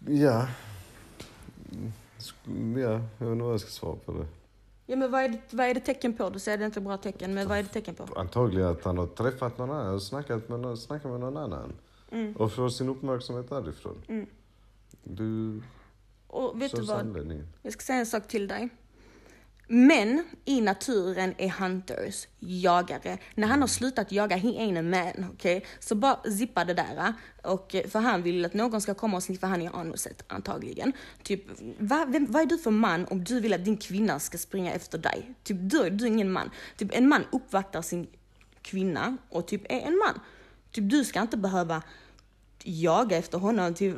Ja. 0.07 0.47
Ja, 2.75 3.01
jag 3.17 3.25
vet 3.25 3.31
inte 3.31 3.43
vad 3.43 3.53
jag 3.53 3.61
ska 3.61 3.69
svara 3.69 3.95
på 3.95 4.11
det. 4.11 4.27
Ja 4.85 4.95
men 4.95 5.11
vad 5.11 5.23
är, 5.23 5.29
det, 5.29 5.41
vad 5.51 5.65
är 5.65 5.73
det 5.73 5.79
tecken 5.79 6.13
på? 6.13 6.29
Du 6.29 6.39
säger 6.39 6.57
det 6.57 6.63
är 6.63 6.65
inte 6.65 6.81
bra 6.81 6.97
tecken, 6.97 7.33
men 7.33 7.47
vad 7.47 7.57
är 7.57 7.63
det 7.63 7.69
tecken 7.69 7.95
på? 7.95 8.07
Antagligen 8.15 8.67
att 8.67 8.83
han 8.83 8.97
har 8.97 9.07
träffat 9.07 9.57
någon 9.57 9.71
annan 9.71 10.01
snackat 10.01 10.49
med 10.49 10.79
snackat 10.79 11.11
med 11.11 11.19
någon 11.19 11.37
annan. 11.37 11.73
Och 12.35 12.51
får 12.51 12.69
sin 12.69 12.89
uppmärksamhet 12.89 13.49
därifrån. 13.49 14.27
Du... 15.03 15.61
Och 16.27 16.61
vet 16.61 16.75
du 16.75 16.81
vad? 16.81 16.99
anledningen. 16.99 17.47
Jag 17.61 17.73
ska 17.73 17.81
säga 17.81 17.99
en 17.99 18.05
sak 18.05 18.27
till 18.27 18.47
dig. 18.47 18.69
Män 19.73 20.23
i 20.45 20.61
naturen 20.61 21.33
är 21.37 21.49
hunters, 21.49 22.27
jagare. 22.39 23.17
När 23.35 23.47
han 23.47 23.61
har 23.61 23.67
slutat 23.67 24.11
jaga, 24.11 24.35
he 24.35 24.49
ain't 24.49 24.79
a 24.79 24.81
man, 24.81 25.29
okej? 25.33 25.65
Så 25.79 25.95
bara 25.95 26.31
zippa 26.31 26.65
det 26.65 26.73
där. 26.73 27.13
Och, 27.43 27.75
eh, 27.75 27.87
för 27.87 27.99
han 27.99 28.23
vill 28.23 28.45
att 28.45 28.53
någon 28.53 28.81
ska 28.81 28.93
komma 28.93 29.17
och 29.17 29.23
sniffa 29.23 29.47
han 29.47 29.61
i 29.61 29.67
anuset, 29.67 30.23
antagligen. 30.27 30.93
Typ, 31.23 31.45
va, 31.77 32.05
vem, 32.09 32.31
vad 32.31 32.41
är 32.41 32.45
du 32.45 32.57
för 32.57 32.71
man 32.71 33.05
om 33.05 33.23
du 33.23 33.39
vill 33.39 33.53
att 33.53 33.65
din 33.65 33.77
kvinna 33.77 34.19
ska 34.19 34.37
springa 34.37 34.73
efter 34.73 34.97
dig? 34.97 35.35
Typ, 35.43 35.57
du, 35.59 35.89
du 35.89 36.03
är 36.05 36.09
ingen 36.09 36.31
man. 36.31 36.49
Typ, 36.77 36.97
en 36.97 37.07
man 37.07 37.23
uppvaktar 37.31 37.81
sin 37.81 38.07
kvinna 38.61 39.17
och 39.29 39.47
typ 39.47 39.61
är 39.71 39.79
en 39.79 39.97
man. 39.97 40.19
Typ, 40.71 40.89
du 40.89 41.05
ska 41.05 41.21
inte 41.21 41.37
behöva 41.37 41.83
jaga 42.63 43.17
efter 43.17 43.37
honom. 43.37 43.73
Typ, 43.73 43.95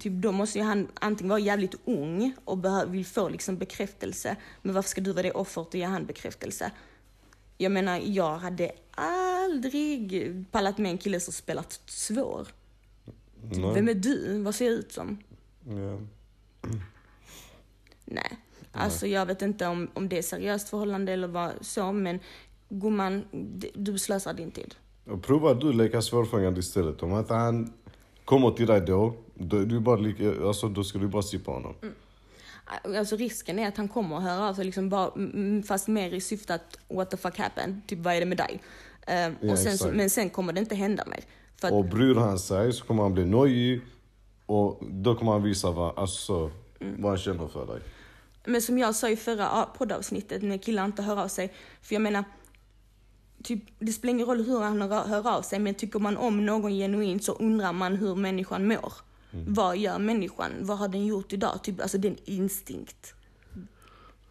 typ, 0.00 0.12
då 0.12 0.32
måste 0.32 0.58
ju 0.58 0.64
han 0.64 0.88
antingen 0.94 1.28
vara 1.28 1.40
jävligt 1.40 1.74
ung 1.84 2.34
och 2.44 2.64
vill 2.86 3.06
få 3.06 3.28
liksom 3.28 3.56
bekräftelse. 3.56 4.36
Men 4.62 4.74
varför 4.74 4.88
ska 4.88 5.00
du 5.00 5.12
vara 5.12 5.22
det 5.22 5.32
offret 5.32 5.68
och 5.68 5.74
ge 5.74 5.84
han 5.84 6.06
bekräftelse? 6.06 6.70
Jag 7.58 7.72
menar, 7.72 8.00
jag 8.04 8.38
hade 8.38 8.72
aldrig 8.90 10.44
pallat 10.50 10.78
med 10.78 10.90
en 10.90 10.98
kille 10.98 11.20
som 11.20 11.32
spelat 11.32 11.80
svår. 11.86 12.48
Typ, 13.52 13.64
vem 13.76 13.88
är 13.88 13.94
du? 13.94 14.42
Vad 14.42 14.54
ser 14.54 14.64
jag 14.64 14.74
ut 14.74 14.92
som? 14.92 15.18
Ja. 15.64 15.98
Nej. 18.04 18.38
Alltså 18.72 19.06
jag 19.06 19.26
vet 19.26 19.42
inte 19.42 19.66
om, 19.66 19.88
om 19.94 20.08
det 20.08 20.18
är 20.18 20.22
seriöst 20.22 20.68
förhållande 20.68 21.12
eller 21.12 21.28
vad 21.28 21.52
så, 21.60 21.92
men 21.92 22.20
gumman, 22.68 23.24
du 23.74 23.98
slösar 23.98 24.34
din 24.34 24.50
tid. 24.50 24.74
Och 25.06 25.22
prova 25.22 25.54
du 25.54 25.72
leka 25.72 26.02
svårfångad 26.02 26.58
istället. 26.58 27.02
Om 27.02 27.18
inte 27.18 27.34
han 27.34 27.72
kommer 28.30 28.50
till 28.50 28.66
dig 28.66 28.80
då, 28.80 29.14
då, 29.34 29.56
är 29.56 29.64
du 29.64 29.80
bara 29.80 29.96
lika, 29.96 30.46
alltså, 30.46 30.68
då 30.68 30.84
ska 30.84 30.98
du 30.98 31.08
bara 31.08 31.22
på 31.44 31.52
honom. 31.52 31.74
Alltså 32.98 33.16
risken 33.16 33.58
är 33.58 33.68
att 33.68 33.76
han 33.76 33.88
kommer 33.88 34.16
att 34.16 34.22
höra 34.22 34.48
av 34.48 34.54
sig 34.54 34.64
liksom 34.64 34.88
bara, 34.88 35.10
mm, 35.16 35.62
fast 35.62 35.88
mer 35.88 36.14
i 36.14 36.20
syfte 36.20 36.54
att 36.54 36.78
what 36.88 37.10
the 37.10 37.16
fuck 37.16 37.38
happened, 37.38 37.80
typ 37.86 37.98
vad 37.98 38.14
är 38.14 38.20
det 38.20 38.26
med 38.26 38.38
dig? 38.38 38.60
Ehm, 39.06 39.36
Ja, 39.40 39.52
och 39.52 39.58
sen 39.58 39.96
men 39.96 40.10
sen 40.10 40.30
kommer 40.30 40.52
det 40.52 40.60
inte 40.60 40.74
hända 40.74 41.04
mer. 41.06 41.20
Att, 41.60 41.72
Och 41.72 41.84
bryr 41.84 42.14
han 42.14 42.38
sig 42.38 42.72
så 42.72 42.84
kommer 42.84 43.02
han 43.02 43.14
bli 43.14 43.24
nojig 43.24 43.80
och 44.46 44.78
då 44.90 45.14
kommer 45.14 45.32
han 45.32 45.42
visa 45.42 45.70
vad, 45.70 45.98
alltså, 45.98 46.50
vad 46.80 47.10
han 47.10 47.18
känner 47.18 47.48
för 47.48 47.66
dig. 47.66 47.80
Men 48.44 48.62
som 48.62 48.78
jag 48.78 48.94
sa 48.94 49.08
i 49.08 49.16
förra 49.16 49.66
poddavsnittet 49.78 50.42
när 50.42 50.58
killar 50.58 50.84
inte 50.84 51.02
hör 51.02 51.20
av 51.20 51.28
sig, 51.28 51.52
för 51.82 51.94
jag 51.94 52.02
menar, 52.02 52.24
typ, 53.42 53.64
det 53.78 53.92
spelar 53.92 54.14
ingen 54.14 54.26
roll 54.26 54.44
hur 54.44 54.60
han 54.60 54.80
hör, 54.80 55.36
av 55.36 55.42
sig, 55.42 55.58
men 55.58 55.74
tycker 55.74 55.98
man 55.98 56.16
om 56.16 56.46
någon 56.46 56.72
genuint 56.72 57.24
så 57.24 57.32
undrar 57.32 57.72
man 57.72 57.96
hur 57.96 58.14
människan 58.14 58.68
mår. 58.68 58.92
Vad 59.30 59.76
gör 59.76 59.98
människan? 59.98 60.52
Vad 60.60 60.78
har 60.78 60.88
den 60.88 61.06
gjort 61.06 61.32
idag? 61.32 61.62
Typ, 61.62 61.80
alltså 61.80 61.98
det 61.98 62.08
är 62.08 62.10
en 62.10 62.18
instinkt. 62.24 63.14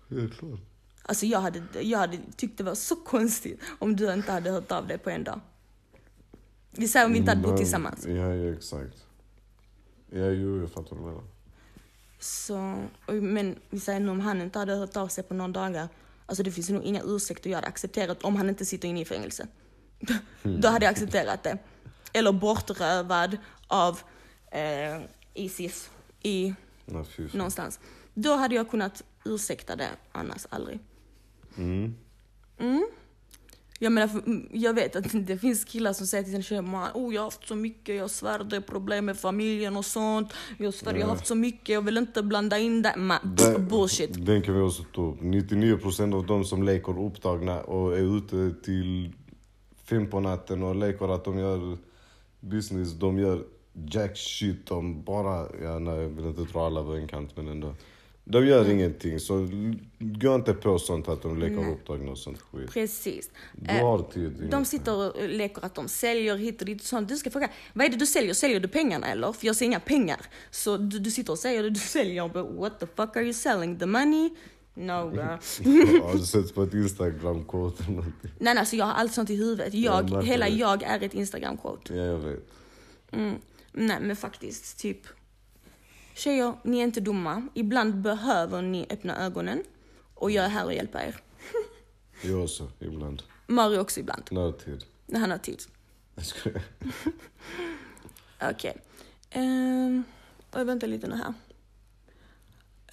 Helt 0.10 0.38
klart. 0.38 0.60
Alltså 1.04 1.26
jag 1.26 1.40
hade, 1.42 1.64
jag 1.82 2.00
hade 2.00 2.18
tyckt 2.36 2.58
det 2.58 2.64
var 2.64 2.76
så 2.76 2.96
konstigt 2.96 3.62
om 3.80 3.96
du 3.96 4.14
inte 4.14 4.32
hade 4.32 4.52
hört 4.52 4.72
av 4.72 4.88
dig 4.88 4.98
på 4.98 5.10
en 5.10 5.24
dag. 5.24 5.40
Vi 6.72 6.88
säger 6.88 7.06
om 7.06 7.12
vi 7.12 7.18
inte 7.18 7.32
hade 7.32 7.42
bott 7.42 7.58
tillsammans. 7.58 8.06
Ja, 8.08 8.36
ja 8.36 8.54
exakt. 8.54 9.06
Ja, 10.10 10.26
jo, 10.26 10.60
jag 10.60 10.72
fattar 10.72 10.96
vad 10.96 11.00
du 11.00 11.06
menar. 11.06 11.24
Så, 12.20 12.76
men 13.08 13.56
vi 13.70 13.80
säger 13.80 14.00
nu 14.00 14.10
om 14.10 14.20
han 14.20 14.42
inte 14.42 14.60
hade 14.60 14.76
hört 14.76 14.98
av 14.98 15.08
sig 15.08 15.24
på 15.24 15.34
några 15.34 15.52
dagar. 15.52 15.88
Alltså 16.30 16.44
det 16.44 16.52
finns 16.52 16.70
nog 16.70 16.84
inga 16.84 17.02
ursäkter 17.06 17.50
jag 17.50 17.58
hade 17.58 17.68
accepterat 17.68 18.24
om 18.24 18.36
han 18.36 18.50
inte 18.50 18.66
sitter 18.66 18.88
inne 18.88 19.02
i 19.02 19.06
fängelse. 19.06 19.48
Då 20.44 20.68
hade 20.68 20.86
jag 20.86 20.92
accepterat 20.92 21.44
det. 21.44 21.58
Eller 22.14 22.32
bortrövad 22.32 23.38
av 23.68 24.00
eh, 24.52 25.02
Isis 25.34 25.90
i 26.24 26.54
fan. 26.88 27.30
någonstans. 27.34 27.80
Då 28.14 28.36
hade 28.36 28.56
jag 28.56 28.70
kunnat 28.70 29.04
ursäkta 29.26 29.76
det, 29.76 29.90
annars 30.12 30.46
aldrig. 30.50 30.80
Mm. 32.58 32.88
Jag 33.82 33.92
menar, 33.92 34.10
mm, 34.26 34.50
jag 34.54 34.74
vet 34.74 34.96
att 34.96 35.06
det 35.28 35.38
finns 35.38 35.64
killar 35.66 35.94
som 35.94 36.08
säger 36.08 36.24
till 36.24 36.32
sina 36.32 36.44
tjejer 36.44 36.62
"Man, 36.62 36.90
oh, 36.94 37.14
jag 37.16 37.22
har 37.22 37.26
haft 37.26 37.48
så 37.48 37.56
mycket, 37.56 37.96
jag 37.96 38.10
svär 38.10 38.44
det 38.44 38.56
är 38.56 38.62
problem 38.62 39.06
med 39.06 39.18
familjen 39.18 39.78
och 39.78 39.86
sånt. 39.86 40.34
Jag 40.58 40.74
svär 40.74 40.94
jag 40.94 41.02
har 41.08 41.10
haft 41.14 41.28
så 41.28 41.36
mycket, 41.36 41.70
jag 41.70 41.82
vill 41.82 41.98
inte 41.98 42.24
blanda 42.24 42.58
in 42.60 42.82
det. 42.82 42.94
Ma, 42.98 43.20
Den- 43.24 43.68
bullshit. 43.68 44.26
Den 44.26 44.42
kan 44.42 44.56
vi 44.56 44.62
också 44.62 44.84
ta 44.96 45.02
upp. 45.02 45.22
99% 45.22 46.14
av 46.16 46.26
de 46.26 46.46
som 46.46 46.64
leker 46.64 47.00
upptagna 47.06 47.62
och 47.62 47.98
är 47.98 48.18
ute 48.18 48.62
till 48.64 49.14
fem 49.86 50.10
på 50.10 50.20
natten 50.20 50.64
och 50.64 50.76
leker 50.76 51.16
att 51.16 51.26
de 51.26 51.40
gör 51.40 51.78
business, 52.40 52.94
de 52.94 53.20
gör 53.20 53.44
jack 53.92 54.18
shit. 54.18 54.66
De 54.66 55.04
bara, 55.04 55.48
ja 55.64 55.80
nej 55.80 55.96
jag 56.02 56.10
vill 56.10 56.26
inte 56.26 56.42
dra 56.42 56.66
alla 56.66 56.80
över 56.80 56.96
en 56.96 57.08
kant 57.08 57.38
men 57.38 57.48
ändå. 57.48 57.76
De 58.32 58.46
gör 58.48 58.60
Mm. 58.66 58.72
ingenting 58.78 59.20
så 59.20 59.48
gå 60.00 60.36
inte 60.36 60.54
på 60.54 60.80
sånt 60.80 61.08
att 61.08 61.22
de 61.22 61.40
leker 61.40 61.70
upptagna 61.72 62.12
och 62.12 62.18
sånt 62.18 62.42
skit. 62.42 62.72
Precis. 62.72 63.30
Du 63.54 63.72
Eh, 63.72 63.86
har 63.86 64.00
tid. 64.00 64.32
De 64.32 64.38
ingenting. 64.44 64.66
sitter 64.66 64.96
och 64.96 65.30
leker 65.30 65.66
att 65.66 65.76
de 65.76 65.88
säljer 65.88 66.36
hit 66.36 66.62
och 66.62 66.66
dit 66.66 66.82
och 66.82 66.88
sånt. 66.88 67.10
Du 67.10 67.18
ska 67.18 67.30
fråga, 67.30 67.50
vad 67.74 67.86
är 67.86 67.90
det 67.90 67.98
du 67.98 68.06
säljer? 68.06 68.34
Säljer 68.34 68.60
du 68.60 68.68
pengarna 68.68 69.08
eller? 69.08 69.32
För 69.34 69.48
jag 69.48 69.56
ser 69.56 69.66
inga 69.66 69.80
pengar. 69.80 70.20
Så 70.52 70.78
du, 70.78 71.00
du 71.00 71.12
sitter 71.12 71.32
och 71.34 71.40
säger 71.40 71.64
det 71.64 71.70
du 71.70 71.80
säljer. 71.80 72.24
Och 72.24 72.30
bara, 72.32 72.44
what 72.44 72.80
the 72.80 72.86
fuck 72.96 73.16
are 73.18 73.24
you 73.24 73.34
selling? 73.34 73.80
The 73.80 73.86
money? 73.86 74.30
No 74.74 74.92
girl. 75.16 76.02
Har 76.02 76.14
du 76.18 76.26
sett 76.26 76.56
på 76.56 76.64
ett 76.64 76.74
instagram-quote 76.74 77.84
eller 77.84 77.96
någonting? 77.96 78.14
nej, 78.22 78.54
nej, 78.54 78.58
alltså 78.58 78.76
jag 78.76 78.86
har 78.86 78.94
allt 78.94 79.14
sånt 79.14 79.30
i 79.30 79.36
huvudet. 79.36 79.74
Jag 79.74 80.10
Jag, 80.10 80.24
hela 80.24 80.50
jag 80.50 80.84
är 80.84 81.04
ett 81.04 81.14
Instagram-quote. 81.14 81.94
Ja, 81.96 82.04
jag 82.04 82.18
vet. 82.20 82.48
Mm. 83.12 83.36
Nej, 83.72 83.98
men 84.02 84.16
faktiskt, 84.16 84.80
typ. 84.80 85.00
Tjejer, 86.14 86.58
ni 86.64 86.80
är 86.80 86.84
inte 86.84 87.00
dumma. 87.02 87.48
Ibland 87.54 87.96
behöver 88.02 88.62
ni 88.62 88.86
öppna 88.90 89.18
ögonen. 89.26 89.64
Och 90.14 90.32
jag 90.32 90.46
är 90.46 90.50
här 90.50 90.66
och 90.66 90.74
hjälper 90.74 91.00
er. 91.00 91.16
Jag 92.22 92.44
också, 92.44 92.72
ibland. 92.80 93.24
Mario 93.48 93.80
också 93.80 94.00
ibland, 94.00 94.24
När 94.32 94.42
har 94.42 94.52
tid. 94.52 94.86
när 95.06 95.20
han 95.20 95.32
har 95.32 95.38
tid. 95.38 95.62
Jag 96.16 96.26
skojar. 96.26 96.62
Okej. 98.42 98.78
Um, 99.36 100.04
och 100.52 100.68
vänta 100.68 100.88
lite 100.88 101.08
nu 101.08 101.16
här. 101.16 101.34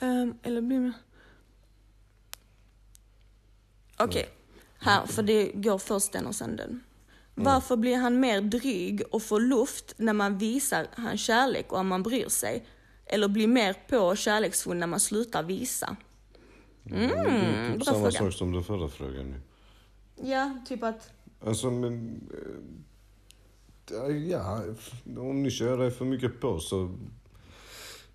Ehm, 0.00 0.34
eller 0.42 0.60
blir 0.60 0.80
det... 0.80 0.92
Okej. 3.98 4.28
Här, 4.78 5.06
för 5.06 5.22
det 5.22 5.52
går 5.54 5.78
först 5.78 6.12
den 6.12 6.26
och 6.26 6.34
sen 6.34 6.56
den. 6.56 6.84
Varför 7.34 7.76
blir 7.76 7.96
han 7.96 8.20
mer 8.20 8.40
dryg 8.40 9.02
och 9.10 9.22
får 9.22 9.40
luft 9.40 9.94
när 9.96 10.12
man 10.12 10.38
visar 10.38 10.86
hans 10.96 11.20
kärlek 11.20 11.72
och 11.72 11.78
om 11.78 11.88
man 11.88 12.02
bryr 12.02 12.28
sig? 12.28 12.66
Eller 13.06 13.28
blir 13.28 13.46
mer 13.46 13.74
på 13.88 13.96
och 13.98 14.16
kärleksfull 14.18 14.76
när 14.76 14.86
man 14.86 15.00
slutar 15.00 15.42
visa? 15.42 15.96
är 16.84 17.68
typ 17.68 17.76
bra 17.76 17.84
samma 17.84 17.98
fråga. 17.98 18.10
sak 18.10 18.32
som 18.32 18.52
den 18.52 18.64
förra 18.64 18.88
frågan 18.88 19.30
nu. 19.30 19.40
Ja, 20.30 20.58
typ 20.68 20.82
att... 20.82 21.10
Alltså 21.44 21.70
men... 21.70 22.20
eh, 22.32 24.06
Ja, 24.30 24.62
om 25.16 25.42
ni 25.42 25.50
kör 25.50 25.82
er 25.86 25.90
för 25.90 26.04
mycket 26.04 26.40
på 26.40 26.60
så 26.60 26.94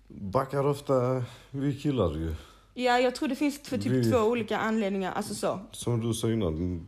backar 0.08 0.66
ofta 0.66 1.24
vi 1.50 1.80
killar 1.80 2.14
ju. 2.14 2.34
Ja, 2.74 2.98
jag 2.98 3.14
tror 3.14 3.28
det 3.28 3.36
finns 3.36 3.60
för 3.68 3.78
typ 3.78 3.92
Vi- 3.92 4.10
två 4.10 4.18
olika 4.18 4.58
anledningar. 4.58 5.12
Alltså 5.12 5.34
så. 5.34 5.60
Som 5.72 6.00
du 6.00 6.14
sa 6.14 6.30
innan, 6.30 6.86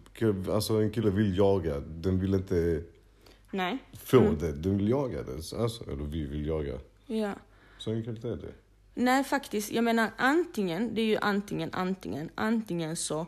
alltså 0.52 0.74
en 0.82 0.90
kille 0.90 1.10
vill 1.10 1.36
jaga, 1.38 1.80
den 1.80 2.20
vill 2.20 2.34
inte 2.34 2.82
Nej. 3.50 3.78
få 3.94 4.20
det, 4.40 4.52
den 4.52 4.76
vill 4.78 4.88
jaga 4.88 5.22
det. 5.22 5.56
Alltså, 5.58 5.84
eller 5.90 6.04
vi 6.04 6.26
vill 6.26 6.46
jaga. 6.46 6.78
Ja. 7.06 7.32
Så 7.84 7.92
enkelt 7.92 8.24
är 8.24 8.36
det. 8.36 8.52
Nej, 8.94 9.24
faktiskt. 9.24 9.72
Jag 9.72 9.84
menar 9.84 10.10
antingen, 10.16 10.94
det 10.94 11.00
är 11.00 11.06
ju 11.06 11.16
antingen, 11.16 11.70
antingen, 11.72 12.30
antingen 12.34 12.96
så 12.96 13.26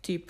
typ 0.00 0.24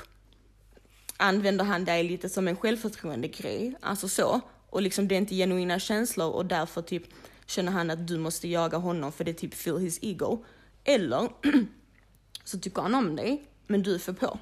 använder 1.16 1.64
han 1.64 1.85
dig 1.85 2.04
lite 2.04 2.28
som 2.28 2.48
en 2.48 2.56
självförtroende 2.56 3.28
grej, 3.28 3.74
alltså 3.80 4.08
så. 4.08 4.40
Och 4.70 4.82
liksom 4.82 5.08
det 5.08 5.14
är 5.14 5.16
inte 5.16 5.35
genuina 5.35 5.78
känslor 5.78 6.30
och 6.30 6.46
därför 6.46 6.82
typ 6.82 7.02
känner 7.46 7.72
han 7.72 7.90
att 7.90 8.08
du 8.08 8.18
måste 8.18 8.48
jaga 8.48 8.78
honom 8.78 9.12
för 9.12 9.24
det 9.24 9.32
typ 9.32 9.54
fill 9.54 9.76
his 9.76 9.98
ego. 10.02 10.44
Eller 10.85 11.28
så 12.44 12.58
tycker 12.58 12.82
han 12.82 12.94
om 12.94 13.16
dig, 13.16 13.44
men 13.66 13.82
du 13.82 13.94
är 13.94 13.98
för 13.98 14.12
på. 14.12 14.38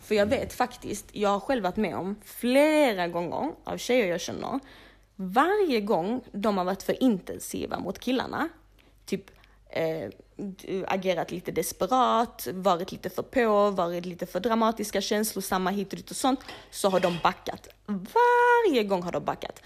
För 0.00 0.14
jag 0.14 0.26
vet 0.26 0.52
faktiskt, 0.52 1.06
jag 1.12 1.28
har 1.28 1.40
själv 1.40 1.62
varit 1.62 1.76
med 1.76 1.96
om 1.96 2.16
flera 2.24 3.08
gånger 3.08 3.52
av 3.64 3.78
tjejer 3.78 4.06
jag 4.06 4.20
känner, 4.20 4.60
varje 5.16 5.80
gång 5.80 6.24
de 6.32 6.58
har 6.58 6.64
varit 6.64 6.82
för 6.82 7.02
intensiva 7.02 7.78
mot 7.78 7.98
killarna, 7.98 8.48
typ 9.06 9.30
eh, 9.70 10.10
agerat 10.86 11.30
lite 11.30 11.52
desperat, 11.52 12.48
varit 12.52 12.92
lite 12.92 13.10
för 13.10 13.22
på, 13.22 13.70
varit 13.70 14.06
lite 14.06 14.26
för 14.26 14.40
dramatiska, 14.40 15.00
känslosamma 15.00 15.70
hit 15.70 15.92
och 15.92 15.96
dit 15.96 16.10
och 16.10 16.16
sånt, 16.16 16.40
så 16.70 16.88
har 16.88 17.00
de 17.00 17.18
backat. 17.22 17.68
Varje 17.86 18.84
gång 18.84 19.02
har 19.02 19.12
de 19.12 19.24
backat. 19.24 19.62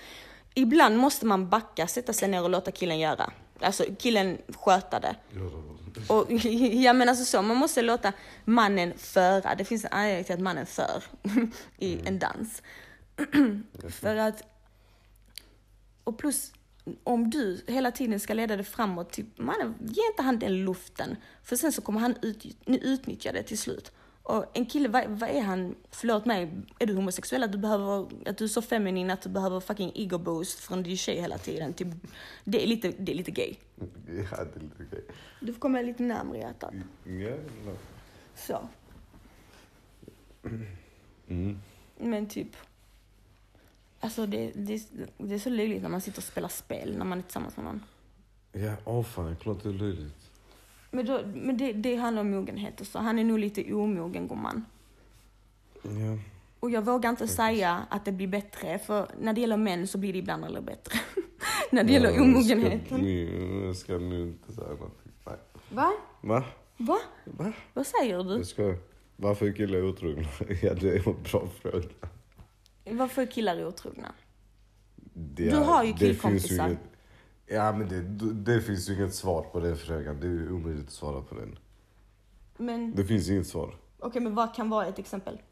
Ibland 0.54 0.98
måste 0.98 1.26
man 1.26 1.48
backa, 1.48 1.86
sätta 1.86 2.12
sig 2.12 2.28
ner 2.28 2.42
och 2.42 2.50
låta 2.50 2.70
killen 2.70 2.98
göra. 2.98 3.32
Alltså 3.60 3.84
killen 3.98 4.38
sköta 4.48 5.00
det. 5.00 5.16
Och, 6.08 6.32
ja 6.82 6.92
men 6.92 7.08
alltså 7.08 7.24
så, 7.24 7.42
man 7.42 7.56
måste 7.56 7.82
låta 7.82 8.12
mannen 8.44 8.92
föra. 8.98 9.54
Det 9.54 9.64
finns 9.64 9.84
en 9.84 9.92
anledning 9.92 10.24
till 10.24 10.34
att 10.34 10.40
mannen 10.40 10.66
för 10.66 11.02
i 11.78 12.00
en 12.06 12.18
dans. 12.18 12.62
För 13.88 14.16
att, 14.16 14.42
och 16.04 16.18
plus 16.18 16.52
om 17.04 17.30
du 17.30 17.60
hela 17.66 17.92
tiden 17.92 18.20
ska 18.20 18.34
leda 18.34 18.56
det 18.56 18.64
framåt, 18.64 19.12
typ, 19.12 19.38
mannen, 19.38 19.74
ge 19.80 20.06
inte 20.10 20.22
han 20.22 20.38
den 20.38 20.64
luften. 20.64 21.16
För 21.42 21.56
sen 21.56 21.72
så 21.72 21.82
kommer 21.82 22.00
han 22.00 22.14
ut, 22.22 22.44
utnyttja 22.66 23.32
det 23.32 23.42
till 23.42 23.58
slut. 23.58 23.92
Och 24.22 24.44
en 24.54 24.66
kille, 24.66 24.88
vad, 24.88 25.06
vad 25.08 25.30
är 25.30 25.40
han, 25.40 25.74
förlåt 25.90 26.24
mig, 26.24 26.50
är 26.78 26.86
du 26.86 26.94
homosexuell? 26.94 27.42
Att 27.42 27.52
du, 27.52 27.58
behöver, 27.58 28.06
att 28.26 28.38
du 28.38 28.44
är 28.44 28.48
så 28.48 28.62
feminin 28.62 29.10
att 29.10 29.22
du 29.22 29.28
behöver 29.28 29.60
fucking 29.60 29.92
ego 29.94 30.18
boost 30.18 30.58
från 30.58 30.82
din 30.82 30.96
tjej 30.96 31.20
hela 31.20 31.38
tiden. 31.38 31.72
Typ, 31.72 31.88
det, 32.44 32.62
är 32.62 32.66
lite, 32.66 32.92
det 32.98 33.12
är 33.12 33.16
lite 33.16 33.30
gay. 33.30 33.54
Ja, 34.30 34.44
det 34.44 34.56
är 34.56 34.60
lite 34.60 34.84
okej. 34.86 35.04
Du 35.40 35.52
får 35.52 35.60
komma 35.60 35.82
lite 35.82 36.02
närmare 36.02 36.38
hjärtat. 36.38 36.74
Ja, 37.04 37.28
ja. 37.66 37.72
Så. 38.34 38.68
Mm. 41.28 41.58
Men 41.98 42.26
typ... 42.28 42.56
Alltså 44.00 44.26
det, 44.26 44.52
det, 44.54 44.82
det 45.18 45.34
är 45.34 45.38
så 45.38 45.50
löjligt 45.50 45.82
när 45.82 45.88
man 45.88 46.00
sitter 46.00 46.18
och 46.18 46.24
spelar 46.24 46.48
spel 46.48 46.98
när 46.98 47.04
man 47.04 47.18
är 47.18 47.22
tillsammans 47.22 47.56
med 47.56 47.64
någon. 47.64 47.82
Ja, 48.52 48.74
åh 48.84 49.02
fan, 49.02 49.36
klart 49.36 49.62
det 49.62 49.68
är 49.68 49.72
löjligt. 49.72 50.30
Men, 50.90 51.06
då, 51.06 51.20
men 51.34 51.56
det, 51.56 51.72
det 51.72 51.96
handlar 51.96 52.20
om 52.20 52.30
mogenhet 52.30 52.80
och 52.80 52.86
så. 52.86 52.98
Han 52.98 53.18
är 53.18 53.24
nog 53.24 53.38
lite 53.38 53.74
omogen 53.74 54.28
gumman. 54.28 54.64
Ja. 55.82 56.18
Och 56.60 56.70
jag 56.70 56.82
vågar 56.82 57.10
inte 57.10 57.28
säga 57.28 57.86
att 57.90 58.04
det 58.04 58.12
blir 58.12 58.26
bättre, 58.26 58.78
för 58.78 59.08
när 59.20 59.32
det 59.32 59.40
gäller 59.40 59.56
män 59.56 59.86
så 59.86 59.98
blir 59.98 60.12
det 60.12 60.18
ibland 60.18 60.44
aldrig 60.44 60.64
bättre. 60.64 60.98
när 61.70 61.84
det 61.84 61.92
gäller 61.92 62.10
Ja, 62.10 62.22
omogenheten. 62.22 62.86
Ska, 62.86 62.96
ni, 62.96 63.64
jag 63.64 63.76
ska 63.76 63.98
nu 63.98 64.22
inte 64.22 64.52
säga 64.52 64.68
någonting. 64.68 65.12
Nej. 65.26 65.36
Va? 65.68 65.92
Va? 66.20 66.44
Va? 66.76 66.98
Va? 67.24 67.52
Vad 67.74 67.86
säger 67.86 68.24
du? 68.24 68.36
Jag 68.36 68.46
ska... 68.46 68.74
Varför 69.16 69.46
är 69.46 69.52
killar 69.52 69.82
otrogna? 69.82 70.22
ja, 70.62 70.74
det 70.74 70.88
är 70.88 71.08
en 71.08 71.22
bra 71.22 71.48
fråga. 71.62 71.88
Varför 72.92 73.22
är 73.22 73.26
killar 73.26 73.64
otrogna? 73.66 74.12
Det 75.14 75.50
Du 75.50 75.56
har 75.56 75.84
ju 75.84 75.92
killkompisar. 75.92 76.66
inget- 76.68 76.78
Ja, 77.46 77.72
men 77.72 77.88
det, 77.88 78.02
det 78.54 78.60
finns 78.62 78.88
ju 78.90 78.94
inget 78.94 79.14
svar 79.14 79.42
på 79.42 79.60
den 79.60 79.76
frågan. 79.76 80.20
Det 80.20 80.26
är 80.26 80.52
omöjligt 80.52 80.86
att 80.86 80.92
svara 80.92 81.22
på 81.22 81.34
den. 81.34 81.58
Men 82.56 82.94
Det 82.94 83.04
finns 83.04 83.28
inget 83.30 83.46
svar. 83.46 83.74
okej, 83.98 84.22
men 84.22 84.34
vad 84.34 84.54
kan 84.54 84.70
vara 84.70 84.86
ett 84.86 84.98
exempel? 84.98 85.38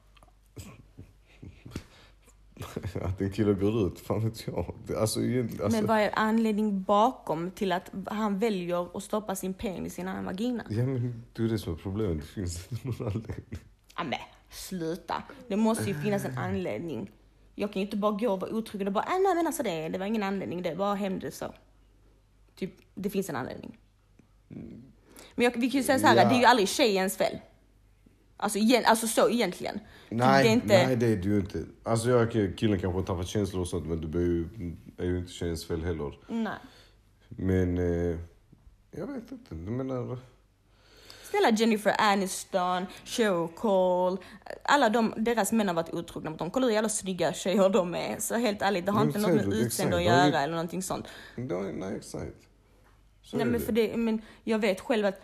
Att 3.03 3.21
en 3.21 3.31
kille 3.33 3.55
går 3.55 3.87
ut, 3.87 4.01
fan 4.01 4.25
vet 4.25 4.47
jag. 4.47 4.75
Alltså, 4.99 5.21
egentligen, 5.23 5.65
alltså, 5.65 5.79
Men 5.81 5.87
vad 5.89 5.99
är 5.99 6.11
anledningen 6.15 6.83
bakom 6.83 7.51
till 7.51 7.73
att 7.73 7.91
han 8.07 8.39
väljer 8.39 8.97
att 8.97 9.03
stoppa 9.03 9.37
sin 9.37 9.55
penis 9.55 9.99
i 9.99 10.03
en 10.03 10.09
annan 10.09 10.25
vagina? 10.25 10.65
Ja, 10.71 10.87
men 10.87 11.25
det 11.33 11.43
är 11.43 11.49
det 11.49 11.59
som 11.59 11.73
är 11.75 11.77
problemet. 11.79 12.17
Det 12.17 12.23
finns 12.33 12.73
inte 12.73 12.87
någon 12.89 13.07
anledning. 13.07 13.59
Ja, 13.97 14.05
men 14.05 14.19
sluta. 14.51 15.23
Det 15.49 15.57
måste 15.57 15.85
ju 15.85 15.95
finnas 15.95 16.25
en 16.25 16.39
anledning. 16.39 17.11
Jag 17.59 17.73
kan 17.73 17.81
ju 17.81 17.87
inte 17.87 17.97
bara 17.97 18.13
gå 18.13 18.31
och 18.33 18.41
vara 18.41 18.51
otrogen 18.51 18.87
och 18.87 18.93
bara, 18.93 19.05
äh, 19.05 19.11
nej 19.23 19.35
men 19.35 19.47
alltså 19.47 19.63
det, 19.63 19.89
det 19.89 19.99
var 19.99 20.07
ingen 20.07 20.23
anledning, 20.23 20.63
det 20.63 20.77
bara 20.77 20.95
hände 20.95 21.31
så. 21.31 21.55
Typ, 22.55 22.71
det 22.95 23.11
finns 23.11 23.31
en 23.31 23.37
anledning. 23.37 23.79
Men 25.35 25.45
jag, 25.45 25.51
vi 25.57 25.71
kan 25.71 25.81
ju 25.81 25.83
säga 25.85 25.99
så 25.99 26.07
här, 26.07 26.17
Ja. 26.17 26.29
det 26.29 26.35
är 26.35 26.39
ju 26.39 26.45
aldrig 26.45 26.69
tjejens 26.69 27.17
fel. 27.17 27.39
Alltså, 28.37 28.59
igen, 28.59 28.83
alltså 28.87 29.07
så 29.07 29.31
egentligen. 29.31 29.81
Nej, 30.09 30.45
det 30.45 30.49
är 30.51 30.53
inte, 30.53 30.67
nej, 30.87 30.97
det 30.97 31.07
är 31.07 31.17
det 31.17 31.29
ju 31.29 31.37
inte. 31.41 31.65
Alltså, 31.83 32.09
jag, 32.11 32.33
killen 32.33 32.81
kanske 32.81 32.99
har 33.01 33.03
tappat 33.03 33.27
känslor 33.29 33.61
och 33.61 33.69
sånt, 33.69 33.87
men 33.87 34.11
det 34.11 34.19
ju, 34.19 34.49
är 34.99 35.05
ju 35.05 35.19
inte 35.19 35.33
tjejens 35.33 35.67
fel 35.67 35.85
heller. 35.85 36.19
nej. 36.29 36.59
Men, 37.29 37.79
eh, 37.79 38.19
jag 38.91 39.07
vet 39.07 39.33
inte. 39.33 39.55
Jag 39.55 39.59
menar... 39.73 40.19
Snälla 41.31 41.51
Jennifer 41.51 41.95
Aniston, 41.99 42.87
Cheryl 43.05 43.49
Cole, 43.49 44.17
alla 44.63 44.89
de, 44.89 45.15
deras 45.17 45.53
män 45.53 45.69
har 45.69 45.75
varit 45.75 45.95
otrogna 45.95 46.31
mot 46.31 46.39
dem. 46.39 46.51
Kolla 46.51 46.67
hur 46.67 46.73
jävla 46.73 46.89
snygga 46.89 47.33
tjejer 47.33 47.69
de 47.69 47.95
är. 47.95 48.19
Så 48.19 48.35
helt 48.35 48.63
ärligt, 48.63 48.87
det 48.87 48.93
har 48.93 49.05
inte 49.05 49.19
något 49.19 49.31
med 49.31 49.53
utseende 49.53 49.97
att 49.97 50.03
göra 50.03 50.41
eller 50.41 50.55
någonting 50.55 50.83
sånt. 50.83 51.07
Nej, 51.37 51.73
nej 51.73 51.97
exakt. 51.97 52.37
Så 53.23 53.37
Nej 53.37 53.47
är 53.47 53.51
men 53.51 53.61
för 53.61 53.73
det, 53.73 53.97
men 53.97 54.23
jag 54.45 54.59
vet 54.59 54.81
själv 54.81 55.07
att 55.07 55.21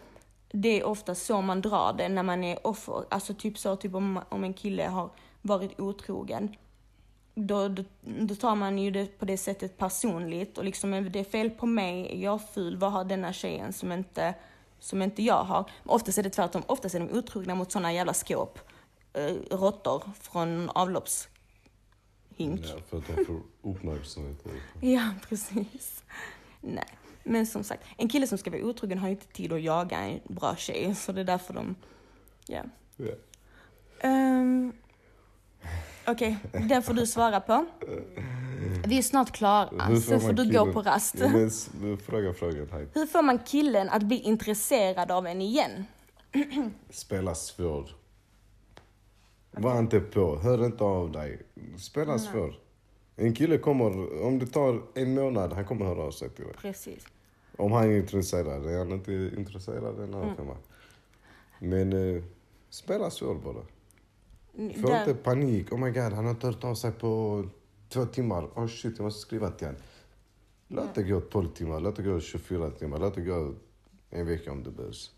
det 0.52 0.80
är 0.80 0.84
ofta 0.84 1.14
så 1.14 1.40
man 1.40 1.60
drar 1.60 1.94
det 1.98 2.08
när 2.08 2.22
man 2.22 2.44
är 2.44 2.66
offer. 2.66 3.04
Alltså 3.10 3.34
typ 3.34 3.58
så, 3.58 3.76
typ 3.76 3.94
om, 3.94 4.20
om 4.28 4.44
en 4.44 4.54
kille 4.54 4.86
har 4.86 5.10
varit 5.42 5.80
otrogen. 5.80 6.56
Då, 7.34 7.68
då, 7.68 7.84
då 8.00 8.34
tar 8.34 8.54
man 8.54 8.78
ju 8.78 8.90
det 8.90 9.18
på 9.18 9.24
det 9.24 9.36
sättet 9.36 9.78
personligt 9.78 10.58
och 10.58 10.64
liksom 10.64 10.94
är 10.94 11.00
det 11.00 11.24
fel 11.24 11.50
på 11.50 11.66
mig, 11.66 12.12
är 12.12 12.22
jag 12.22 12.50
ful, 12.50 12.76
vad 12.76 12.92
har 12.92 13.04
denna 13.04 13.32
tjejen 13.32 13.72
som 13.72 13.92
inte, 13.92 14.34
som 14.82 15.02
inte 15.02 15.22
jag 15.22 15.44
har? 15.44 15.70
Men 15.82 15.94
oftast 15.94 16.18
är 16.18 16.22
det 16.22 16.30
tvärtom, 16.30 16.62
oftast 16.66 16.94
är 16.94 17.00
de 17.00 17.18
otrogna 17.18 17.54
mot 17.54 17.72
sådana 17.72 17.92
jävla 17.92 18.14
skåp. 18.14 18.58
Uh, 19.18 19.56
råttor 19.56 20.02
från 20.20 20.70
avloppshink. 20.70 21.30
Ja, 22.38 22.76
för 22.88 22.98
att 22.98 23.06
de 23.06 23.24
får 23.24 23.40
uppmärksamhet. 23.62 24.44
Ja, 24.80 25.10
precis. 25.28 26.04
Nej, 26.60 26.88
men 27.22 27.46
som 27.46 27.64
sagt, 27.64 27.84
en 27.96 28.08
kille 28.08 28.26
som 28.26 28.38
ska 28.38 28.50
vara 28.50 28.62
otrogen 28.62 28.98
har 28.98 29.08
ju 29.08 29.14
inte 29.14 29.26
tid 29.26 29.52
att 29.52 29.62
jaga 29.62 29.98
en 29.98 30.20
bra 30.24 30.56
tjej, 30.56 30.94
så 30.94 31.12
det 31.12 31.20
är 31.20 31.24
därför 31.24 31.54
de, 31.54 31.74
ja. 32.46 32.62
Ja. 32.96 33.12
Um, 34.08 34.72
Okej, 36.06 36.38
den 36.68 36.82
får 36.82 36.94
du 36.94 37.06
svara 37.06 37.40
på. 37.40 37.66
Vi 38.86 38.98
är 38.98 39.02
snart 39.02 39.30
klara, 39.32 39.84
Hur 39.88 39.96
så 39.96 40.20
får 40.20 40.26
man 40.26 40.34
du 40.34 40.44
gå 40.44 40.50
killen- 40.50 40.72
på 40.72 40.82
rast. 40.82 41.14
Ja, 41.18 41.28
men, 41.28 41.46
s- 41.46 41.70
men 41.80 41.98
fråga 41.98 42.32
frågan 42.34 42.68
här. 42.72 42.88
Hur 42.94 43.06
får 43.06 43.22
man 43.22 43.38
killen 43.38 43.88
att 43.88 44.02
bli 44.02 44.16
intresserad 44.20 45.10
av 45.10 45.26
en 45.26 45.40
igen? 45.42 45.84
Spela 46.90 47.34
svår. 47.34 47.96
Var 49.50 49.78
inte 49.78 50.00
på, 50.00 50.36
hör 50.38 50.64
inte 50.66 50.84
av 50.84 51.12
dig. 51.12 51.42
Spela 51.78 52.18
svår. 52.18 52.58
En 53.16 53.34
kille 53.34 53.58
kommer, 53.58 54.22
om 54.24 54.38
det 54.38 54.46
tar 54.46 54.82
en 54.94 55.14
månad, 55.14 55.52
han 55.52 55.64
kommer 55.64 55.86
höra 55.86 56.02
av 56.02 56.10
sig 56.10 56.30
till 56.30 56.44
dig. 56.44 56.54
Precis. 56.54 57.04
Om 57.56 57.72
han 57.72 57.90
är 57.90 57.96
intresserad. 57.96 58.66
Är 58.66 58.78
han 58.78 58.92
inte 58.92 59.12
intresserad, 59.36 59.98
är 60.00 60.04
en 60.04 60.14
annan 60.14 60.36
femma. 60.36 60.56
Men 61.58 62.16
eh, 62.16 62.22
spela 62.70 63.10
svår 63.10 63.34
bara. 63.34 63.62
Få 64.82 64.88
Där- 64.88 64.98
inte 65.00 65.14
panik. 65.14 65.72
Oh 65.72 65.78
my 65.78 65.90
god, 65.90 66.12
han 66.12 66.24
har 66.24 66.30
inte 66.30 66.46
hört 66.46 66.64
av 66.64 66.74
sig 66.74 66.92
på 66.92 67.44
två 67.92 68.06
timmar. 68.06 68.44
Oh 68.44 68.66
shit, 68.66 68.98
jag 68.98 69.04
måste 69.04 69.20
skriva 69.20 69.50
till 69.50 69.66
honom. 69.66 69.82
Låt 70.68 70.94
det 70.94 71.02
gå 71.02 71.20
12 71.20 71.48
timmar, 71.48 71.80
låt 71.80 71.96
det 71.96 72.02
gå 72.02 72.20
24 72.20 72.70
timmar, 72.70 72.98
låt 72.98 73.14
det 73.14 73.20
gå 73.20 73.54
en 74.10 74.26
vecka 74.26 74.52
om 74.52 74.62
det 74.62 74.70
behövs. 74.70 75.10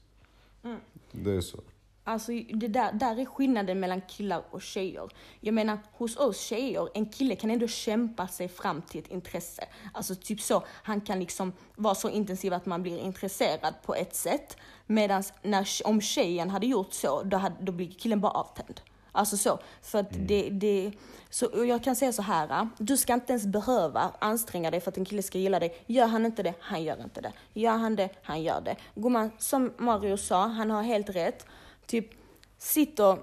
Det 1.12 1.30
är 1.30 1.40
så. 1.40 1.58
Alltså, 2.06 2.32
det 2.32 2.68
där, 2.68 2.92
där 2.92 3.20
är 3.20 3.24
skillnaden 3.24 3.80
mellan 3.80 4.00
killar 4.00 4.42
och 4.50 4.62
tjejer. 4.62 5.08
Jag 5.40 5.54
menar, 5.54 5.78
hos 5.92 6.16
oss 6.16 6.40
tjejer, 6.40 6.88
en 6.94 7.06
kille 7.06 7.36
kan 7.36 7.50
ändå 7.50 7.66
kämpa 7.66 8.28
sig 8.28 8.48
fram 8.48 8.82
till 8.82 9.00
ett 9.00 9.10
intresse. 9.10 9.64
Alltså 9.94 10.14
typ 10.14 10.40
så, 10.40 10.62
han 10.68 11.00
kan 11.00 11.18
liksom 11.20 11.52
vara 11.76 11.94
så 11.94 12.10
intensiv 12.10 12.52
att 12.52 12.66
man 12.66 12.82
blir 12.82 12.98
intresserad 12.98 13.74
på 13.84 13.94
ett 13.94 14.14
sätt. 14.14 14.56
Medan 14.86 15.22
när, 15.42 15.68
om 15.84 16.00
tjejen 16.00 16.50
hade 16.50 16.66
gjort 16.66 16.92
så, 16.92 17.22
då, 17.22 17.36
hade, 17.36 17.56
då 17.60 17.72
blir 17.72 17.90
killen 17.90 18.20
bara 18.20 18.32
avtänd. 18.32 18.80
Alltså 19.16 19.36
så, 19.36 19.58
för 19.82 19.98
att 19.98 20.06
det, 20.10 20.48
det, 20.50 20.92
så 21.30 21.48
jag 21.54 21.84
kan 21.84 21.96
säga 21.96 22.12
så 22.12 22.22
här, 22.22 22.68
du 22.78 22.96
ska 22.96 23.14
inte 23.14 23.32
ens 23.32 23.46
behöva 23.46 24.10
anstränga 24.18 24.70
dig 24.70 24.80
för 24.80 24.90
att 24.90 24.98
en 24.98 25.04
kille 25.04 25.22
ska 25.22 25.38
gilla 25.38 25.60
dig. 25.60 25.82
Gör 25.86 26.06
han 26.06 26.26
inte 26.26 26.42
det, 26.42 26.54
han 26.60 26.82
gör 26.82 27.02
inte 27.02 27.20
det. 27.20 27.32
Gör 27.52 27.76
han 27.76 27.96
det, 27.96 28.08
han 28.22 28.42
gör 28.42 28.60
det. 28.60 28.76
Gumman, 28.94 29.30
som 29.38 29.72
Mario 29.76 30.16
sa, 30.16 30.46
han 30.46 30.70
har 30.70 30.82
helt 30.82 31.10
rätt. 31.10 31.46
Typ, 31.86 32.10
sitt 32.58 33.00
och, 33.00 33.18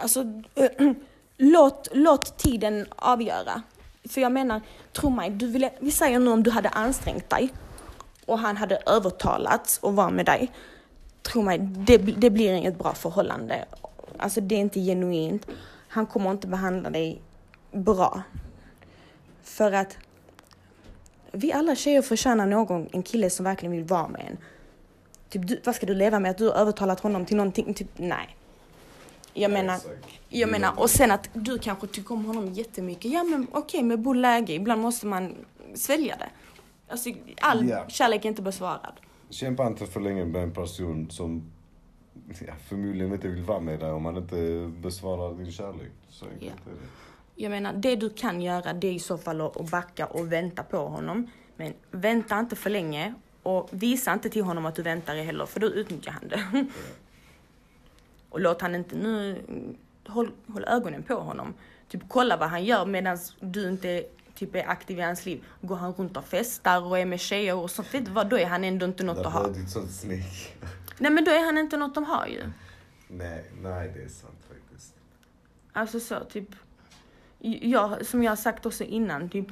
alltså, 0.00 0.24
låt, 1.36 1.88
låt 1.92 2.38
tiden 2.38 2.86
avgöra. 2.96 3.62
För 4.08 4.20
jag 4.20 4.32
menar, 4.32 4.60
tro 4.92 5.10
mig, 5.10 5.30
du 5.30 5.46
ville, 5.46 5.70
vi 5.78 5.90
säger 5.90 6.18
nu 6.18 6.30
om 6.30 6.42
du 6.42 6.50
hade 6.50 6.68
ansträngt 6.68 7.30
dig 7.30 7.50
och 8.26 8.38
han 8.38 8.56
hade 8.56 8.76
övertalats 8.86 9.80
att 9.82 9.94
vara 9.94 10.10
med 10.10 10.26
dig. 10.26 10.52
Tro 11.22 11.42
mig, 11.42 11.58
det, 11.58 11.98
det 11.98 12.30
blir 12.30 12.52
inget 12.52 12.78
bra 12.78 12.94
förhållande. 12.94 13.64
Alltså 14.18 14.40
det 14.40 14.54
är 14.54 14.58
inte 14.60 14.80
genuint. 14.80 15.46
Han 15.88 16.06
kommer 16.06 16.30
inte 16.30 16.46
behandla 16.46 16.90
dig 16.90 17.20
bra. 17.72 18.22
För 19.42 19.72
att 19.72 19.96
vi 21.32 21.52
alla 21.52 21.76
tjejer 21.76 22.02
förtjänar 22.02 22.46
någon, 22.46 22.88
en 22.92 23.02
kille 23.02 23.30
som 23.30 23.44
verkligen 23.44 23.72
vill 23.72 23.84
vara 23.84 24.08
med 24.08 24.20
en. 24.30 24.36
Typ, 25.28 25.48
du, 25.48 25.60
vad 25.64 25.74
ska 25.74 25.86
du 25.86 25.94
leva 25.94 26.18
med? 26.20 26.30
Att 26.30 26.38
du 26.38 26.44
har 26.48 26.54
övertalat 26.54 27.00
honom 27.00 27.26
till 27.26 27.36
någonting? 27.36 27.74
Typ, 27.74 27.88
nej. 27.96 28.36
Jag 29.34 29.50
menar, 29.50 29.80
jag 30.28 30.50
menar, 30.50 30.80
och 30.80 30.90
sen 30.90 31.10
att 31.10 31.28
du 31.32 31.58
kanske 31.58 31.86
tycker 31.86 32.12
om 32.14 32.24
honom 32.24 32.52
jättemycket. 32.52 33.12
Ja 33.12 33.22
men 33.24 33.46
okej, 33.52 33.82
med 33.82 34.00
bo 34.00 34.12
läge. 34.12 34.52
Ibland 34.52 34.80
måste 34.82 35.06
man 35.06 35.34
svälja 35.74 36.16
det. 36.16 36.28
Alltså, 36.88 37.10
all 37.40 37.68
Ja. 37.68 37.84
kärlek 37.88 38.24
är 38.24 38.28
inte 38.28 38.42
besvarad. 38.42 38.92
Kämpa 39.30 39.66
inte 39.66 39.86
för 39.86 40.00
länge 40.00 40.24
med 40.24 40.42
en 40.42 40.52
person 40.52 41.10
som 41.10 41.52
ja, 42.46 42.52
förmodligen 42.68 43.12
inte 43.12 43.28
vill 43.28 43.42
vara 43.42 43.60
med 43.60 43.80
dig 43.80 43.90
om 43.90 44.02
man 44.02 44.16
inte 44.16 44.70
besvarar 44.80 45.34
din 45.34 45.52
kärlek. 45.52 45.92
Så 46.08 46.24
enkelt 46.24 46.42
Ja. 46.64 46.70
är 46.72 46.74
det. 46.74 46.86
Jag 47.42 47.50
menar, 47.50 47.72
det 47.72 47.96
du 47.96 48.10
kan 48.10 48.42
göra 48.42 48.72
det 48.72 48.86
är 48.88 48.92
i 48.92 48.98
så 48.98 49.18
fall 49.18 49.40
att 49.40 49.70
backa 49.70 50.06
och 50.06 50.32
vänta 50.32 50.62
på 50.62 50.76
honom. 50.88 51.30
Men 51.56 51.72
vänta 51.90 52.38
inte 52.40 52.56
för 52.56 52.70
länge 52.70 53.14
och 53.42 53.68
visa 53.70 54.12
inte 54.12 54.28
till 54.30 54.42
honom 54.42 54.66
att 54.66 54.74
du 54.74 54.82
väntar 54.82 55.16
heller, 55.16 55.46
för 55.46 55.60
då 55.60 55.66
utnyttjar 55.66 56.12
han 56.12 56.28
det. 56.28 56.66
och 58.28 58.40
låt 58.40 58.60
han 58.60 58.74
inte 58.74 58.96
nu, 58.96 59.42
håll, 60.06 60.30
håll 60.46 60.64
ögonen 60.64 61.02
på 61.02 61.14
honom. 61.14 61.54
Typ 61.88 62.02
kolla 62.08 62.36
vad 62.36 62.48
han 62.48 62.64
gör 62.64 62.86
medan 62.86 63.18
du 63.40 63.68
inte 63.68 64.04
typ 64.34 64.54
är 64.54 64.68
aktiv 64.68 64.98
i 64.98 65.02
hans 65.02 65.26
liv. 65.26 65.44
Går 65.60 65.76
han 65.76 65.92
runt 65.92 66.16
och 66.16 66.24
festar 66.24 66.82
och 66.84 66.98
är 66.98 67.04
med 67.06 67.20
tjejer 67.20 67.54
och 67.54 67.70
sånt, 67.70 67.94
vet 67.94 68.04
du 68.06 68.10
vad, 68.10 68.28
då 68.28 68.38
är 68.38 68.46
han 68.46 68.64
ändå 68.64 68.86
inte 68.86 69.04
något 69.04 69.26
att 69.26 69.32
ha. 69.32 69.46
det 69.48 69.60
ett 69.60 69.70
sånt 69.70 69.90
sneak. 69.90 70.56
Nej 70.98 71.10
men 71.10 71.24
då 71.24 71.30
är 71.30 71.44
han 71.44 71.58
inte 71.58 71.76
något 71.76 71.94
de 71.94 72.04
har 72.04 72.26
ju. 72.26 72.42
nej, 73.08 73.44
nej 73.62 73.92
det 73.94 74.02
är 74.02 74.08
sant 74.08 74.38
faktiskt. 74.48 74.94
Alltså 75.72 76.00
så, 76.00 76.24
typ. 76.24 76.48
Jag, 77.62 78.06
som 78.06 78.22
jag 78.22 78.30
har 78.30 78.36
sagt 78.36 78.66
också 78.66 78.84
innan, 78.84 79.28
typ. 79.30 79.46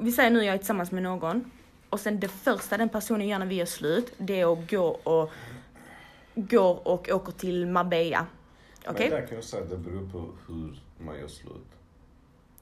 Vi 0.00 0.12
säger 0.12 0.30
nu 0.30 0.44
jag 0.44 0.54
är 0.54 0.58
tillsammans 0.58 0.92
med 0.92 1.02
någon. 1.02 1.50
Och 1.90 2.00
sen 2.00 2.20
det 2.20 2.28
första 2.28 2.76
den 2.76 2.88
personen 2.88 3.28
gör 3.28 3.38
när 3.38 3.46
vi 3.46 3.60
är 3.60 3.66
slut, 3.66 4.12
det 4.18 4.40
är 4.40 4.52
att 4.52 4.70
gå 4.70 4.86
och 4.86 5.30
går 6.34 6.88
och 6.88 7.08
åker 7.08 7.32
till 7.32 7.66
Marbella. 7.66 8.26
Okej? 8.86 9.10
Men 9.10 9.20
där 9.20 9.26
kan 9.26 9.34
jag 9.34 9.44
säga 9.44 9.64
det 9.64 9.76
beror 9.76 10.10
på 10.10 10.28
hur 10.46 10.80
man 10.98 11.18
gör 11.18 11.28
slut. 11.28 11.66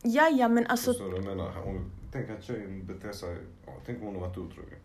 Ja, 0.02 0.28
ja, 0.28 0.48
men 0.48 0.66
alltså. 0.66 0.90
Förstår 0.92 1.04
du 1.04 1.10
vad 1.10 1.20
jag 1.20 1.36
menar? 1.36 1.66
Om, 1.66 1.90
tänk 2.12 2.30
att 2.30 2.44
tjejen 2.44 2.86
beter 2.86 3.12
sig... 3.12 3.36
Ja, 3.66 3.72
tänk 3.86 4.00
om 4.00 4.06
hon 4.06 4.14
har 4.14 4.22
varit 4.22 4.38
otrogen. 4.38 4.78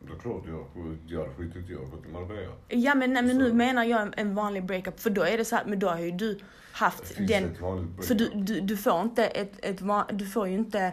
Då 0.00 0.12
är 0.12 0.16
det 0.16 0.22
klart 0.22 0.42
jag, 0.46 0.96
jag 1.06 1.36
skitit 1.36 1.68
jag 1.68 1.90
gått 1.90 2.02
till 2.02 2.12
Marbella. 2.12 2.52
Ja, 2.68 2.94
men, 2.94 3.12
nej, 3.12 3.22
men 3.22 3.38
nu 3.38 3.52
menar 3.52 3.84
jag 3.84 4.12
en, 4.16 4.34
vanlig 4.34 4.64
breakup. 4.64 5.00
För 5.00 5.10
då 5.10 5.22
är 5.22 5.38
det 5.38 5.44
så 5.44 5.56
här, 5.56 5.64
men 5.64 5.78
då 5.78 5.88
har 5.88 5.98
ju 5.98 6.10
du 6.10 6.34
Det 6.34 6.44
haft 6.72 7.16
den. 7.28 7.56
För 8.02 8.14
du, 8.14 8.30
du, 8.34 8.60
du 8.60 8.76
får 8.76 9.00
inte 9.00 9.26
ett, 9.26 9.52
ett 9.62 9.82
du 10.12 10.26
får 10.26 10.48
ju 10.48 10.54
inte 10.54 10.92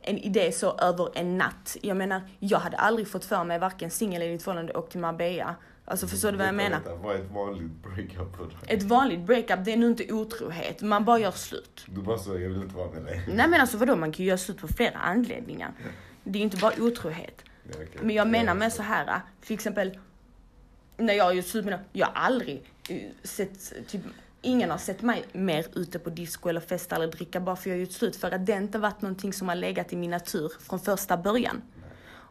en 0.00 0.18
idé 0.18 0.52
så 0.52 0.72
över 0.78 1.08
en 1.14 1.38
natt. 1.38 1.76
Jag 1.82 1.96
menar, 1.96 2.20
jag 2.38 2.58
hade 2.58 2.76
aldrig 2.76 3.08
fått 3.08 3.24
för 3.24 3.44
mig 3.44 3.58
varken 3.58 3.90
singel 3.90 4.22
i 4.22 4.34
ett 4.34 4.42
förhållande 4.42 4.72
och 4.72 4.90
till 4.90 5.00
Marbella. 5.00 5.56
Alltså 5.84 6.06
förstår 6.06 6.32
du 6.32 6.38
vad 6.38 6.46
jag 6.46 6.54
menar? 6.54 6.80
Vad 7.02 7.16
är 7.16 7.20
ett 7.20 7.30
vanligt 7.30 7.70
breakup 7.82 8.36
för 8.36 8.44
dig? 8.44 8.56
Ett 8.66 8.82
vanligt 8.82 9.20
breakup, 9.20 9.64
det 9.64 9.72
är 9.72 9.76
nu 9.76 9.86
inte 9.86 10.12
otrohet. 10.12 10.82
Man 10.82 11.04
bara 11.04 11.18
gör 11.18 11.30
slut. 11.30 11.84
Du 11.86 12.02
bara 12.02 12.18
så, 12.18 12.30
jag 12.30 12.48
vill 12.48 12.62
inte 12.62 12.76
vara 12.76 12.90
med 12.90 13.02
dig. 13.02 13.24
Nej 13.28 13.48
men 13.48 13.60
alltså 13.60 13.76
vadå, 13.76 13.96
man 13.96 14.12
kan 14.12 14.24
ju 14.24 14.28
göra 14.28 14.38
slut 14.38 14.58
på 14.58 14.68
flera 14.68 14.98
anledningar. 14.98 15.72
Det 16.24 16.38
är 16.38 16.42
inte 16.42 16.56
bara 16.56 16.72
otrohet. 16.80 17.44
Men 18.00 18.14
jag 18.14 18.28
menar 18.28 18.54
med 18.54 18.72
så 18.72 18.82
här, 18.82 19.20
till 19.40 19.54
exempel 19.54 19.98
när 20.96 21.14
jag 21.14 21.34
gjort 21.34 21.46
slut 21.46 21.64
med 21.64 21.78
jag 21.92 22.06
har 22.06 22.14
aldrig 22.14 22.62
eh, 22.88 23.02
sett, 23.22 23.88
typ, 23.88 24.00
ingen 24.42 24.70
har 24.70 24.78
sett 24.78 25.02
mig 25.02 25.24
mer 25.32 25.66
ute 25.74 25.98
på 25.98 26.10
disco 26.10 26.48
eller 26.48 26.60
festa 26.60 26.96
eller 26.96 27.06
dricka 27.06 27.40
bara 27.40 27.56
för 27.56 27.70
jag 27.70 27.76
har 27.76 27.80
gjort 27.80 27.92
slut. 27.92 28.16
För 28.16 28.30
att 28.30 28.46
det 28.46 28.52
inte 28.52 28.78
varit 28.78 29.02
någonting 29.02 29.32
som 29.32 29.48
har 29.48 29.54
legat 29.54 29.92
i 29.92 29.96
min 29.96 30.10
natur 30.10 30.52
från 30.60 30.80
första 30.80 31.16
början. 31.16 31.62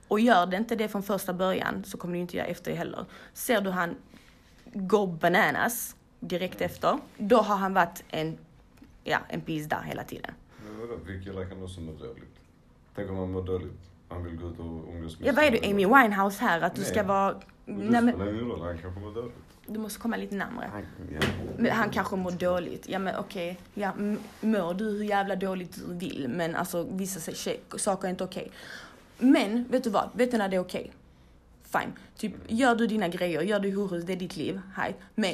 Och 0.07 0.19
gör 0.19 0.45
det 0.45 0.57
inte 0.57 0.75
det 0.75 0.87
från 0.87 1.03
första 1.03 1.33
början 1.33 1.83
så 1.83 1.97
kommer 1.97 2.15
ju 2.15 2.21
inte 2.21 2.37
göra 2.37 2.47
efter 2.47 2.71
det 2.71 2.77
heller. 2.77 3.05
Ser 3.33 3.61
du 3.61 3.69
han 3.69 3.95
go 4.73 5.07
bananas 5.07 5.95
direkt 6.19 6.61
efter, 6.61 6.99
då 7.17 7.37
har 7.37 7.55
han 7.55 7.73
varit 7.73 8.03
en, 8.09 8.37
ja, 9.03 9.19
en 9.29 9.41
där 9.45 9.81
hela 9.81 10.03
tiden. 10.03 10.33
Men 10.65 10.79
vadå, 10.79 10.99
vi 11.05 11.23
killar 11.23 11.49
kan 11.49 11.63
också 11.63 11.81
må 11.81 11.91
dåligt. 11.91 12.39
Tänk 12.95 13.09
om 13.09 13.17
han 13.17 13.31
mår 13.31 13.43
dåligt. 13.43 13.94
Han 14.15 14.23
vill 14.23 14.35
gå 14.35 14.47
ut 14.49 14.59
och 14.59 14.65
med 14.65 15.11
Ja, 15.19 15.33
vad 15.35 15.45
är 15.45 15.51
du 15.51 15.57
Amy. 15.69 15.85
Winehouse 15.85 16.41
här? 16.43 16.61
Att 16.61 16.75
du 16.75 16.83
ska 16.83 16.95
Nej. 16.95 17.05
vara... 17.05 17.35
Men 17.65 17.77
Nej, 17.77 18.01
men, 18.01 18.15
spelar 18.15 18.33
ingen 18.33 18.45
roll, 18.49 18.61
han 18.61 18.77
kanske 18.77 18.99
mår 18.99 19.13
dåligt. 19.13 19.33
du 19.67 19.79
måste 19.79 19.99
komma 19.99 20.17
lite 20.17 20.35
närmare. 20.35 20.69
Han, 20.73 20.81
ja. 21.13 21.19
Men 21.57 21.71
han 21.71 21.89
kanske 21.89 22.15
mår 22.15 22.31
dåligt. 22.31 22.89
Ja 22.89 22.99
men 22.99 23.15
okej, 23.15 23.59
ja, 23.73 23.91
m- 23.97 24.19
mår 24.41 24.73
du 24.73 24.83
hur 24.85 25.03
jävla 25.03 25.35
dåligt 25.35 25.75
du 25.87 25.93
vill 25.93 26.27
men 26.29 26.55
alltså 26.55 26.87
vissa 26.91 27.31
saker 27.77 28.07
är 28.07 28.11
inte 28.11 28.23
okej. 28.23 28.51
Men 29.17 29.63
vet 29.69 29.83
du 29.83 29.89
vad? 29.89 30.09
Vet 30.13 30.31
du 30.31 30.37
när 30.37 30.49
det 30.49 30.55
är 30.55 30.59
okej? 30.59 30.91
Fine. 31.63 31.91
Typ 32.17 32.33
gör 32.47 32.75
du 32.75 32.87
dina 32.87 33.07
grejer, 33.07 33.41
gör 33.41 33.59
du 33.59 33.75
horhus, 33.75 34.03
det 34.05 34.13
är 34.13 34.17
ditt 34.17 34.37
liv. 34.37 34.61
Hej. 34.75 34.95
Men 35.15 35.33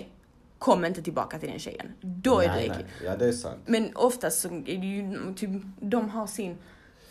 kom 0.59 0.85
inte 0.85 1.01
tillbaka 1.01 1.39
till 1.39 1.49
den 1.49 1.59
tjejen. 1.59 1.87
Då 2.01 2.39
är 2.39 2.47
Nej, 2.47 2.69
äckligt. 2.69 2.89
Ja, 3.05 3.15
det 3.17 3.27
är 3.27 3.31
sant. 3.31 3.59
Men 3.65 3.95
oftast 3.95 4.39
så 4.41 4.47
är 4.47 4.61
det 4.77 4.87
ju 4.87 5.33
typ, 5.35 5.49
de 5.79 6.09
har 6.09 6.27
sin 6.27 6.57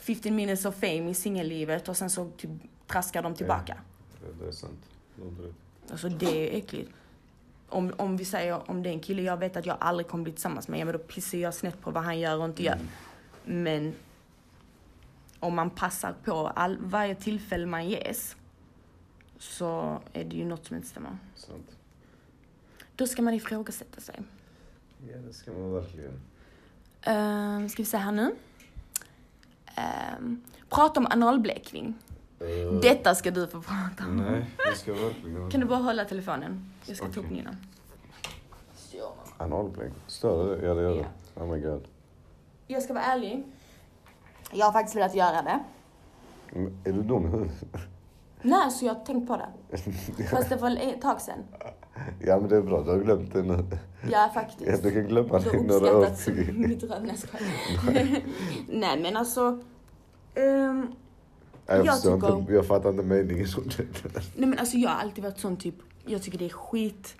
15 0.01 0.37
minutes 0.37 0.65
of 0.65 0.75
fame 0.75 1.11
i 1.11 1.15
singellivet 1.15 1.89
och 1.89 1.97
sen 1.97 2.11
så 2.11 2.31
typ 2.31 2.51
traskar 2.87 3.23
de 3.23 3.35
tillbaka. 3.35 3.77
Det, 4.21 4.45
det 4.45 4.49
är 4.49 4.53
sant. 4.53 4.91
Det. 5.17 5.53
Alltså 5.93 6.09
det 6.09 6.55
är 6.55 6.59
äckligt. 6.59 6.91
Om, 7.69 7.93
om 7.97 8.17
vi 8.17 8.25
säger 8.25 8.71
om 8.71 8.83
det 8.83 8.89
är 8.89 8.93
en 8.93 9.01
kille 9.01 9.23
jag 9.23 9.37
vet 9.37 9.57
att 9.57 9.67
jag 9.67 9.77
aldrig 9.81 10.07
kommer 10.07 10.25
bli 10.25 10.33
tillsammans 10.33 10.69
med, 10.69 10.81
ja, 10.81 10.85
men 10.85 10.93
då 10.93 10.99
pissar 10.99 11.39
jag 11.39 11.55
snett 11.55 11.81
på 11.81 11.91
vad 11.91 12.03
han 12.03 12.19
gör 12.19 12.39
och 12.39 12.45
inte 12.45 12.63
gör. 12.63 12.79
Men 13.45 13.95
om 15.41 15.55
man 15.55 15.71
passar 15.71 16.15
på 16.25 16.47
all, 16.49 16.79
varje 16.81 17.15
tillfälle 17.15 17.67
man 17.67 17.89
ges 17.89 18.37
så 19.39 20.01
är 20.13 20.25
det 20.25 20.37
ju 20.37 20.45
något 20.45 20.67
som 20.67 20.77
inte 20.77 20.89
stämmer. 20.89 21.19
Sant. 21.35 21.77
Då 22.97 23.07
ska 23.07 23.23
man 23.23 23.35
ifrågasätta 23.35 24.01
sig. 24.01 24.23
Ja, 25.09 25.17
det 25.17 25.33
ska 25.33 25.53
man 25.53 25.73
verkligen. 25.73 26.21
Uh, 27.09 27.69
ska 27.69 27.83
vi 27.83 27.87
se 27.87 27.97
här 27.97 28.13
nu. 28.13 28.35
Ehm, 29.81 30.41
prata 30.69 31.01
om 31.01 31.07
analblekning. 31.11 31.95
Eh, 32.41 32.81
Detta 32.83 33.15
ska 33.15 33.31
du 33.31 33.47
få 33.47 33.61
prata 33.63 34.05
om. 34.11 34.17
Nej, 34.17 34.45
det 34.71 34.77
ska 34.79 34.93
verkligen... 34.93 35.51
Kan 35.51 35.61
du 35.61 35.67
bara 35.67 35.79
hålla 35.79 36.05
telefonen? 36.05 36.71
Jag 36.87 36.97
ska 36.97 37.07
ta 37.09 37.21
upp. 37.21 37.31
Nina. 37.31 37.57
Analblek? 39.39 39.93
Stör 40.07 40.57
det? 40.57 40.67
Ja, 40.67 40.75
det 40.75 40.83
gör 40.83 40.95
det. 40.95 41.07
Ja. 41.35 41.43
Oh 41.43 41.53
my 41.55 41.61
god. 41.61 41.85
Jag 42.67 42.83
ska 42.83 42.95
vara 42.95 43.05
ärlig. 43.05 43.45
Jag 44.53 44.67
har 44.67 44.73
faktiskt 44.73 44.97
velat 44.97 45.15
göra 45.15 45.43
det. 45.43 45.59
Men 46.53 46.79
Är 46.85 46.93
du 46.93 47.03
dum 47.03 47.27
i 47.27 47.29
huvudet? 47.29 47.55
Nej, 48.43 48.71
så 48.71 48.85
jag 48.85 48.95
har 48.95 49.05
tänkt 49.05 49.29
på 49.29 49.37
det. 49.37 49.77
Fast 50.31 50.49
det 50.49 50.57
var 50.57 50.71
ett 50.71 51.03
tag 51.03 51.21
sedan. 51.21 51.39
Ja, 52.21 52.39
men 52.41 52.49
det 52.49 52.57
är 52.57 52.63
bra. 52.63 52.83
Du 52.83 52.91
har 52.91 52.99
glömt 52.99 53.33
det 53.33 53.43
nu. 53.43 53.65
Ja, 54.03 54.09
Ja, 54.11 54.31
faktiskt. 54.35 54.83
du 54.83 54.91
kan 54.93 55.07
glömma 55.09 55.39
Du 55.39 55.45
det 55.51 55.57
har 55.57 55.65
i 55.65 55.67
några 55.67 55.97
år. 55.99 56.05
uppskattat 56.07 56.55
mitt 56.55 56.83
röv. 56.83 57.03
Nej, 57.05 57.11
jag 57.11 57.19
skojar. 57.83 58.23
Nej, 58.69 59.01
men 59.03 59.17
alltså. 59.17 59.63
Nej, 60.35 60.87
Jag, 61.67 61.87
Jag 61.87 62.03
tycker- 62.03 62.39
inte, 62.39 62.53
jag 62.53 62.67
fattar 62.67 62.91
inte 62.91 63.03
meningen 63.03 63.49
som 63.49 63.65
nej, 64.35 64.49
men 64.49 64.59
alltså 64.59 64.77
jag 64.77 64.91
har 64.91 64.97
alltid 65.01 65.25
varit 65.25 65.39
sån 65.39 65.57
typ. 65.57 65.75
Jag 66.07 66.23
tycker 66.23 66.39
det 66.39 66.45
är 66.45 66.49
skit. 66.49 67.17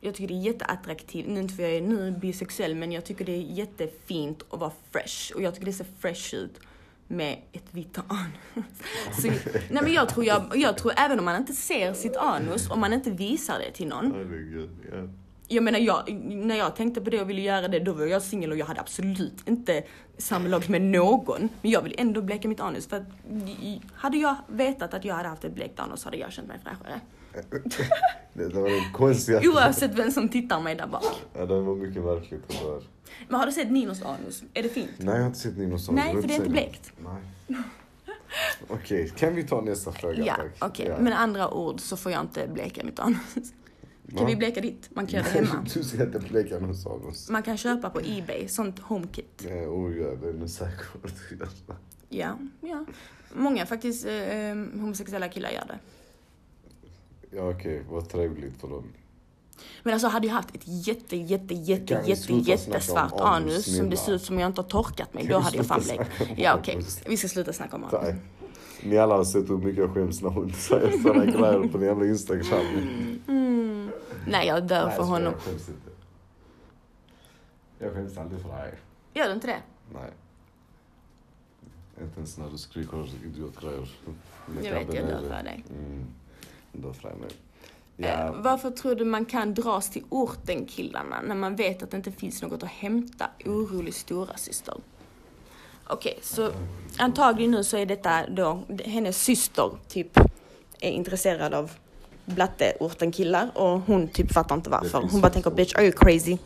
Jag 0.00 0.14
tycker 0.14 0.28
det 0.28 0.40
är 0.40 0.44
jätteattraktivt. 0.52 1.26
Nu 1.28 1.40
inte 1.40 1.54
för 1.54 1.62
jag 1.62 1.72
är 1.72 1.80
nu 1.82 2.10
bisexuell, 2.10 2.74
men 2.74 2.92
jag 2.92 3.04
tycker 3.04 3.24
det 3.24 3.32
är 3.32 3.40
jättefint 3.42 4.42
att 4.50 4.60
vara 4.60 4.72
fresh. 4.90 5.32
Och 5.34 5.42
jag 5.42 5.54
tycker 5.54 5.66
det 5.66 5.72
ser 5.72 5.86
fresh 5.98 6.34
ut 6.34 6.60
med 7.08 7.38
ett 7.52 7.64
vitt 7.70 7.98
anus. 8.08 8.64
Så, 9.22 9.28
nej 9.70 9.82
men 9.82 9.92
jag 9.92 10.08
tror, 10.08 10.24
jag, 10.24 10.42
jag 10.54 10.78
tror 10.78 10.92
även 10.96 11.18
om 11.18 11.24
man 11.24 11.36
inte 11.36 11.52
ser 11.52 11.92
sitt 11.92 12.16
anus, 12.16 12.70
om 12.70 12.80
man 12.80 12.92
inte 12.92 13.10
visar 13.10 13.58
det 13.58 13.70
till 13.72 13.88
någon, 13.88 14.12
Herregud. 14.12 14.70
Ja. 14.92 15.08
Jag 15.48 15.64
menar, 15.64 15.78
jag, 15.78 16.12
när 16.24 16.56
jag 16.56 16.76
tänkte 16.76 17.00
på 17.00 17.10
det 17.10 17.20
och 17.20 17.30
ville 17.30 17.40
göra 17.40 17.68
det, 17.68 17.80
då 17.80 17.92
var 17.92 18.06
jag 18.06 18.22
singel 18.22 18.50
och 18.50 18.56
jag 18.56 18.66
hade 18.66 18.80
absolut 18.80 19.48
inte 19.48 19.82
samlag 20.18 20.70
med 20.70 20.82
någon. 20.82 21.48
Men 21.62 21.70
jag 21.70 21.82
ville 21.82 21.94
ändå 21.94 22.22
bleka 22.22 22.48
mitt 22.48 22.60
anus 22.60 22.86
för 22.86 22.96
att 22.96 23.02
hade 23.92 24.18
jag 24.18 24.36
vetat 24.48 24.94
att 24.94 25.04
jag 25.04 25.14
hade 25.14 25.28
haft 25.28 25.44
ett 25.44 25.54
blekt 25.54 25.80
anus 25.80 26.04
hade 26.04 26.16
jag 26.16 26.32
känt 26.32 26.48
mig 26.48 26.58
fräschare. 26.64 27.00
Det, 28.32 28.48
det 28.48 28.60
var 28.60 28.70
den 28.70 28.92
konstigaste... 28.92 29.48
Oavsett 29.48 29.98
vem 29.98 30.10
som 30.10 30.28
tittar 30.28 30.60
mig 30.60 30.74
där 30.74 30.86
bak. 30.86 31.04
Ja, 31.34 31.46
det 31.46 31.60
var 31.60 31.74
mycket 31.74 32.02
det 32.28 32.64
där. 32.64 32.82
Men 33.28 33.40
har 33.40 33.46
du 33.46 33.52
sett 33.52 33.70
Ninos 33.70 34.02
anus? 34.02 34.42
Är 34.54 34.62
det 34.62 34.68
fint? 34.68 34.90
Nej, 34.98 35.14
jag 35.14 35.20
har 35.20 35.26
inte 35.26 35.38
sett 35.38 35.58
Ninos 35.58 35.88
anus. 35.88 36.04
Nej, 36.04 36.14
vill 36.14 36.22
för 36.22 36.28
det 36.28 36.34
är 36.34 36.38
inte 36.38 36.50
blekt. 36.50 36.92
Nej. 36.98 37.62
Okej, 38.68 39.12
kan 39.16 39.34
vi 39.34 39.42
ta 39.42 39.60
nästa 39.60 39.92
fråga 39.92 40.24
Ja, 40.24 40.36
okej. 40.58 40.86
Ja. 40.88 40.98
Med 40.98 41.20
andra 41.20 41.50
ord 41.50 41.80
så 41.80 41.96
får 41.96 42.12
jag 42.12 42.20
inte 42.20 42.48
bleka 42.48 42.84
mitt 42.84 42.98
anus. 42.98 43.52
Kan 44.08 44.18
Va? 44.18 44.26
vi 44.26 44.36
bleka 44.36 44.60
ditt? 44.60 44.90
Man 44.94 45.06
kan 45.06 45.20
göra 45.20 45.32
det 45.32 45.46
hemma. 45.46 45.66
du 45.74 45.84
ska 45.84 46.02
inte 46.02 46.18
bleka 46.18 46.58
någons 46.58 46.86
anus. 46.86 47.30
Man 47.30 47.42
kan 47.42 47.56
köpa 47.56 47.90
på 47.90 48.00
Ebay, 48.00 48.48
sånt 48.48 48.78
HomeKit. 48.78 49.46
Ja, 49.48 49.54
oh, 49.54 49.96
ja, 49.96 50.14
det 50.14 50.28
är 50.28 50.32
nog 50.32 50.50
säkert. 50.50 50.86
Ja, 52.08 52.38
ja. 52.60 52.84
Många 53.34 53.66
faktiskt 53.66 54.06
eh, 54.06 54.54
homosexuella 54.54 55.28
killar 55.28 55.50
gör 55.50 55.64
det. 55.66 55.78
Ja, 57.36 57.50
okej, 57.50 57.82
vad 57.90 58.08
trevligt 58.08 58.60
för 58.60 58.68
dem. 58.68 58.84
Men 59.82 59.92
alltså 59.92 60.08
hade 60.08 60.26
jag 60.26 60.34
haft 60.34 60.56
ett 60.56 60.62
jätte, 60.64 61.16
jätte, 61.16 61.54
jätte, 61.54 62.02
jätte, 62.06 62.32
jättesvart 62.32 63.12
anus, 63.20 63.76
som 63.76 63.90
det 63.90 63.96
ser 63.96 64.12
ut 64.12 64.22
som 64.22 64.38
jag 64.38 64.46
inte 64.46 64.60
har 64.60 64.68
torkat 64.68 65.14
mig, 65.14 65.22
Kan 65.22 65.32
då 65.32 65.38
hade 65.38 65.56
jag 65.56 65.66
fan 65.66 65.80
blekt. 65.84 66.10
Ja 66.36 66.56
okej, 66.58 66.74
anus? 66.74 67.00
vi 67.06 67.16
ska 67.16 67.28
sluta 67.28 67.52
snacka 67.52 67.76
om 67.76 67.84
anus. 67.84 68.14
Ni 68.84 68.98
alla 68.98 69.14
har 69.16 69.24
sett 69.24 69.50
hur 69.50 69.56
mycket 69.58 69.78
jag 69.78 69.94
skäms 69.94 70.22
när 70.22 70.30
hon 70.30 70.52
säger 70.52 70.98
sådana 70.98 71.24
grejer 71.24 71.68
på 71.68 71.78
den 71.78 71.86
jävla 71.86 72.06
Instagram. 72.06 72.60
Mm. 73.28 73.90
Nej, 74.26 74.46
jag 74.46 74.66
dör 74.66 74.86
Nej, 74.86 74.96
för 74.96 75.02
så 75.02 75.08
honom. 75.08 75.32
Jag 75.32 75.42
skäms 75.42 75.68
inte. 75.68 75.90
Jag 77.78 77.92
skäms 77.92 78.18
aldrig 78.18 78.42
för 78.42 78.48
dig. 78.48 78.74
Gör 79.14 79.26
du 79.28 79.32
inte 79.32 79.46
det? 79.46 79.62
Nej. 79.94 80.10
Inte 82.02 82.16
ens 82.16 82.38
när 82.38 82.50
du 82.50 82.58
skriker 82.58 83.08
idiotgrejer. 83.24 83.88
Jag 84.62 84.72
vet, 84.72 84.94
jag 84.94 85.06
dör 85.06 85.20
för 85.28 85.44
dig. 85.44 85.64
Mm. 85.70 86.04
Dör 86.72 86.92
för 86.92 87.08
dig 87.08 87.16
med. 87.20 87.30
Eh, 87.30 87.34
Ja, 87.96 88.34
varför 88.38 88.70
tror 88.70 88.94
du 88.94 89.04
man 89.04 89.24
kan 89.24 89.54
dras 89.54 89.90
till 89.90 90.04
orten 90.08 90.66
killarna 90.66 91.20
när 91.22 91.34
man 91.34 91.56
vet 91.56 91.82
att 91.82 91.90
det 91.90 91.96
inte 91.96 92.12
finns 92.12 92.42
något 92.42 92.62
att 92.62 92.68
hämta? 92.68 93.26
Orolig 93.46 93.94
stora 93.94 94.36
syster. 94.36 94.74
Okej, 95.94 96.18
så 96.22 96.52
antagligen 96.98 97.50
nu 97.50 97.64
så 97.64 97.76
är 97.76 97.86
detta 97.86 98.26
då 98.28 98.62
hennes 98.84 99.22
syster 99.22 99.70
typ 99.88 100.18
är 100.80 100.90
intresserad 100.90 101.54
av 101.54 101.70
blatteorten 102.24 103.12
killar 103.12 103.50
och 103.54 103.80
hon 103.80 104.08
typ 104.08 104.32
fattar 104.32 104.54
inte 104.54 104.70
varför. 104.70 105.08
Hon 105.10 105.20
bara 105.20 105.32
tänker 105.32 105.50
bitch 105.50 105.74
are 105.74 105.84
you 105.84 105.92
crazy? 105.92 106.38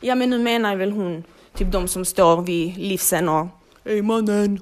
Ja 0.00 0.14
men 0.14 0.30
nu 0.30 0.38
menar 0.38 0.76
väl 0.76 0.92
hon 0.92 1.24
typ 1.54 1.72
de 1.72 1.88
som 1.88 2.04
står 2.04 2.42
vid 2.42 2.76
livsen 2.76 3.28
och 3.28 3.46
Ey 3.84 4.02
mannen! 4.02 4.60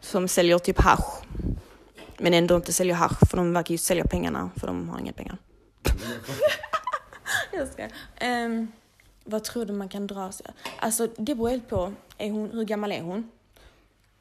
Som 0.00 0.28
säljer 0.28 0.58
typ 0.58 0.80
hasch. 0.80 1.22
Men 2.18 2.34
ändå 2.34 2.56
inte 2.56 2.72
säljer 2.72 2.94
hasch 2.94 3.30
för 3.30 3.36
de 3.36 3.52
verkar 3.52 3.72
ju 3.72 3.78
sälja 3.78 4.04
pengarna 4.04 4.50
för 4.56 4.66
de 4.66 4.88
har 4.88 4.98
inga 4.98 5.12
pengar. 5.12 5.38
Jag 7.52 7.68
ska. 7.68 7.88
Um, 8.26 8.68
vad 9.30 9.44
tror 9.44 9.64
du 9.64 9.72
man 9.72 9.88
kan 9.88 10.06
dra 10.06 10.32
sig? 10.32 10.46
Alltså 10.78 11.08
det 11.16 11.34
beror 11.34 11.48
helt 11.48 11.68
på. 11.68 11.92
Är 12.18 12.30
hon, 12.30 12.50
hur 12.50 12.64
gammal 12.64 12.92
är 12.92 13.02
hon? 13.02 13.16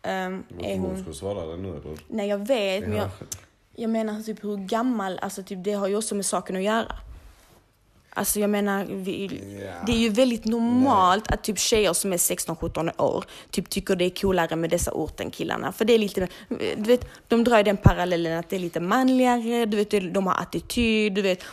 Um, 0.03 0.43
är 0.63 0.77
Hon 0.77 1.03
ska 1.03 1.13
svara 1.13 1.45
det 1.45 1.57
nu 1.57 1.69
eller? 1.69 1.97
Nej 2.07 2.27
jag 2.29 2.47
vet 2.47 2.87
men 2.87 2.97
jag, 2.97 3.05
Ja. 3.19 3.25
jag 3.75 3.89
menar 3.89 4.21
typ 4.21 4.43
hur 4.43 4.57
gammal, 4.57 5.19
alltså 5.21 5.43
typ 5.43 5.63
det 5.63 5.73
har 5.73 5.87
ju 5.87 5.95
också 5.97 6.15
med 6.15 6.25
saken 6.25 6.55
att 6.55 6.63
göra. 6.63 6.95
Alltså 8.18 8.39
jag 8.39 8.49
menar, 8.49 8.86
vi, 8.89 9.41
Ja. 9.61 9.72
det 9.86 9.91
är 9.91 9.97
ju 9.97 10.09
väldigt 10.09 10.45
normalt 10.45 11.32
att 11.32 11.43
typ 11.43 11.59
tjejer 11.59 11.93
som 11.93 12.13
är 12.13 12.18
16-17 12.18 13.01
år 13.01 13.26
typ 13.51 13.70
tycker 13.70 13.95
det 13.95 14.05
är 14.05 14.09
coolare 14.09 14.55
med 14.55 14.70
dessa 14.70 14.91
ort 14.93 15.20
än 15.20 15.32
killarna. 15.32 15.72
För 15.72 15.86
det 15.86 15.93
är 15.93 15.99
lite, 15.99 16.28
du 16.78 16.84
vet, 16.84 17.07
de 17.28 17.43
drar 17.43 17.57
ju 17.57 17.63
den 17.63 17.78
parallellen 17.78 18.39
att 18.39 18.49
det 18.49 18.55
är 18.55 18.59
lite 18.59 18.80
manligare, 18.80 19.65
du 19.65 19.78
vet, 19.78 20.13
de 20.13 20.28
har 20.28 20.34
attityd, 20.34 21.13
du 21.13 21.22
vet. 21.22 21.43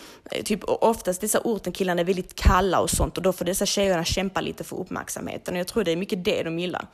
Typ 0.45 0.61
oftast 0.65 1.21
dessa 1.21 1.41
orten 1.45 1.73
killarna 1.73 2.01
är 2.01 2.05
väldigt 2.05 2.35
kalla 2.35 2.81
och 2.81 2.91
sånt 2.91 3.17
och 3.17 3.23
då 3.23 3.33
får 3.33 3.45
dessa 3.45 3.67
tjejerna 3.67 4.05
kämpa 4.05 4.41
lite 4.41 4.65
för 4.65 4.77
uppmärksamheten 4.77 5.55
och 5.55 5.61
jag 5.61 5.67
tror 5.67 5.85
det 5.85 5.93
är 5.93 5.97
mycket 5.97 6.25
det 6.25 6.43
de 6.43 6.59
gillar. 6.59 6.87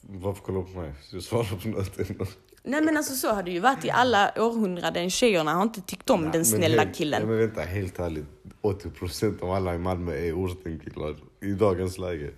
Varför 0.00 0.42
kollar 0.42 0.60
du 0.60 0.66
på 0.72 0.78
mig? 0.80 0.92
Jag 1.12 1.22
svarar 1.22 1.44
på 1.62 1.68
något. 1.68 2.38
Nej 2.62 2.82
men 2.82 2.96
alltså 2.96 3.14
så 3.14 3.28
har 3.28 3.42
det 3.42 3.50
ju 3.50 3.60
varit 3.60 3.84
i 3.84 3.90
alla 3.90 4.32
århundraden. 4.36 5.10
Tjejerna 5.10 5.54
har 5.54 5.62
inte 5.62 5.80
tyckt 5.80 6.10
om 6.10 6.30
den 6.30 6.44
snälla 6.44 6.82
helt, 6.82 6.96
killen. 6.96 7.20
Ja, 7.22 7.26
men 7.28 7.38
vänta, 7.38 7.60
helt 7.60 7.98
ärligt. 7.98 8.26
80% 8.62 9.42
av 9.42 9.50
alla 9.50 9.74
i 9.74 9.78
Malmö 9.78 10.14
är 10.14 10.32
ortenkillar 10.32 11.16
i 11.40 11.52
dagens 11.52 11.98
läge. 11.98 12.30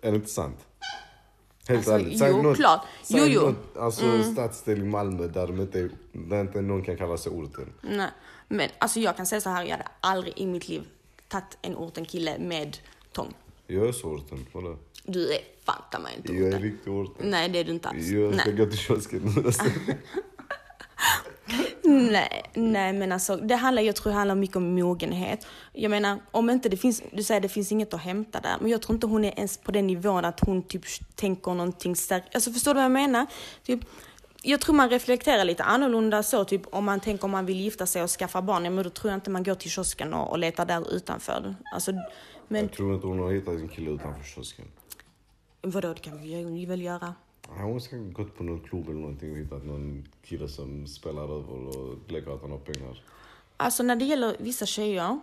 Är 0.00 0.10
det 0.10 0.16
inte 0.16 0.28
sant? 0.30 0.66
Helt 1.68 1.88
Alltså, 1.88 2.24
ärligt. 2.24 2.44
jo, 2.44 2.54
klart. 2.54 2.80
Säg 3.02 3.20
Jo, 3.20 3.26
jo. 3.26 3.40
Något, 3.40 3.76
alltså 3.76 4.22
stadsdel 4.22 4.78
i 4.78 4.84
Malmö 4.84 5.26
där, 5.26 5.46
de 5.46 5.60
inte, 5.60 5.88
där 6.12 6.40
inte 6.40 6.60
någon 6.60 6.82
kan 6.84 6.96
kalla 6.96 7.16
sig 7.16 7.32
orten. 7.32 7.72
Nej, 7.80 8.10
men 8.48 8.68
alltså 8.78 9.00
jag 9.00 9.16
kan 9.16 9.26
säga 9.26 9.40
så 9.40 9.50
här, 9.50 9.64
jag 9.64 9.70
hade 9.70 9.88
aldrig 10.00 10.38
i 10.38 10.46
mitt 10.46 10.68
liv 10.68 10.82
tagit 11.28 11.58
en 11.62 11.76
orten 11.76 12.04
kille 12.04 12.38
med 12.38 12.76
tång. 13.12 13.34
Jag 13.66 13.88
är 13.88 13.92
så 13.92 14.08
orten, 14.08 14.46
kolla. 14.52 14.76
Du 15.08 15.32
är 15.32 15.38
fanta 15.64 15.98
mig 15.98 16.14
inte 16.16 16.32
Jag 16.32 16.42
är 16.42 16.48
orten. 16.48 16.62
riktig 16.62 16.92
orten. 16.92 17.30
Nej, 17.30 17.48
det 17.48 17.58
är 17.58 17.64
du 17.64 17.70
inte 17.72 17.88
alls. 17.88 18.06
Jag 18.06 18.34
ska 18.34 18.44
Nej. 18.46 18.56
gå 18.56 18.66
till 18.66 18.78
kiosken 18.78 19.44
nej, 21.82 22.42
nej, 22.54 22.92
men 22.92 23.12
alltså 23.12 23.36
det 23.36 23.54
handlar, 23.54 23.82
jag 23.82 23.96
tror 23.96 24.10
det 24.12 24.16
handlar 24.18 24.34
mycket 24.34 24.56
om 24.56 24.74
mogenhet. 24.74 25.46
Jag 25.72 25.90
menar, 25.90 26.18
om 26.30 26.50
inte 26.50 26.68
det 26.68 26.76
finns, 26.76 27.02
du 27.12 27.22
säger 27.22 27.40
det 27.40 27.48
finns 27.48 27.72
inget 27.72 27.94
att 27.94 28.00
hämta 28.00 28.40
där, 28.40 28.56
men 28.60 28.70
jag 28.70 28.82
tror 28.82 28.94
inte 28.94 29.06
hon 29.06 29.24
är 29.24 29.32
ens 29.38 29.56
på 29.58 29.72
den 29.72 29.86
nivån 29.86 30.24
att 30.24 30.40
hon 30.40 30.62
typ 30.62 30.82
tänker 31.14 31.54
någonting 31.54 31.96
seriöst. 31.96 32.28
Alltså 32.34 32.52
förstår 32.52 32.70
du 32.70 32.76
vad 32.76 32.84
jag 32.84 32.90
menar? 32.92 33.26
Typ, 33.62 33.80
jag 34.42 34.60
tror 34.60 34.74
man 34.74 34.90
reflekterar 34.90 35.44
lite 35.44 35.64
annorlunda 35.64 36.22
så, 36.22 36.44
typ 36.44 36.62
om 36.70 36.84
man 36.84 37.00
tänker 37.00 37.24
om 37.24 37.30
man 37.30 37.46
vill 37.46 37.60
gifta 37.60 37.86
sig 37.86 38.02
och 38.02 38.10
skaffa 38.10 38.42
barn, 38.42 38.64
ja, 38.64 38.70
men 38.70 38.84
då 38.84 38.90
tror 38.90 39.10
jag 39.10 39.16
inte 39.16 39.30
man 39.30 39.42
går 39.42 39.54
till 39.54 39.70
kiosken 39.70 40.14
och, 40.14 40.30
och 40.30 40.38
letar 40.38 40.66
där 40.66 40.92
utanför. 40.94 41.54
Alltså, 41.74 41.92
men 42.48 42.60
Jag 42.62 42.72
tror 42.72 42.94
inte 42.94 43.06
hon 43.06 43.18
har 43.18 43.32
hittat 43.32 43.54
en 43.54 43.68
kille 43.68 43.90
utanför 43.90 44.22
kiosken. 44.24 44.64
Vadå, 45.62 45.94
det 45.94 46.00
kan 46.00 46.22
vi 46.22 46.66
väl 46.66 46.82
göra? 46.82 47.14
Hon 47.48 47.80
ska 47.80 47.96
gått 47.96 48.36
på 48.36 48.42
någon 48.42 48.60
klubb 48.60 48.88
eller 48.88 49.00
någonting 49.00 49.32
och 49.32 49.38
hittat 49.38 49.64
någon 49.64 50.08
kille 50.24 50.48
som 50.48 50.86
spelar 50.86 51.22
över 51.22 51.52
och 51.52 51.98
lägger 52.08 52.34
att 52.34 52.42
han 52.42 52.50
har 52.50 52.58
pengar. 52.58 53.02
Alltså 53.56 53.82
när 53.82 53.96
det 53.96 54.04
gäller 54.04 54.36
vissa 54.38 54.66
tjejer, 54.66 55.20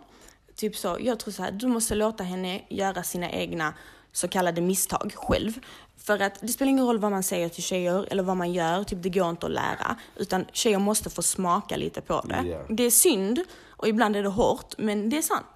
typ 0.54 0.76
så, 0.76 0.96
jag 1.00 1.18
tror 1.18 1.32
så 1.32 1.42
här, 1.42 1.52
du 1.52 1.66
måste 1.66 1.94
låta 1.94 2.24
henne 2.24 2.64
göra 2.68 3.02
sina 3.02 3.30
egna 3.30 3.74
så 4.12 4.28
kallade 4.28 4.60
misstag 4.60 5.12
själv. 5.16 5.52
För 5.96 6.22
att 6.22 6.40
det 6.40 6.48
spelar 6.48 6.70
ingen 6.70 6.86
roll 6.86 6.98
vad 6.98 7.10
man 7.10 7.22
säger 7.22 7.48
till 7.48 7.62
tjejer 7.62 8.06
eller 8.10 8.22
vad 8.22 8.36
man 8.36 8.52
gör, 8.52 8.84
typ 8.84 9.02
det 9.02 9.10
går 9.10 9.30
inte 9.30 9.46
att 9.46 9.52
lära. 9.52 9.96
Utan 10.16 10.44
tjejer 10.52 10.78
måste 10.78 11.10
få 11.10 11.22
smaka 11.22 11.76
lite 11.76 12.00
på 12.00 12.20
det. 12.24 12.44
Ja. 12.46 12.64
Det 12.68 12.82
är 12.82 12.90
synd 12.90 13.40
och 13.68 13.88
ibland 13.88 14.16
är 14.16 14.22
det 14.22 14.28
hårt, 14.28 14.74
men 14.78 15.10
det 15.10 15.18
är 15.18 15.22
sant. 15.22 15.46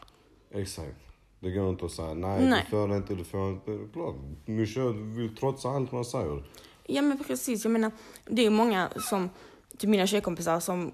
Exakt. 0.50 0.96
Det 1.40 1.50
går 1.50 1.70
inte 1.70 1.84
att 1.84 1.92
säga 1.92 2.14
nej, 2.14 2.48
Nej. 2.48 2.62
du 2.64 2.70
får 2.70 2.96
inte, 2.96 3.14
du 3.14 3.24
får 3.24 3.50
inte. 3.50 3.78
Klart, 3.92 4.14
du 4.46 4.92
vill 4.92 5.36
trotsa 5.36 5.68
allt 5.68 5.92
man 5.92 6.04
säger. 6.04 6.44
Ja 6.86 7.02
men 7.02 7.18
precis, 7.24 7.64
jag 7.64 7.72
menar 7.72 7.90
det 8.26 8.46
är 8.46 8.50
många 8.50 8.88
som, 9.08 9.30
typ 9.78 9.90
mina 9.90 10.06
tjejkompisar 10.06 10.60
som 10.60 10.92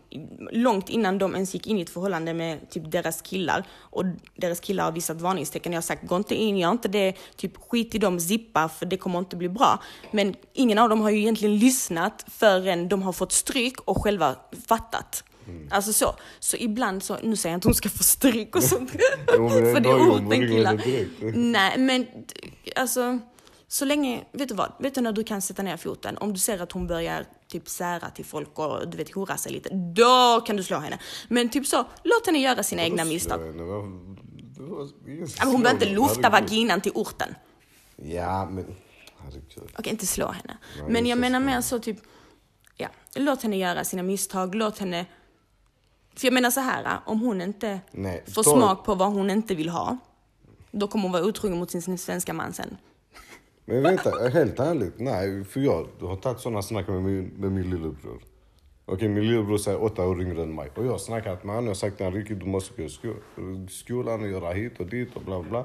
långt 0.50 0.88
innan 0.88 1.18
de 1.18 1.34
ens 1.34 1.54
gick 1.54 1.66
in 1.66 1.78
i 1.78 1.82
ett 1.82 1.90
förhållande 1.90 2.34
med 2.34 2.70
typ 2.70 2.90
deras 2.90 3.22
killar 3.22 3.66
och 3.72 4.04
deras 4.34 4.60
killar 4.60 4.84
har 4.84 4.92
visat 4.92 5.20
varningstecken. 5.20 5.72
Jag 5.72 5.76
har 5.76 5.82
sagt 5.82 6.06
gå 6.06 6.16
inte 6.16 6.34
in, 6.34 6.58
gör 6.58 6.70
inte 6.70 6.88
det, 6.88 7.14
typ 7.36 7.56
skit 7.56 7.94
i 7.94 7.98
dem, 7.98 8.20
zippa 8.20 8.68
för 8.68 8.86
det 8.86 8.96
kommer 8.96 9.18
inte 9.18 9.36
bli 9.36 9.48
bra. 9.48 9.82
Men 10.10 10.34
ingen 10.52 10.78
av 10.78 10.88
dem 10.88 11.00
har 11.00 11.10
ju 11.10 11.18
egentligen 11.18 11.58
lyssnat 11.58 12.24
förrän 12.28 12.88
de 12.88 13.02
har 13.02 13.12
fått 13.12 13.32
stryk 13.32 13.80
och 13.80 14.02
själva 14.02 14.36
fattat. 14.66 15.24
Alltså 15.70 15.92
så. 15.92 16.14
Så 16.40 16.56
ibland 16.56 17.02
så, 17.02 17.16
nu 17.22 17.36
säger 17.36 17.52
jag 17.52 17.56
inte 17.56 17.68
hon 17.68 17.74
ska 17.74 17.88
få 17.88 18.02
stryk 18.02 18.56
och 18.56 18.62
sånt. 18.72 18.92
Jo, 19.36 19.48
för 19.48 19.80
det 19.80 19.88
är 19.88 20.10
orten 20.10 20.30
killar. 20.48 20.82
Nej 21.38 21.78
men 21.78 22.06
alltså, 22.76 23.18
så 23.68 23.84
länge, 23.84 24.24
vet 24.32 24.48
du 24.48 24.54
vad? 24.54 24.72
Vet 24.80 24.94
du 24.94 25.00
när 25.00 25.12
du 25.12 25.24
kan 25.24 25.42
sätta 25.42 25.62
ner 25.62 25.76
foten? 25.76 26.18
Om 26.18 26.32
du 26.32 26.38
ser 26.38 26.62
att 26.62 26.72
hon 26.72 26.86
börjar 26.86 27.24
typ 27.48 27.68
sära 27.68 28.10
till 28.10 28.24
folk 28.24 28.58
och 28.58 28.88
du 28.88 28.96
vet 28.96 29.14
hora 29.14 29.36
sig 29.36 29.52
lite, 29.52 29.68
då 29.74 30.40
kan 30.46 30.56
du 30.56 30.62
slå 30.62 30.78
henne. 30.78 30.98
Men 31.28 31.48
typ 31.48 31.66
så, 31.66 31.84
låt 32.02 32.26
henne 32.26 32.38
göra 32.38 32.62
sina 32.62 32.82
egna 32.82 33.04
misstag. 33.04 33.38
Hon 35.44 35.62
behöver 35.62 35.70
inte 35.70 35.88
lufta 35.88 36.30
vaginan 36.30 36.80
till 36.80 36.92
orten. 36.94 37.34
Ja, 37.96 38.48
men 38.50 38.64
herregud. 39.18 39.70
Okej, 39.78 39.92
inte 39.92 40.06
slå 40.06 40.26
henne. 40.26 40.58
Men 40.88 41.06
jag 41.06 41.18
menar 41.18 41.40
mer 41.40 41.60
så 41.60 41.78
typ, 41.78 41.98
ja, 42.76 42.88
låt 43.14 43.42
henne 43.42 43.56
göra 43.56 43.84
sina 43.84 44.02
misstag, 44.02 44.54
låt 44.54 44.78
henne... 44.78 45.06
För 46.16 46.26
jag 46.26 46.34
menar 46.34 46.50
så 46.50 46.60
här, 46.60 46.98
om 47.06 47.20
hon 47.20 47.40
inte 47.40 47.80
Nej, 47.92 48.22
får 48.26 48.42
ta- 48.42 48.50
smak 48.50 48.84
på 48.84 48.94
vad 48.94 49.12
hon 49.12 49.30
inte 49.30 49.54
vill 49.54 49.68
ha, 49.68 49.96
då 50.70 50.88
kommer 50.88 51.02
hon 51.02 51.12
vara 51.12 51.24
otrogen 51.24 51.58
mot 51.58 51.70
sin 51.70 51.98
svenska 51.98 52.32
man 52.32 52.52
sen. 52.52 52.76
Men 53.64 53.82
vänta, 53.82 54.28
helt 54.28 54.60
ärligt. 54.60 54.98
Nej, 54.98 55.44
för 55.44 55.60
jag 55.60 55.86
har 56.00 56.16
tagit 56.16 56.40
sådana 56.40 56.62
snack 56.62 56.88
med 56.88 57.02
min, 57.02 57.24
med 57.36 57.52
min 57.52 57.70
lillebror. 57.70 58.22
Okej, 58.84 59.08
min 59.08 59.26
lillebror 59.26 59.68
är 59.68 59.82
åtta 59.82 60.06
år 60.08 60.22
yngre 60.22 60.42
än 60.42 60.54
mig. 60.54 60.70
Och 60.74 60.84
jag 60.86 60.90
har 60.90 60.98
snackat 60.98 61.44
med 61.44 61.54
honom 61.54 61.70
och 61.70 61.76
sagt 61.76 61.96
till 61.96 62.06
honom, 62.06 62.24
du 62.28 62.46
måste 62.46 62.76
gå 62.82 62.82
i 62.82 62.90
sko- 62.90 63.14
skolan 63.70 64.22
och 64.22 64.28
göra 64.28 64.52
hit 64.52 64.80
och 64.80 64.86
dit 64.86 65.16
och 65.16 65.22
bla 65.22 65.42
bla. 65.42 65.64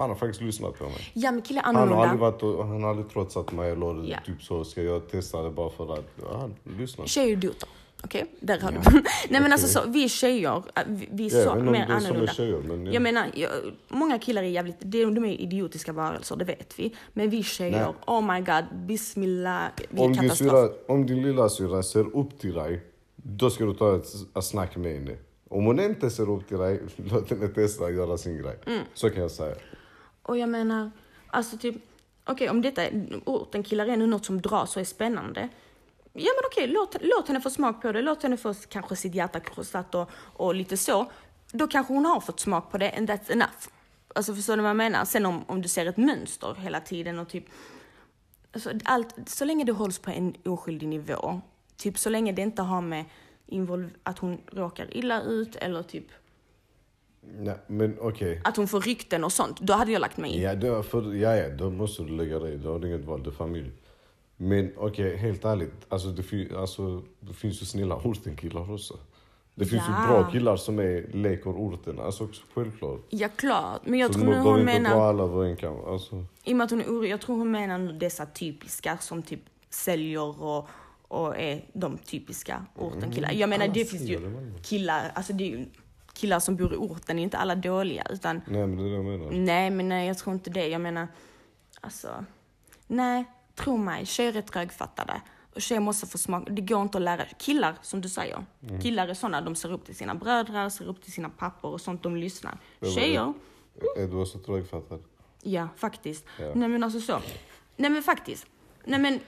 Han 0.00 0.10
har 0.10 0.16
faktiskt 0.16 0.40
lyssnat 0.40 0.78
på 0.78 0.84
mig. 0.84 1.10
Ja, 1.14 1.30
men 1.32 1.42
killar 1.42 1.62
är 1.62 1.66
Han 1.66 1.74
har 1.76 1.82
aldrig, 1.82 1.98
annorlunda. 1.98 2.30
varit 2.30 2.42
och, 2.42 2.66
han 2.66 2.82
har 2.82 2.90
aldrig 2.90 3.08
trotsat 3.08 3.52
mig 3.52 3.70
eller 3.70 4.04
Ja. 4.10 4.18
typ 4.26 4.42
så, 4.42 4.64
ska 4.64 4.82
jag 4.82 5.10
testa 5.10 5.42
det 5.42 5.50
bara 5.50 5.70
för 5.70 5.92
att... 5.94 6.04
Ja, 6.22 6.36
han 6.40 6.54
lyssnar. 6.78 7.06
Tjejer 7.06 7.28
är 7.28 7.32
idioter. 7.32 7.68
Okej, 8.04 8.26
där 8.40 8.60
har 8.60 8.72
du. 8.72 8.78
Nej 9.28 9.40
men 9.40 9.52
alltså 9.52 9.68
så, 9.68 9.80
vi 9.90 10.04
är 10.04 10.08
tjejer, 10.08 10.56
äh, 10.76 10.82
vi, 10.86 11.08
vi 11.12 11.26
är 11.26 11.38
Ja, 11.38 11.44
så 11.44 11.54
mer 11.54 11.80
är 11.80 11.92
annorlunda. 11.92 12.32
tjejer, 12.32 12.58
men 12.68 12.86
ja. 12.86 12.92
Jag 12.92 13.02
menar, 13.02 13.26
jag, 13.34 13.50
många 13.88 14.18
killar 14.18 14.42
är 14.42 14.46
jävligt, 14.46 14.76
de, 14.80 15.04
de 15.14 15.24
är 15.24 15.40
idiotiska 15.40 15.92
varelser, 15.92 16.36
det 16.36 16.44
vet 16.44 16.78
vi. 16.78 16.94
Men 17.12 17.30
vi 17.30 17.42
tjejer, 17.42 17.84
Nej. 17.84 17.94
oh 18.06 18.34
my 18.34 18.40
god, 18.40 18.64
bismillah, 18.86 19.62
vi 19.90 20.00
är 20.00 20.04
Om 20.04 20.12
din, 20.12 20.22
katastrof. 20.22 20.50
syra, 20.50 20.68
om 20.94 21.06
din 21.06 21.22
lilla 21.22 21.48
syra 21.48 21.82
ser 21.82 22.16
upp 22.16 22.38
till 22.38 22.54
dig, 22.54 22.80
då 23.16 23.50
ska 23.50 23.64
du 23.64 23.74
ta 23.74 23.96
ett, 23.96 24.06
ett 24.36 24.44
snack 24.44 24.76
med 24.76 24.92
henne. 24.94 25.16
Om 25.48 25.64
hon 25.64 25.80
inte 25.80 26.10
ser 26.10 26.30
upp 26.30 26.48
till 26.48 26.58
dig, 26.58 26.80
låt 26.96 27.30
henne 27.30 27.48
testa 27.48 27.84
att 27.84 27.94
göra 27.94 28.18
sin 28.18 28.42
grej. 28.42 28.56
Mm. 28.66 28.80
Så 28.94 29.10
kan 29.10 29.22
jag 29.22 29.30
säga. 29.30 29.54
Och 30.30 30.38
jag 30.38 30.48
menar, 30.48 30.90
alltså 31.26 31.58
typ, 31.58 31.74
okej 32.24 32.50
om 32.50 32.62
detta 32.62 32.84
är, 32.84 33.20
orten 33.24 33.62
killar 33.62 33.86
är 33.86 33.96
nu 33.96 34.06
något 34.06 34.24
som 34.24 34.40
dras 34.40 34.76
och 34.76 34.80
är 34.80 34.84
spännande. 34.84 35.48
Ja 36.12 36.30
men 36.36 36.44
okej, 36.46 36.66
låt, 36.66 36.96
låt 37.00 37.28
henne 37.28 37.40
få 37.40 37.50
smak 37.50 37.82
på 37.82 37.92
det, 37.92 38.02
låt 38.02 38.22
henne 38.22 38.36
få 38.36 38.54
kanske 38.68 38.96
sitt 38.96 39.14
hjärta 39.14 39.40
krossat 39.40 39.94
och, 39.94 40.10
och 40.14 40.54
lite 40.54 40.76
så. 40.76 41.10
Då 41.52 41.68
kanske 41.68 41.92
hon 41.92 42.04
har 42.04 42.20
fått 42.20 42.40
smak 42.40 42.70
på 42.70 42.78
det 42.78 42.92
and 42.96 43.10
that's 43.10 43.32
enough. 43.32 43.68
Alltså 44.14 44.34
förstår 44.34 44.56
du 44.56 44.62
vad 44.62 44.68
jag 44.68 44.76
menar? 44.76 45.04
Sen 45.04 45.26
om, 45.26 45.44
om 45.46 45.62
du 45.62 45.68
ser 45.68 45.86
ett 45.86 45.96
mönster 45.96 46.54
hela 46.54 46.80
tiden 46.80 47.18
och 47.18 47.28
typ, 47.28 47.44
alltså 48.52 48.70
allt, 48.84 49.14
så 49.26 49.44
länge 49.44 49.64
det 49.64 49.72
hålls 49.72 49.98
på 49.98 50.10
en 50.10 50.34
oskyldig 50.44 50.88
nivå, 50.88 51.40
typ 51.76 51.98
så 51.98 52.10
länge 52.10 52.32
det 52.32 52.42
inte 52.42 52.62
har 52.62 52.80
med 52.80 53.04
involv, 53.46 53.90
att 54.02 54.18
hon 54.18 54.40
råkar 54.52 54.96
illa 54.96 55.22
ut 55.22 55.56
eller 55.56 55.82
typ 55.82 56.06
Ja, 57.44 57.54
men 57.66 57.96
okej. 58.00 58.40
att 58.44 58.56
hon 58.56 58.68
får 58.68 58.80
rykten 58.80 59.24
och 59.24 59.32
sånt, 59.32 59.60
då 59.60 59.72
hade 59.72 59.92
jag 59.92 60.00
lagt 60.00 60.16
mig 60.16 60.36
i. 60.36 60.42
Ja, 60.42 60.54
det, 60.54 60.82
för, 60.82 61.14
ja, 61.14 61.36
ja, 61.36 61.48
då 61.48 61.70
måste 61.70 62.02
du 62.02 62.08
lägga 62.16 62.38
dig. 62.38 62.56
Du 62.58 62.68
har 62.68 62.86
inget 62.86 63.04
val, 63.04 63.22
det 63.22 63.30
är 63.30 63.32
familj. 63.32 63.70
Men 64.36 64.72
okej, 64.76 65.16
helt 65.16 65.44
ärligt. 65.44 65.72
Alltså 65.88 66.08
det, 66.08 66.52
alltså, 66.56 67.02
det 67.20 67.32
finns 67.34 67.62
ju 67.62 67.66
snälla 67.66 67.96
ortenkillar 67.96 68.72
också. 68.74 68.98
Det 69.54 69.64
finns 69.66 69.82
Ja. 69.88 70.02
ju 70.02 70.08
bra 70.08 70.30
killar 70.30 70.56
som 70.56 70.78
är, 70.78 71.06
leker 71.12 71.50
orten. 71.50 72.00
Alltså 72.00 72.24
också 72.24 72.42
självklart. 72.54 73.00
Ja, 73.10 73.28
klart. 73.36 73.80
Men 73.84 73.98
jag 73.98 74.14
så 74.14 74.20
tror 74.20 74.30
nu 74.30 74.38
hon 74.38 74.60
menar, 74.64 74.90
dra 74.90 75.02
alla 75.04 75.22
över 75.22 75.44
en 75.44 75.56
kam. 75.56 75.76
Alltså, 75.86 76.24
i 76.44 76.52
och 76.52 76.56
med 76.56 76.64
att 76.64 76.70
hon 76.70 76.80
är 76.80 76.84
orolig, 76.86 77.10
jag 77.10 77.20
tror 77.20 77.36
hon 77.36 77.50
menar 77.50 77.92
dessa 77.92 78.26
typiska 78.26 78.98
som 78.98 79.22
typ 79.22 79.40
säljer 79.70 80.42
och, 80.42 80.68
och 81.08 81.36
är 81.38 81.64
de 81.72 81.98
typiska 81.98 82.64
ortenkillar. 82.76 83.32
Jag 83.32 83.48
menar 83.48 83.68
det 83.68 83.84
finns 83.84 84.02
ju 84.02 84.20
killar, 84.62 85.12
alltså 85.14 85.32
det 85.32 85.44
är 85.44 85.48
ju 85.58 85.64
killar 86.20 86.40
som 86.40 86.56
bor 86.56 86.72
i 86.74 86.76
orten, 86.76 87.18
är 87.18 87.22
inte 87.22 87.38
alla 87.38 87.54
dåliga 87.54 88.06
utan 88.10 88.40
nej 88.46 88.66
men 88.66 88.76
det 88.76 88.82
är 88.82 88.88
det 88.88 88.94
jag 88.94 89.04
menar. 89.04 89.30
nej 89.32 89.70
men 89.70 89.88
nej, 89.88 90.06
jag 90.08 90.18
tror 90.18 90.34
inte 90.34 90.50
det. 90.50 90.68
Jag 90.68 90.80
menar, 90.80 91.08
alltså, 91.80 92.24
nej, 92.86 93.24
tro 93.54 93.76
mig, 93.76 94.06
tjejer 94.06 94.36
är 94.36 94.42
trögfattade. 94.42 95.20
Och 95.54 95.62
tjejer 95.62 95.80
måste 95.80 96.06
få 96.06 96.18
smak, 96.18 96.42
det 96.50 96.62
går 96.62 96.82
inte 96.82 96.98
att 96.98 97.02
lära. 97.04 97.24
Killar, 97.38 97.74
som 97.82 98.00
du 98.00 98.08
säger, 98.08 98.44
Mm. 98.68 98.80
killar 98.80 99.08
är 99.08 99.14
sådana, 99.14 99.40
de 99.40 99.54
ser 99.56 99.72
upp 99.72 99.84
till 99.84 99.94
sina 99.96 100.14
bröder, 100.14 100.68
ser 100.68 100.88
upp 100.88 101.02
till 101.02 101.12
sina 101.12 101.28
pappor 101.28 101.70
och 101.72 101.80
sånt, 101.80 102.02
de 102.02 102.16
lyssnar. 102.16 102.58
Tjejer, 102.94 103.32
Är 103.96 104.06
du 104.08 104.16
också 104.16 104.38
trögfattad? 104.38 105.02
Ja, 105.42 105.68
faktiskt. 105.76 106.24
Ja. 106.40 106.52
Nej 106.54 106.68
men 106.68 106.84
alltså 106.84 107.00
så. 107.00 107.18
Nej 107.76 107.90
men 107.90 108.02
faktiskt. 108.02 108.46
Nej 108.84 109.00
men 109.00 109.20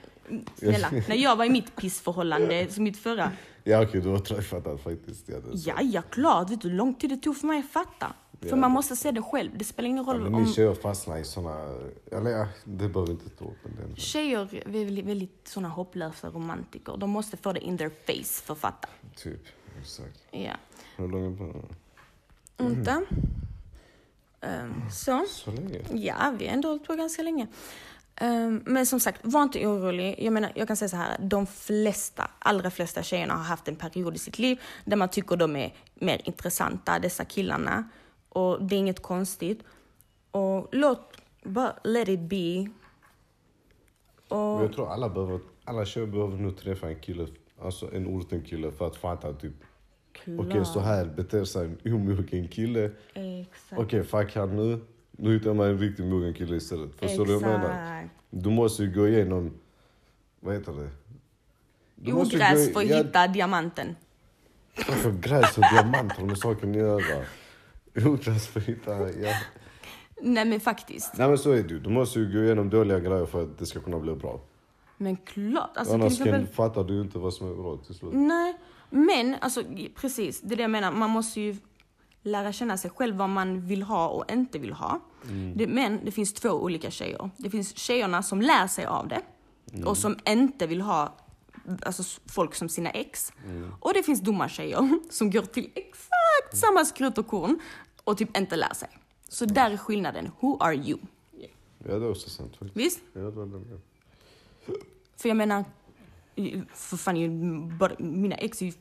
snälla, 0.55 0.89
när 0.91 1.15
jag 1.15 1.35
var 1.35 1.45
i 1.45 1.49
mitt 1.49 1.75
pissförhållande, 1.75 2.67
så 2.71 2.81
mitt 2.81 2.97
förra, 2.97 3.31
Ja 3.63 3.81
okej, 3.83 4.01
du 4.01 4.09
har 4.09 4.19
träffat 4.19 4.81
faktiskt. 4.83 5.29
Ja, 5.29 5.35
är. 5.35 5.41
Ja, 5.53 5.81
ja, 5.81 6.01
klart. 6.01 6.49
Vet 6.49 6.61
du 6.61 6.69
hur 6.69 6.75
lång 6.75 6.93
tid 6.93 7.09
det 7.09 7.17
tog 7.17 7.37
för 7.37 7.47
mig 7.47 7.59
att 7.59 7.69
fatta? 7.69 8.13
För 8.41 8.49
Ja. 8.49 8.55
man 8.55 8.71
måste 8.71 8.95
se 8.95 9.11
det 9.11 9.21
själv. 9.21 9.51
Det 9.57 9.63
spelar 9.65 9.89
ingen 9.89 10.05
Ja, 10.07 10.13
roll 10.13 10.21
men 10.21 10.35
om... 10.35 10.43
ni 10.43 10.53
tjejer 10.53 10.73
fastnar 10.73 11.17
i 11.17 11.23
såna... 11.23 11.77
Eller 12.11 12.29
ja, 12.31 12.47
det 12.63 12.89
behöver 12.89 13.05
vi 13.05 13.11
inte 13.11 13.29
ta 13.29 13.45
upp. 13.45 13.65
Är 13.65 13.95
Tjejer 13.95 14.55
är 14.55 14.71
väldigt, 14.71 15.05
väldigt 15.05 15.47
såna 15.47 15.69
hopplösa 15.69 16.29
romantiker. 16.29 16.97
De 16.97 17.09
måste 17.09 17.37
få 17.37 17.53
det 17.53 17.59
in 17.59 17.77
their 17.77 17.89
face 18.05 18.43
för 18.45 18.53
att 18.53 18.59
fatta. 18.59 18.87
typ, 19.15 19.41
exakt. 19.81 20.19
Ja. 20.31 20.53
Hur 20.97 21.07
långt 21.07 21.37
på? 21.37 21.53
Inte? 22.63 23.05
Ehm, 24.41 24.89
så. 24.91 25.25
Så 25.29 25.51
länge? 25.51 25.79
Ja, 25.93 26.33
vi 26.39 26.47
har 26.47 26.53
ändå 26.53 26.67
hållit 26.69 26.87
på 26.87 26.95
ganska 26.95 27.23
länge. 27.23 27.47
Ehm, 28.15 28.63
men 28.65 28.85
som 28.85 28.99
sagt, 28.99 29.19
var 29.23 29.43
inte 29.43 29.67
orolig. 29.67 30.15
Jag 30.19 30.33
menar, 30.33 30.51
jag 30.55 30.67
kan 30.67 30.77
säga 30.77 30.89
så 30.89 30.97
här. 30.97 31.17
De 31.19 31.47
flesta, 31.47 32.31
allra 32.39 32.71
flesta 32.71 33.03
tjejerna 33.03 33.33
har 33.33 33.43
haft 33.43 33.67
en 33.67 33.75
period 33.75 34.15
i 34.15 34.19
sitt 34.19 34.39
liv 34.39 34.61
där 34.85 34.97
man 34.97 35.09
tycker 35.09 35.35
de 35.35 35.55
är 35.55 35.73
mer 35.95 36.21
intressanta, 36.23 36.99
dessa 36.99 37.25
killarna. 37.25 37.89
Och 38.29 38.63
det 38.63 38.75
är 38.75 38.79
inget 38.79 39.01
konstigt. 39.01 39.63
Och 40.31 40.67
låt, 40.71 41.17
bara 41.43 41.75
let 41.83 42.07
it 42.09 42.19
be. 42.19 42.69
Och, 44.27 44.63
jag 44.63 44.73
tror 44.73 44.91
alla 44.91 45.09
behöver, 45.09 45.39
alla 45.63 45.85
tjejer 45.85 46.07
behöver 46.07 46.37
nu 46.37 46.51
träffa 46.51 46.87
en 46.87 46.99
kille, 46.99 47.27
alltså 47.61 47.93
en 47.93 48.07
orten 48.07 48.41
kille 48.41 48.71
för 48.71 48.87
att 48.87 48.95
fatta 48.95 49.33
typ, 49.33 49.53
okej 50.39 50.65
så 50.65 50.79
här 50.79 51.05
beter 51.05 51.45
sig 51.45 51.65
en 51.65 51.93
omogen 51.93 52.47
kille. 52.47 52.91
Okej, 53.75 54.03
fuck 54.03 54.35
han 54.35 54.55
nu. 54.55 54.79
Nu 55.17 55.33
hittar 55.33 55.53
man 55.53 55.67
en 55.67 55.77
riktigt 55.77 56.05
mogen 56.05 56.33
kille 56.33 56.55
istället. 56.55 56.99
Förstår 56.99 57.25
du 57.25 57.33
vad 57.33 57.51
jag 57.51 57.59
menar? 57.59 58.09
Du 58.29 58.49
måste 58.49 58.83
ju 58.83 58.93
gå 58.93 59.07
igenom, 59.07 59.53
vad 60.39 60.53
heter 60.53 60.73
det? 60.73 60.89
Du 61.95 62.13
Ogräs 62.13 62.73
för 62.73 62.79
att 62.79 62.89
ja, 62.89 62.97
hitta 62.97 63.27
diamanten. 63.27 63.95
Varför 64.75 65.11
gräs 65.11 65.57
och 65.57 65.63
diamanter 65.73 66.23
med 66.23 66.37
saken 66.37 66.69
att 66.69 66.75
göra? 66.75 67.25
Ogräs 67.95 68.47
för 68.47 68.59
att 68.59 68.65
hitta, 68.65 69.11
ja. 69.11 69.33
Nej 70.21 70.45
men 70.45 70.59
faktiskt. 70.59 71.17
Nej 71.17 71.27
men 71.27 71.37
så 71.37 71.51
är 71.51 71.63
det 71.63 71.69
ju. 71.69 71.79
Du 71.79 71.89
måste 71.89 72.19
ju 72.19 72.31
gå 72.33 72.43
igenom 72.43 72.69
dåliga 72.69 72.99
grejer 72.99 73.25
för 73.25 73.43
att 73.43 73.59
det 73.59 73.65
ska 73.65 73.79
kunna 73.79 73.99
bli 73.99 74.15
bra. 74.15 74.41
Men 74.97 75.17
klart. 75.17 75.69
Alltså, 75.75 75.93
till 75.93 76.01
Annars 76.01 76.13
exempel, 76.13 76.45
kan, 76.45 76.53
fattar 76.53 76.83
du 76.83 76.93
ju 76.93 77.01
inte 77.01 77.19
vad 77.19 77.33
som 77.33 77.51
är 77.51 77.55
bra 77.55 77.77
till 77.77 77.95
slut. 77.95 78.13
Nej, 78.13 78.57
men 78.89 79.35
alltså 79.41 79.63
precis, 79.95 80.41
det 80.41 80.55
är 80.55 80.57
det 80.57 80.61
jag 80.61 80.71
menar. 80.71 80.91
Man 80.91 81.09
måste 81.09 81.41
ju 81.41 81.55
lära 82.23 82.53
känna 82.53 82.77
sig 82.77 82.91
själv 82.91 83.15
vad 83.15 83.29
man 83.29 83.61
vill 83.67 83.83
ha 83.83 84.07
och 84.07 84.31
inte 84.31 84.59
vill 84.59 84.73
ha. 84.73 84.99
Det, 85.55 85.67
men 85.67 86.05
det 86.05 86.11
finns 86.11 86.33
två 86.33 86.49
olika 86.49 86.91
tjejer. 86.91 87.29
Det 87.37 87.49
finns 87.49 87.77
tjejerna 87.77 88.23
som 88.23 88.41
lär 88.41 88.67
sig 88.67 88.85
av 88.85 89.07
det 89.07 89.21
och 89.85 89.97
som 89.97 90.17
inte 90.25 90.67
vill 90.67 90.81
ha 90.81 91.15
alltså, 91.81 92.19
folk 92.25 92.55
som 92.55 92.69
sina 92.69 92.89
ex. 92.89 93.33
Och 93.79 93.93
det 93.93 94.03
finns 94.03 94.21
dumma 94.21 94.49
tjejer 94.49 94.99
som 95.09 95.31
går 95.31 95.41
till 95.41 95.69
exakt 95.75 96.57
samma 96.57 96.85
skrut 96.85 97.17
och 97.17 97.27
korn 97.27 97.59
och 98.03 98.17
typ 98.17 98.37
inte 98.37 98.55
lär 98.55 98.73
sig. 98.73 98.89
Så 99.29 99.45
där 99.45 99.71
är 99.71 99.77
skillnaden. 99.77 100.31
Who 100.39 100.57
are 100.59 100.75
you? 100.75 100.99
Ja 101.87 101.99
det 101.99 102.05
är 102.05 102.09
också 102.09 102.29
sant 102.29 102.55
faktiskt. 102.55 102.77
Visst? 102.77 102.99
Ja, 103.13 103.21
det 103.21 103.39
jag 103.39 103.47
med. 103.47 103.81
För 105.17 105.29
jag 105.29 105.37
menar, 105.37 105.65
för 106.73 106.97
fan, 106.97 107.77
mina 107.99 108.35
ex 108.35 108.61
är 108.61 108.65
ju 108.65 108.73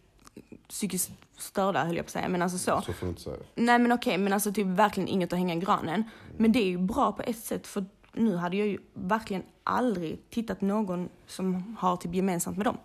psykiskt 0.73 1.11
störda 1.37 1.85
höll 1.85 1.97
jag 1.97 2.05
på 2.05 2.09
att 2.09 2.12
säga. 2.12 2.29
Men 2.29 2.43
alltså 2.43 2.59
så. 2.59 2.83
Så 2.87 2.93
får 2.93 3.07
du 3.07 3.11
inte 3.11 3.23
säga. 3.23 3.37
Nej 3.55 3.79
men 3.79 3.93
okej, 3.93 4.18
men 4.18 4.33
alltså 4.33 4.53
typ 4.53 4.66
verkligen 4.66 5.09
inget 5.09 5.33
att 5.33 5.39
hänga 5.39 5.55
i 5.55 5.59
granen. 5.59 6.05
Men 6.37 6.53
det 6.53 6.59
är 6.59 6.66
ju 6.68 6.79
bra 6.79 7.12
på 7.12 7.23
ett 7.23 7.39
sätt 7.39 7.66
för 7.66 7.85
nu 8.12 8.37
hade 8.37 8.57
jag 8.57 8.66
ju 8.66 8.79
verkligen 8.95 9.43
aldrig 9.64 10.31
tittat 10.31 10.61
någon 10.61 11.09
som 11.27 11.77
har 11.81 11.97
typ 11.97 12.14
gemensamt 12.14 12.57
med 12.57 12.66
dem. 12.66 12.79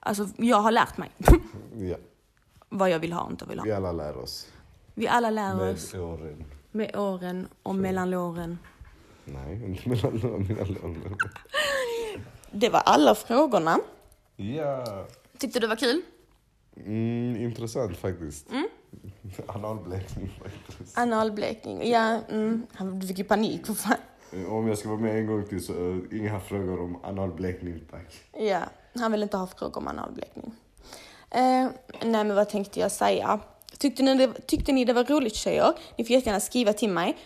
Alltså 0.00 0.28
jag 0.36 0.56
har 0.56 0.72
lärt 0.72 0.96
mig 0.98 1.10
Ja, 1.78 1.96
vad 2.68 2.90
jag 2.90 2.98
vill 2.98 3.12
ha 3.12 3.22
och 3.22 3.30
inte 3.30 3.44
vill 3.44 3.58
ha. 3.58 3.64
vi 3.64 3.72
alla 3.72 3.92
lär 3.92 4.16
oss. 4.16 4.46
Vi 4.94 5.08
alla 5.08 5.30
lär 5.30 5.70
oss 5.72 5.92
Med 5.92 6.02
åren. 6.02 6.44
med 6.70 6.96
åren 6.96 7.48
och 7.62 7.74
mellan 7.74 8.10
låren. 8.10 8.58
Nej, 9.24 9.80
mellan 9.86 10.12
mellan 10.48 10.68
lånen. 10.82 11.16
Det 12.50 12.68
var 12.68 12.80
alla 12.80 13.14
frågorna. 13.14 13.78
Ja. 14.36 15.06
Tyckte 15.38 15.58
du 15.58 15.60
det 15.60 15.68
var 15.68 15.76
kul? 15.76 16.02
Mm, 16.76 17.36
intressant 17.36 17.96
faktiskt. 17.96 18.50
Mm. 18.50 18.68
Analblekning 19.46 20.30
faktiskt. 20.42 20.98
Analblekning. 20.98 21.90
Ja, 21.90 22.20
mm, 22.28 22.66
du 23.00 23.06
fick 23.06 23.18
ju 23.18 23.24
panik 23.24 23.66
för 23.66 23.74
fan. 23.74 23.96
Om 24.48 24.68
jag 24.68 24.78
ska 24.78 24.88
vara 24.88 25.00
med 25.00 25.18
en 25.18 25.26
gång 25.26 25.44
till 25.44 25.64
så 25.64 25.72
uh, 25.72 26.04
inga 26.12 26.40
frågor 26.40 26.80
om 26.80 27.04
analblekning 27.04 27.80
tack. 27.90 28.14
Ja, 28.32 28.60
han 28.94 29.12
vill 29.12 29.22
inte 29.22 29.36
ha 29.36 29.46
frågor 29.46 29.78
om 29.78 29.88
analblekning. 29.88 30.52
Eh, 31.30 31.68
nej, 32.02 32.24
men 32.24 32.34
vad 32.34 32.48
tänkte 32.48 32.80
jag 32.80 32.92
säga? 32.92 33.40
Tyckte 33.78 34.02
ni, 34.02 34.14
det, 34.14 34.46
tyckte 34.46 34.72
ni 34.72 34.84
det 34.84 34.92
var 34.92 35.04
roligt 35.04 35.34
tjejer? 35.34 35.72
Ni 35.96 36.04
får 36.04 36.12
jättegärna 36.12 36.40
skriva 36.40 36.72
till 36.72 36.90
mig. 36.90 37.16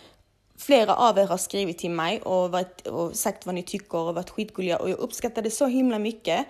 Flera 0.57 0.95
av 0.95 1.17
er 1.17 1.27
har 1.27 1.37
skrivit 1.37 1.77
till 1.77 1.91
mig 1.91 2.21
och, 2.21 2.51
varit, 2.51 2.87
och 2.87 3.15
sagt 3.15 3.45
vad 3.45 3.55
ni 3.55 3.63
tycker 3.63 3.97
och 3.97 4.15
varit 4.15 4.29
skitgulliga 4.29 4.77
och 4.77 4.89
jag 4.89 4.99
uppskattar 4.99 5.41
det 5.41 5.51
så 5.51 5.65
himla 5.65 5.99
mycket. 5.99 6.45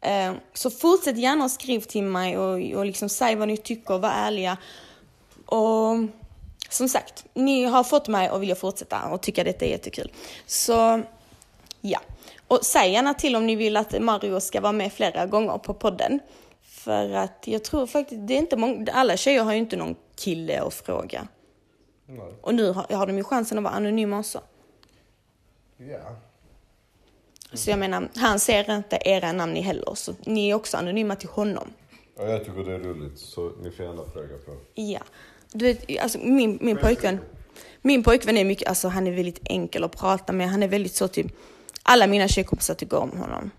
Eh, 0.00 0.32
så 0.54 0.70
fortsätt 0.70 1.18
gärna 1.18 1.44
och 1.44 1.50
skriv 1.50 1.80
till 1.80 2.04
mig 2.04 2.38
och, 2.38 2.78
och 2.78 2.86
liksom 2.86 3.08
säg 3.08 3.36
vad 3.36 3.48
ni 3.48 3.56
tycker, 3.56 3.98
var 3.98 4.10
ärliga. 4.10 4.56
Och 5.46 5.96
som 6.68 6.88
sagt, 6.88 7.24
ni 7.34 7.64
har 7.64 7.84
fått 7.84 8.08
mig 8.08 8.28
att 8.28 8.40
vilja 8.40 8.54
fortsätta 8.54 9.08
och 9.08 9.20
tycka 9.20 9.44
detta 9.44 9.64
är 9.64 9.70
jättekul. 9.70 10.12
Så 10.46 11.02
Ja, 11.80 12.00
och 12.48 12.58
säg 12.62 12.92
gärna 12.92 13.14
till 13.14 13.36
om 13.36 13.46
ni 13.46 13.56
vill 13.56 13.76
att 13.76 14.02
Mario 14.02 14.40
ska 14.40 14.60
vara 14.60 14.72
med 14.72 14.92
flera 14.92 15.26
gånger 15.26 15.58
på 15.58 15.74
podden. 15.74 16.20
För 16.62 17.10
att 17.10 17.44
jag 17.44 17.64
tror 17.64 17.86
faktiskt, 17.86 18.26
det 18.26 18.34
är 18.34 18.38
inte 18.38 18.56
många, 18.56 18.92
alla 18.92 19.16
tjejer 19.16 19.42
har 19.42 19.52
ju 19.52 19.58
inte 19.58 19.76
någon 19.76 19.96
kille 20.16 20.62
att 20.62 20.74
fråga. 20.74 21.28
Nej. 22.06 22.34
Och 22.40 22.54
nu 22.54 22.72
har, 22.72 22.96
har 22.96 23.06
de 23.06 23.16
ju 23.16 23.24
chansen 23.24 23.58
att 23.58 23.64
vara 23.64 23.74
anonyma 23.74 24.18
också. 24.18 24.40
Ja. 25.76 26.16
Så 27.52 27.70
jag 27.70 27.78
menar, 27.78 28.08
han 28.16 28.40
ser 28.40 28.76
inte 28.76 28.98
era 29.04 29.32
namn 29.32 29.52
ni 29.52 29.60
heller, 29.60 29.94
så 29.94 30.14
ni 30.26 30.50
är 30.50 30.54
också 30.54 30.76
anonyma 30.76 31.16
till 31.16 31.28
honom. 31.28 31.68
ja. 32.16 32.24
Jag 32.24 32.44
tycker 32.44 32.64
det 32.64 32.74
är 32.74 32.78
roligt 32.78 33.18
så 33.18 33.52
ni 33.62 33.70
får 33.70 33.84
gärna 33.84 34.04
fråga 34.12 34.38
på. 34.46 34.56
Ja. 34.74 35.00
Du 35.52 35.64
vet, 35.64 36.00
alltså 36.02 36.18
min, 36.18 36.58
min 36.60 36.76
pojkvän, 36.76 37.20
min 37.82 38.02
pojkvän 38.02 38.36
är 38.36 38.44
mycket, 38.44 38.68
alltså 38.68 38.88
han 38.88 39.06
är 39.06 39.12
väldigt 39.12 39.40
enkel 39.44 39.84
att 39.84 39.96
prata 39.96 40.32
med. 40.32 40.50
Han 40.50 40.62
är 40.62 40.68
väldigt 40.68 40.94
så 40.94 41.08
typ, 41.08 41.26
alla 41.82 42.06
mina 42.06 42.28
tjejkompisar 42.28 42.74
tycker 42.74 42.96
om 42.98 43.10
honom. 43.10 43.50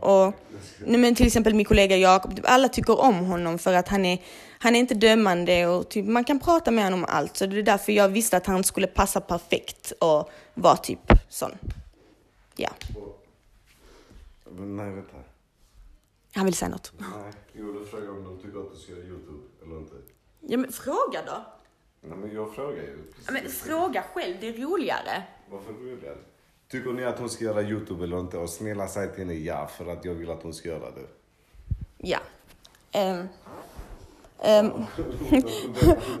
Och, 0.00 0.34
nej 0.78 1.00
men 1.00 1.14
till 1.14 1.26
exempel 1.26 1.54
min 1.54 1.64
kollega 1.66 1.96
Jakob, 1.96 2.36
typ, 2.36 2.44
alla 2.48 2.68
tycker 2.68 3.00
om 3.00 3.14
honom 3.14 3.58
för 3.58 3.74
att 3.74 3.88
han 3.88 4.04
är, 4.04 4.18
han 4.58 4.76
är 4.76 4.80
inte 4.80 4.94
dömande 4.94 5.66
och 5.66 5.88
typ, 5.88 6.06
man 6.06 6.24
kan 6.24 6.40
prata 6.40 6.70
med 6.70 6.84
honom 6.84 7.04
om 7.04 7.08
allt. 7.08 7.36
Så 7.36 7.46
det 7.46 7.58
är 7.58 7.62
därför 7.62 7.92
jag 7.92 8.08
visste 8.08 8.36
att 8.36 8.46
han 8.46 8.64
skulle 8.64 8.86
passa 8.86 9.20
perfekt 9.20 9.92
och 9.98 10.30
vara 10.54 10.76
typ 10.76 11.12
sån. 11.28 11.52
Ja, 12.56 12.70
nej, 14.50 14.90
vänta. 14.90 15.16
han 16.34 16.44
vill 16.44 16.54
säga 16.54 16.68
något. 16.68 16.92
Nej. 16.98 17.32
Jo, 17.52 17.72
du 17.72 17.84
frågar 17.84 18.10
om 18.10 18.24
de 18.24 18.38
tycker 18.38 18.60
att 18.60 18.72
du 18.72 18.78
ska 18.78 18.92
göra 18.92 19.04
YouTube 19.04 19.42
eller 19.62 19.78
inte. 19.78 19.94
Ja 20.40 20.58
men 20.58 20.72
fråga 20.72 21.22
då. 21.26 21.44
Nej, 22.00 22.18
men 22.18 22.34
jag 22.34 22.54
frågar 22.54 22.82
ju. 22.82 22.98
Ja, 23.26 23.32
men 23.32 23.48
fråga 23.48 24.04
själv, 24.14 24.36
det 24.40 24.48
är 24.48 24.52
roligare. 24.52 25.22
Varför 25.50 25.72
roligare? 25.72 26.18
Tycker 26.68 26.92
ni 26.92 27.04
att 27.04 27.18
hon 27.18 27.30
ska 27.30 27.44
göra 27.44 27.62
YouTube 27.62 28.04
eller 28.04 28.20
inte? 28.20 28.38
Och 28.38 28.50
snälla 28.50 28.88
säg 28.88 29.08
till 29.08 29.18
henne 29.18 29.34
ja, 29.34 29.66
för 29.66 29.86
att 29.86 30.04
jag 30.04 30.14
vill 30.14 30.30
att 30.30 30.42
hon 30.42 30.54
ska 30.54 30.68
göra 30.68 30.90
det. 30.90 31.06
Ja. 31.98 32.18
Ehm, 32.92 33.28
ehm, 34.42 34.70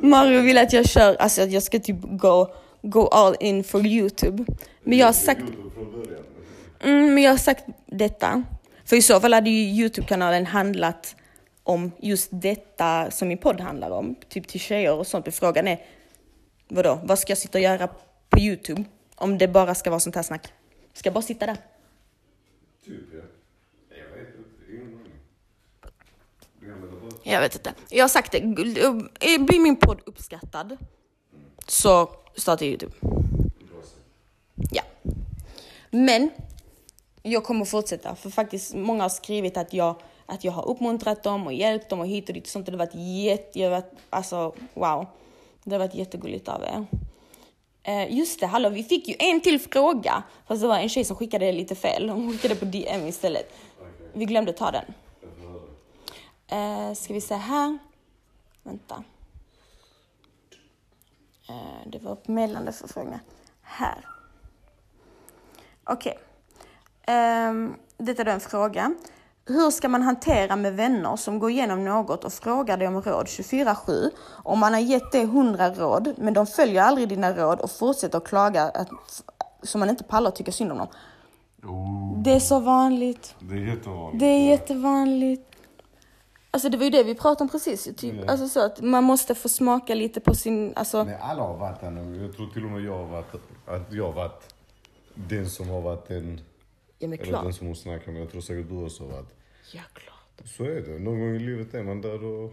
Mario 0.00 0.40
vill 0.40 0.58
att 0.58 0.72
jag 0.72 0.86
kör, 0.88 1.14
alltså 1.14 1.42
att 1.42 1.52
jag 1.52 1.62
ska 1.62 1.78
typ 1.78 1.96
gå, 2.02 2.54
go 2.82 3.06
all 3.06 3.36
in 3.40 3.64
for 3.64 3.86
YouTube. 3.86 4.44
Men 4.82 4.98
jag 4.98 5.06
har 5.06 5.12
sagt, 5.12 5.40
YouTube 5.40 5.70
från 5.70 5.92
början. 5.92 6.22
Mm, 6.84 7.14
men 7.14 7.22
jag 7.22 7.30
har 7.30 7.38
sagt 7.38 7.64
detta. 7.86 8.44
För 8.84 8.96
i 8.96 9.02
så 9.02 9.20
fall 9.20 9.32
hade 9.32 9.50
ju 9.50 9.82
YouTube-kanalen 9.82 10.46
handlat 10.46 11.16
om 11.62 11.92
just 11.98 12.28
detta 12.32 13.10
som 13.10 13.28
min 13.28 13.38
podd 13.38 13.60
handlar 13.60 13.90
om. 13.90 14.14
Typ 14.28 14.48
till 14.48 14.60
tjejer 14.60 14.94
och 14.94 15.06
sånt. 15.06 15.26
Men 15.26 15.32
frågan 15.32 15.68
är, 15.68 15.86
vadå, 16.68 17.00
vad 17.04 17.18
ska 17.18 17.30
jag 17.30 17.38
sitta 17.38 17.58
och 17.58 17.62
göra 17.64 17.88
på 18.28 18.38
YouTube? 18.38 18.84
Om 19.14 19.38
det 19.38 19.48
bara 19.48 19.74
ska 19.74 19.90
vara 19.90 20.00
sånt 20.00 20.16
här 20.16 20.22
snack. 20.22 20.52
Ska 20.92 21.06
jag 21.06 21.14
bara 21.14 21.22
sitta 21.22 21.46
där? 21.46 21.56
Typ 22.84 23.00
ja. 23.12 23.20
Jag 23.88 24.16
vet 24.16 24.28
inte, 24.38 24.72
ingen 24.72 24.86
aning. 24.86 25.12
Jag 27.22 27.40
vet 27.40 27.54
inte. 27.54 27.74
Jag 27.90 28.04
har 28.04 28.08
sagt 28.08 28.32
det, 28.32 28.38
eh, 28.38 29.44
blir 29.44 29.60
min 29.60 29.76
podd 29.76 30.00
uppskattad 30.06 30.76
så 31.66 32.10
startar 32.36 32.66
jag 32.66 32.70
YouTube. 32.70 32.92
Ja. 34.70 34.82
Men 35.90 36.30
jag 37.26 37.44
kommer 37.44 37.64
fortsätta 37.64 38.14
för 38.14 38.30
faktiskt 38.30 38.74
många 38.74 39.02
har 39.02 39.08
skrivit 39.08 39.56
att 39.56 39.72
jag, 39.72 39.96
att 40.26 40.44
jag 40.44 40.52
har 40.52 40.68
uppmuntrat 40.68 41.22
dem 41.22 41.46
och 41.46 41.52
hjälpt 41.52 41.88
dem 41.88 42.00
och 42.00 42.06
hit 42.06 42.28
och 42.28 42.34
dit 42.34 42.44
och 42.44 42.50
sånt. 42.50 42.66
Det 42.66 42.72
har 42.72 42.78
varit 42.78 42.94
jätte, 42.94 43.60
jag 43.60 43.70
har 43.70 43.80
varit, 43.80 43.92
alltså 44.10 44.54
wow. 44.74 45.06
Det 45.64 45.74
har 45.74 45.78
varit 45.78 45.94
jättegulligt 45.94 46.48
av 46.48 46.62
er. 46.62 46.86
Eh, 47.82 48.16
just 48.16 48.40
det, 48.40 48.46
hallå, 48.46 48.68
vi 48.68 48.84
fick 48.84 49.08
ju 49.08 49.14
en 49.18 49.40
till 49.40 49.60
fråga. 49.60 50.22
Fast 50.46 50.62
det 50.62 50.68
var 50.68 50.78
en 50.78 50.88
tjej 50.88 51.04
som 51.04 51.16
skickade 51.16 51.52
lite 51.52 51.74
fel. 51.74 52.08
Hon 52.10 52.32
skickade 52.32 52.54
på 52.54 52.64
DM 52.64 53.06
istället. 53.06 53.54
Vi 54.12 54.24
glömde 54.24 54.52
ta 54.52 54.70
den. 54.70 54.84
Eh, 56.46 56.94
ska 56.94 57.14
vi 57.14 57.20
se 57.20 57.34
här. 57.34 57.78
Vänta. 58.62 59.04
Eh, 61.48 61.86
det 61.86 61.98
var 61.98 62.18
meddelande 62.26 62.72
förfrågningar. 62.72 63.20
Här. 63.62 64.08
Okej. 65.84 66.18
Ehm, 67.06 67.74
detta 67.98 68.22
är 68.22 68.26
då 68.26 68.30
en 68.32 68.40
fråga. 68.40 68.94
Hur 69.46 69.70
ska 69.70 69.88
man 69.88 70.02
hantera 70.02 70.56
med 70.56 70.76
vänner 70.76 71.16
som 71.16 71.38
går 71.38 71.50
igenom 71.50 71.84
något 71.84 72.24
och 72.24 72.32
frågar 72.32 72.76
dig 72.76 72.88
om 72.88 73.02
råd 73.02 73.26
24-7 73.26 74.10
om 74.28 74.58
man 74.58 74.72
har 74.72 74.80
gett 74.80 75.12
dig 75.12 75.22
100 75.22 75.70
råd 75.74 76.14
men 76.18 76.34
de 76.34 76.46
följer 76.46 76.82
aldrig 76.82 77.08
dina 77.08 77.32
råd 77.32 77.60
och 77.60 77.70
fortsätter 77.70 78.18
att 78.18 78.24
klaga 78.24 78.62
att, 78.62 78.88
som 79.62 79.78
man 79.80 79.90
inte 79.90 80.04
pallar 80.04 80.30
tycker 80.30 80.52
synd 80.52 80.72
om 80.72 80.78
dem? 80.78 80.88
Oh, 81.62 82.22
Det 82.22 82.32
är 82.32 82.40
så 82.40 82.60
vanligt. 82.60 83.34
det 83.38 83.54
är 83.54 83.58
jättevanligt. 83.58 84.20
Det 84.20 84.26
är 84.26 84.50
jättevanligt. 84.50 85.50
Alltså 86.50 86.68
det 86.68 86.76
var 86.76 86.84
ju 86.84 86.90
det 86.90 87.02
vi 87.02 87.14
pratade 87.14 87.42
om 87.42 87.48
precis. 87.48 87.84
Typ. 87.96 88.14
Ja. 88.14 88.30
Alltså 88.32 88.48
så 88.48 88.60
att 88.66 88.80
man 88.80 89.04
måste 89.04 89.34
få 89.34 89.48
smaka 89.48 89.94
lite 89.94 90.20
på 90.20 90.34
sin, 90.34 90.72
alltså 90.76 91.04
Nej, 91.04 91.18
alla 91.20 91.42
har 91.42 91.56
varit 91.56 91.80
där 91.80 91.90
gång. 91.90 92.14
Jag 92.22 92.36
tror 92.36 92.46
till 92.46 92.64
och 92.64 92.70
med 92.70 92.80
jag 92.82 92.98
har 92.98 93.04
varit, 93.06 93.34
att 93.66 93.92
jag 93.92 94.04
har 94.04 94.12
varit 94.12 94.54
den 95.14 95.50
som 95.50 95.68
har 95.68 95.80
varit 95.80 96.08
den, 96.08 96.40
ja 97.04 97.08
men 97.08 97.18
klart. 97.18 97.44
den 97.44 97.52
som 97.52 97.66
hon 97.66 97.76
snackar 97.76 98.12
med. 98.12 98.22
Jag 98.22 98.30
tror 98.30 98.40
säkert 98.40 98.68
du 98.68 98.84
också 98.84 99.04
varit. 99.04 99.34
Ja 99.72 99.82
klart. 99.92 100.48
Så 100.48 100.64
är 100.64 100.80
det. 100.80 100.98
Någon 100.98 101.20
gång 101.20 101.36
i 101.36 101.38
livet 101.38 101.74
är 101.74 101.82
man 101.82 102.00
där 102.00 102.24
och... 102.24 102.52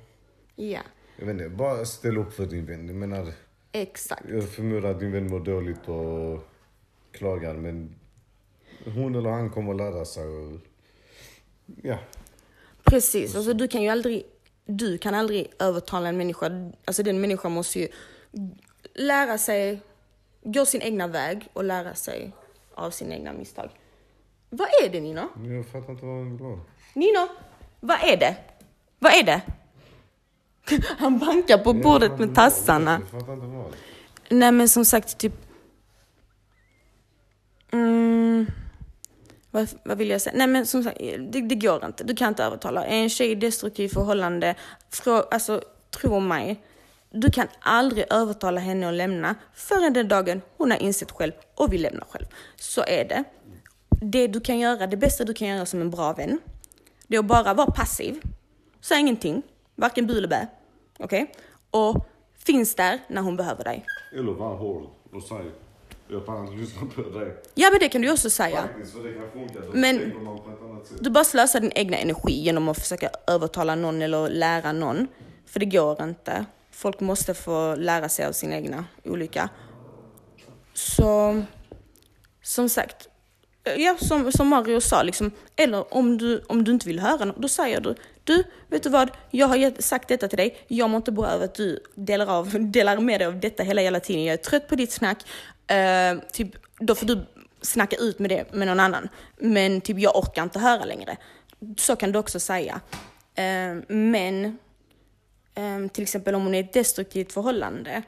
Ja, 0.56 0.82
Jag 1.18 1.26
vet 1.26 1.34
inte, 1.34 1.49
bara 1.49 1.86
ställ 1.86 2.18
upp 2.18 2.34
för 2.34 2.45
din 2.45 2.66
vän. 2.66 2.88
Jag 2.88 2.95
menar, 2.95 3.34
exakt. 3.72 4.24
jag 4.30 4.49
förmodar 4.49 4.91
att 4.91 4.99
din 4.99 5.12
vän 5.12 5.30
mår 5.30 5.39
dåligt 5.39 5.88
och 5.88 6.47
klagar 7.12 7.54
men 7.54 7.95
hon 8.86 9.16
eller 9.16 9.30
han 9.30 9.49
kommer 9.49 9.72
att 9.72 9.78
lära 9.78 10.06
sig 10.06 10.28
och... 10.28 10.60
Ja. 11.84 11.99
Precis, 12.84 13.36
alltså 13.36 13.54
du 13.54 13.68
kan 13.68 13.82
ju 13.82 13.89
aldrig, 13.89 14.24
du 14.66 14.97
kan 14.97 15.14
aldrig 15.14 15.52
övertala 15.60 16.10
en 16.10 16.18
människa, 16.18 16.72
alltså 16.86 17.04
den 17.04 17.22
människan 17.22 17.52
måste 17.52 17.80
ju 17.80 17.88
lära 18.93 19.38
sig, 19.38 19.82
gå 20.43 20.66
sin 20.66 20.82
egna 20.82 21.08
väg 21.08 21.47
och 21.54 21.64
lära 21.64 21.95
sig 21.95 22.32
av 22.74 22.91
sina 22.91 23.16
egna 23.16 23.34
misstag. 23.34 23.70
Vad 24.54 24.68
är 24.84 24.89
det 24.89 25.02
Nino? 25.02 25.22
Jag 25.56 25.66
fattar 25.66 25.91
inte 25.91 26.06
vad 26.06 26.16
hon 26.16 26.32
vill 26.38 26.45
ha. 26.45 26.60
Nino, 26.93 27.28
vad 27.80 27.97
är 28.04 28.18
det? 28.18 28.36
Vad 28.99 29.14
är 29.14 29.24
det? 29.24 29.41
Han 30.97 31.20
bankar 31.20 31.58
på 31.58 31.74
bordet 31.74 32.20
med 32.20 32.36
tassarna. 32.36 33.02
Jag 33.12 33.22
fattar 33.22 33.34
inte 33.34 33.45
vad. 33.45 33.74
Nej 34.30 34.52
men 34.52 34.70
som 34.70 34.86
sagt, 34.86 35.18
typ... 35.18 35.34
Mm, 37.72 38.45
vad, 39.52 39.70
vad 39.84 39.97
vill 39.97 40.10
jag 40.10 40.22
säga? 40.22 40.36
Nej 40.38 40.47
men 40.47 40.66
som 40.66 40.84
sagt, 40.84 40.97
det, 40.99 41.41
det 41.41 41.56
går 41.56 41.86
inte. 41.86 42.04
Du 42.04 42.16
kan 42.16 42.28
inte 42.28 42.43
övertala. 42.43 42.86
Är 42.86 42.95
en 42.95 43.10
tjej 43.10 43.32
i 43.32 43.36
destruktivt 43.36 43.93
förhållande, 43.93 44.56
frå, 44.89 45.16
alltså 45.32 45.62
tro 45.89 46.20
mig. 46.20 46.64
Du 47.10 47.32
kan 47.32 47.47
aldrig 47.60 48.06
övertala 48.10 48.60
henne 48.60 48.89
att 48.89 48.93
lämna 48.93 49.36
förrän 49.54 49.93
den 49.93 50.08
dagen 50.08 50.41
hon 50.58 50.72
har 50.72 50.78
insett 50.78 51.12
själv 51.12 51.32
och 51.56 51.74
vill 51.74 51.82
lämna 51.82 52.06
själv. 52.10 52.26
Så 52.56 52.82
är 52.88 53.06
det. 53.08 53.24
Det 54.04 54.28
du 54.28 54.39
kan 54.39 54.60
göra, 54.60 54.88
det 54.88 54.97
bästa 54.97 55.24
du 55.24 55.34
kan 55.34 55.47
göra 55.47 55.66
som 55.66 55.82
en 55.82 55.89
bra 55.89 56.14
vän, 56.14 56.39
det 57.08 57.16
är 57.16 57.20
att 57.20 57.26
bara 57.26 57.54
vara 57.54 57.72
passiv. 57.72 58.22
Säg 58.82 58.99
ingenting, 58.99 59.41
varken 59.76 60.08
bu 60.08 60.18
eller 60.18 60.28
bä. 60.28 60.47
Okej? 60.99 61.32
Och 61.72 62.08
finns 62.38 62.76
där 62.76 62.99
när 63.08 63.22
hon 63.22 63.38
behöver 63.38 63.64
dig. 63.64 63.86
Eller 64.14 64.32
var 64.32 64.56
hård 64.56 64.89
och 65.12 65.24
säg 65.24 65.52
jag 66.12 66.26
pallar 66.26 66.41
inte 66.41 66.54
lyssna 66.54 66.88
på 66.95 67.02
dig. 67.02 67.36
Ja 67.56 67.70
men 67.72 67.80
det 67.80 67.89
kan 67.89 68.02
du 68.02 68.12
också 68.12 68.30
säga. 68.30 68.62
Faktiskt, 68.62 68.93
för 68.93 69.04
det 69.04 69.14
kan 69.14 69.32
funka. 69.32 69.60
Men-. 69.74 70.14
Du 70.99 71.10
bara 71.10 71.24
slösar 71.24 71.60
din 71.60 71.72
egna 71.76 71.97
energi 71.97 72.34
genom 72.34 72.70
att 72.70 72.80
försöka 72.80 73.10
övertala 73.28 73.76
någon 73.76 74.02
eller 74.02 74.30
lära 74.30 74.72
någon. 74.72 75.08
För 75.45 75.60
det 75.60 75.66
går 75.66 76.04
inte. 76.04 76.45
Folk 76.72 76.99
måste 76.99 77.34
få 77.34 77.76
lära 77.76 78.10
sig 78.10 78.26
av 78.26 78.32
sin 78.32 78.54
egna 78.54 78.86
olycka. 79.04 79.49
Så, 80.74 81.41
som 82.41 82.70
sagt, 82.70 83.08
ja, 83.64 83.97
som, 83.99 84.32
som 84.32 84.47
Mario 84.47 84.82
sa, 84.82 85.03
liksom, 85.03 85.32
eller 85.55 85.93
om 85.93 86.18
du, 86.18 86.43
om 86.47 86.64
du 86.64 86.72
inte 86.72 86.88
vill 86.88 86.99
höra 86.99 87.26
något, 87.26 87.38
då 87.38 87.47
säger 87.47 87.82
du, 87.82 87.95
du, 88.24 88.43
vet 88.68 88.84
du 88.84 88.89
vad, 88.89 89.12
jag 89.32 89.47
har 89.47 89.82
sagt 89.82 90.07
detta 90.07 90.28
till 90.28 90.38
dig, 90.38 90.57
jag 90.68 90.89
mår 90.89 90.97
inte 90.97 91.12
bra 91.12 91.28
över 91.28 91.45
att 91.45 91.55
du 91.55 91.80
delar, 91.95 92.28
av, 92.28 92.49
delar 92.72 92.97
med 92.97 93.20
dig 93.20 93.28
av 93.28 93.39
detta 93.39 93.64
hela 93.64 93.82
jävla 93.82 93.99
tiden, 93.99 94.24
jag 94.24 94.34
är 94.34 94.38
trött 94.38 94.68
på 94.68 94.76
ditt 94.76 94.91
snack, 94.91 95.26
Uh, 95.72 96.22
typ, 96.32 96.49
då 96.80 96.95
får 96.95 97.05
du 97.05 97.26
snacka 97.62 97.95
ut 97.95 98.20
med 98.20 98.30
det 98.30 98.53
med 98.53 98.68
någon 98.68 98.80
annan. 98.80 99.09
Men 99.38 99.82
typ, 99.82 99.99
jag 99.99 100.16
orkar 100.16 100.43
inte 100.43 100.59
höra 100.59 100.86
längre. 100.86 101.18
Så 101.78 101.95
kan 101.95 102.12
du 102.12 102.20
också 102.20 102.39
säga. 102.39 102.82
Uh, 103.39 103.84
men 103.88 104.57
um, 105.55 105.89
till 105.89 106.03
exempel 106.03 106.36
om 106.36 106.43
hon 106.43 106.55
är 106.55 106.57
i 106.57 106.66
ett 106.66 106.74
destruktivt 106.74 107.34
förhållande 107.34 108.01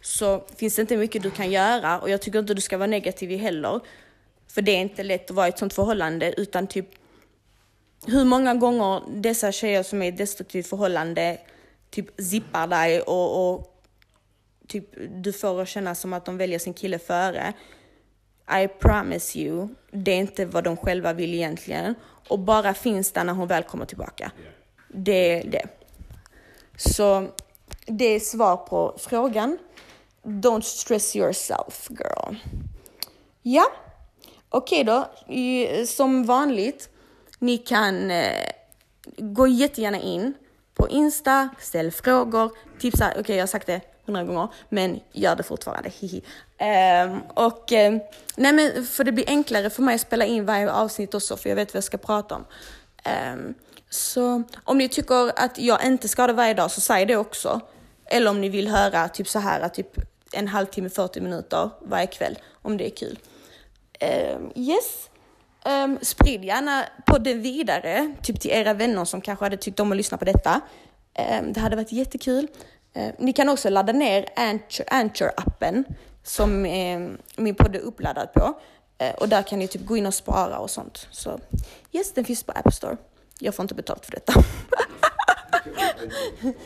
så 0.00 0.46
finns 0.56 0.76
det 0.76 0.82
inte 0.82 0.96
mycket 0.96 1.22
du 1.22 1.30
kan 1.30 1.50
göra 1.50 2.00
och 2.00 2.10
jag 2.10 2.22
tycker 2.22 2.38
inte 2.38 2.54
du 2.54 2.60
ska 2.60 2.78
vara 2.78 2.86
negativ 2.86 3.38
heller. 3.38 3.80
För 4.54 4.62
det 4.62 4.72
är 4.72 4.80
inte 4.80 5.02
lätt 5.02 5.30
att 5.30 5.36
vara 5.36 5.46
i 5.46 5.48
ett 5.48 5.58
sånt 5.58 5.74
förhållande 5.74 6.34
utan 6.36 6.66
typ 6.66 6.86
hur 8.06 8.24
många 8.24 8.54
gånger 8.54 9.02
dessa 9.08 9.52
tjejer 9.52 9.82
som 9.82 10.02
är 10.02 10.06
i 10.06 10.08
ett 10.08 10.18
destruktivt 10.18 10.66
förhållande 10.66 11.38
typ 11.90 12.20
zippar 12.20 12.66
dig 12.66 13.00
och, 13.00 13.52
och 13.52 13.82
typ 14.68 14.84
du 15.10 15.32
får 15.32 15.62
att 15.62 15.68
känna 15.68 15.94
som 15.94 16.12
att 16.12 16.24
de 16.24 16.36
väljer 16.36 16.58
sin 16.58 16.74
kille 16.74 16.98
före. 16.98 17.52
I 18.64 18.68
promise 18.68 19.38
you, 19.38 19.68
det 19.90 20.10
är 20.10 20.16
inte 20.16 20.46
vad 20.46 20.64
de 20.64 20.76
själva 20.76 21.12
vill 21.12 21.34
egentligen. 21.34 21.94
Och 22.28 22.38
bara 22.38 22.74
finns 22.74 23.12
där 23.12 23.24
när 23.24 23.32
hon 23.32 23.48
väl 23.48 23.62
kommer 23.62 23.86
tillbaka. 23.86 24.32
Det 24.88 25.40
är 25.40 25.50
det. 25.50 25.66
Så 26.76 27.28
det 27.86 28.04
är 28.04 28.20
svar 28.20 28.56
på 28.56 28.96
frågan. 28.98 29.58
Don't 30.22 30.60
stress 30.60 31.16
yourself 31.16 31.90
girl. 31.90 32.36
Ja, 33.42 33.66
okej 34.50 34.84
då. 34.84 35.08
I- 35.28 35.86
Som 35.86 36.24
vanligt, 36.24 36.88
ni 37.38 37.58
kan 37.58 38.10
eh, 38.10 38.50
gå 39.18 39.46
jättegärna 39.46 39.98
in 40.00 40.34
på 40.74 40.88
Insta, 40.88 41.48
ställ 41.58 41.90
frågor, 41.90 42.50
tipsa. 42.80 43.12
Okej, 43.18 43.36
jag 43.36 43.42
har 43.42 43.46
sagt 43.46 43.66
det 43.66 43.80
hundra 44.06 44.24
gånger, 44.24 44.48
men 44.68 45.00
gör 45.12 45.36
det 45.36 45.42
fortfarande. 45.42 45.88
Hihi. 46.00 46.22
Ehm, 46.58 47.20
och 47.34 47.72
eh, 47.72 47.92
nej, 48.36 48.52
men 48.52 48.86
för 48.86 49.04
det 49.04 49.12
blir 49.12 49.28
enklare 49.28 49.70
för 49.70 49.82
mig 49.82 49.94
att 49.94 50.00
spela 50.00 50.24
in 50.24 50.46
varje 50.46 50.72
avsnitt 50.72 51.14
också, 51.14 51.36
för 51.36 51.48
jag 51.48 51.56
vet 51.56 51.68
vad 51.74 51.76
jag 51.76 51.84
ska 51.84 51.98
prata 51.98 52.34
om. 52.34 52.44
Ehm, 53.04 53.54
så 53.90 54.42
om 54.64 54.78
ni 54.78 54.88
tycker 54.88 55.38
att 55.38 55.58
jag 55.58 55.84
inte 55.86 56.08
ska 56.08 56.22
ha 56.22 56.26
det 56.26 56.32
varje 56.32 56.54
dag 56.54 56.70
så 56.70 56.80
säg 56.80 57.06
det 57.06 57.16
också. 57.16 57.60
Eller 58.06 58.30
om 58.30 58.40
ni 58.40 58.48
vill 58.48 58.68
höra 58.68 59.08
typ 59.08 59.28
så 59.28 59.38
här, 59.38 59.68
typ 59.68 59.86
en 60.32 60.48
halvtimme, 60.48 60.88
40 60.90 61.20
minuter 61.20 61.70
varje 61.80 62.06
kväll, 62.06 62.38
om 62.62 62.76
det 62.76 62.86
är 62.86 62.90
kul. 62.90 63.18
Ehm, 64.00 64.50
yes. 64.54 65.10
Um, 65.64 65.98
sprid 66.02 66.44
gärna 66.44 66.84
podden 67.06 67.42
vidare, 67.42 68.14
typ 68.22 68.40
till 68.40 68.50
era 68.50 68.74
vänner 68.74 69.04
som 69.04 69.20
kanske 69.20 69.44
hade 69.44 69.56
tyckt 69.56 69.80
om 69.80 69.90
att 69.92 69.96
lyssna 69.96 70.18
på 70.18 70.24
detta. 70.24 70.60
Ehm, 71.14 71.52
det 71.52 71.60
hade 71.60 71.76
varit 71.76 71.92
jättekul. 71.92 72.48
Ehm, 72.94 73.12
ni 73.18 73.32
kan 73.32 73.48
också 73.48 73.68
ladda 73.70 73.92
ner 73.92 74.26
Anchor- 74.36 74.84
Anchor-appen 74.88 75.84
som 76.22 76.64
ehm, 76.64 77.18
min 77.36 77.54
podd 77.54 77.76
är 77.76 77.80
uppladdad 77.80 78.32
på. 78.32 78.60
Ehm, 78.98 79.14
och 79.18 79.28
där 79.28 79.42
kan 79.42 79.58
ni 79.58 79.68
typ 79.68 79.86
gå 79.86 79.96
in 79.96 80.06
och 80.06 80.14
spara 80.14 80.58
och 80.58 80.70
sånt. 80.70 81.08
Så 81.10 81.40
yes, 81.92 82.12
den 82.12 82.24
finns 82.24 82.42
på 82.42 82.52
App 82.52 82.74
Store. 82.74 82.96
Jag 83.38 83.54
får 83.54 83.62
inte 83.62 83.74
betalt 83.74 84.04
för 84.06 84.12
detta. 84.12 84.32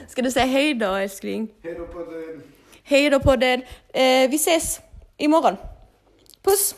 Ska 0.08 0.22
du 0.22 0.30
säga 0.30 0.46
hej 0.46 0.74
då 0.74 0.94
älskling? 0.94 1.48
Hej 1.62 1.74
då 1.74 1.86
på 1.86 1.98
den. 1.98 2.42
Hej 2.82 3.10
då 3.10 3.20
podden. 3.20 3.62
Eh, 3.88 4.30
vi 4.30 4.36
ses 4.36 4.80
imorgon. 5.16 5.56
Puss! 6.42 6.74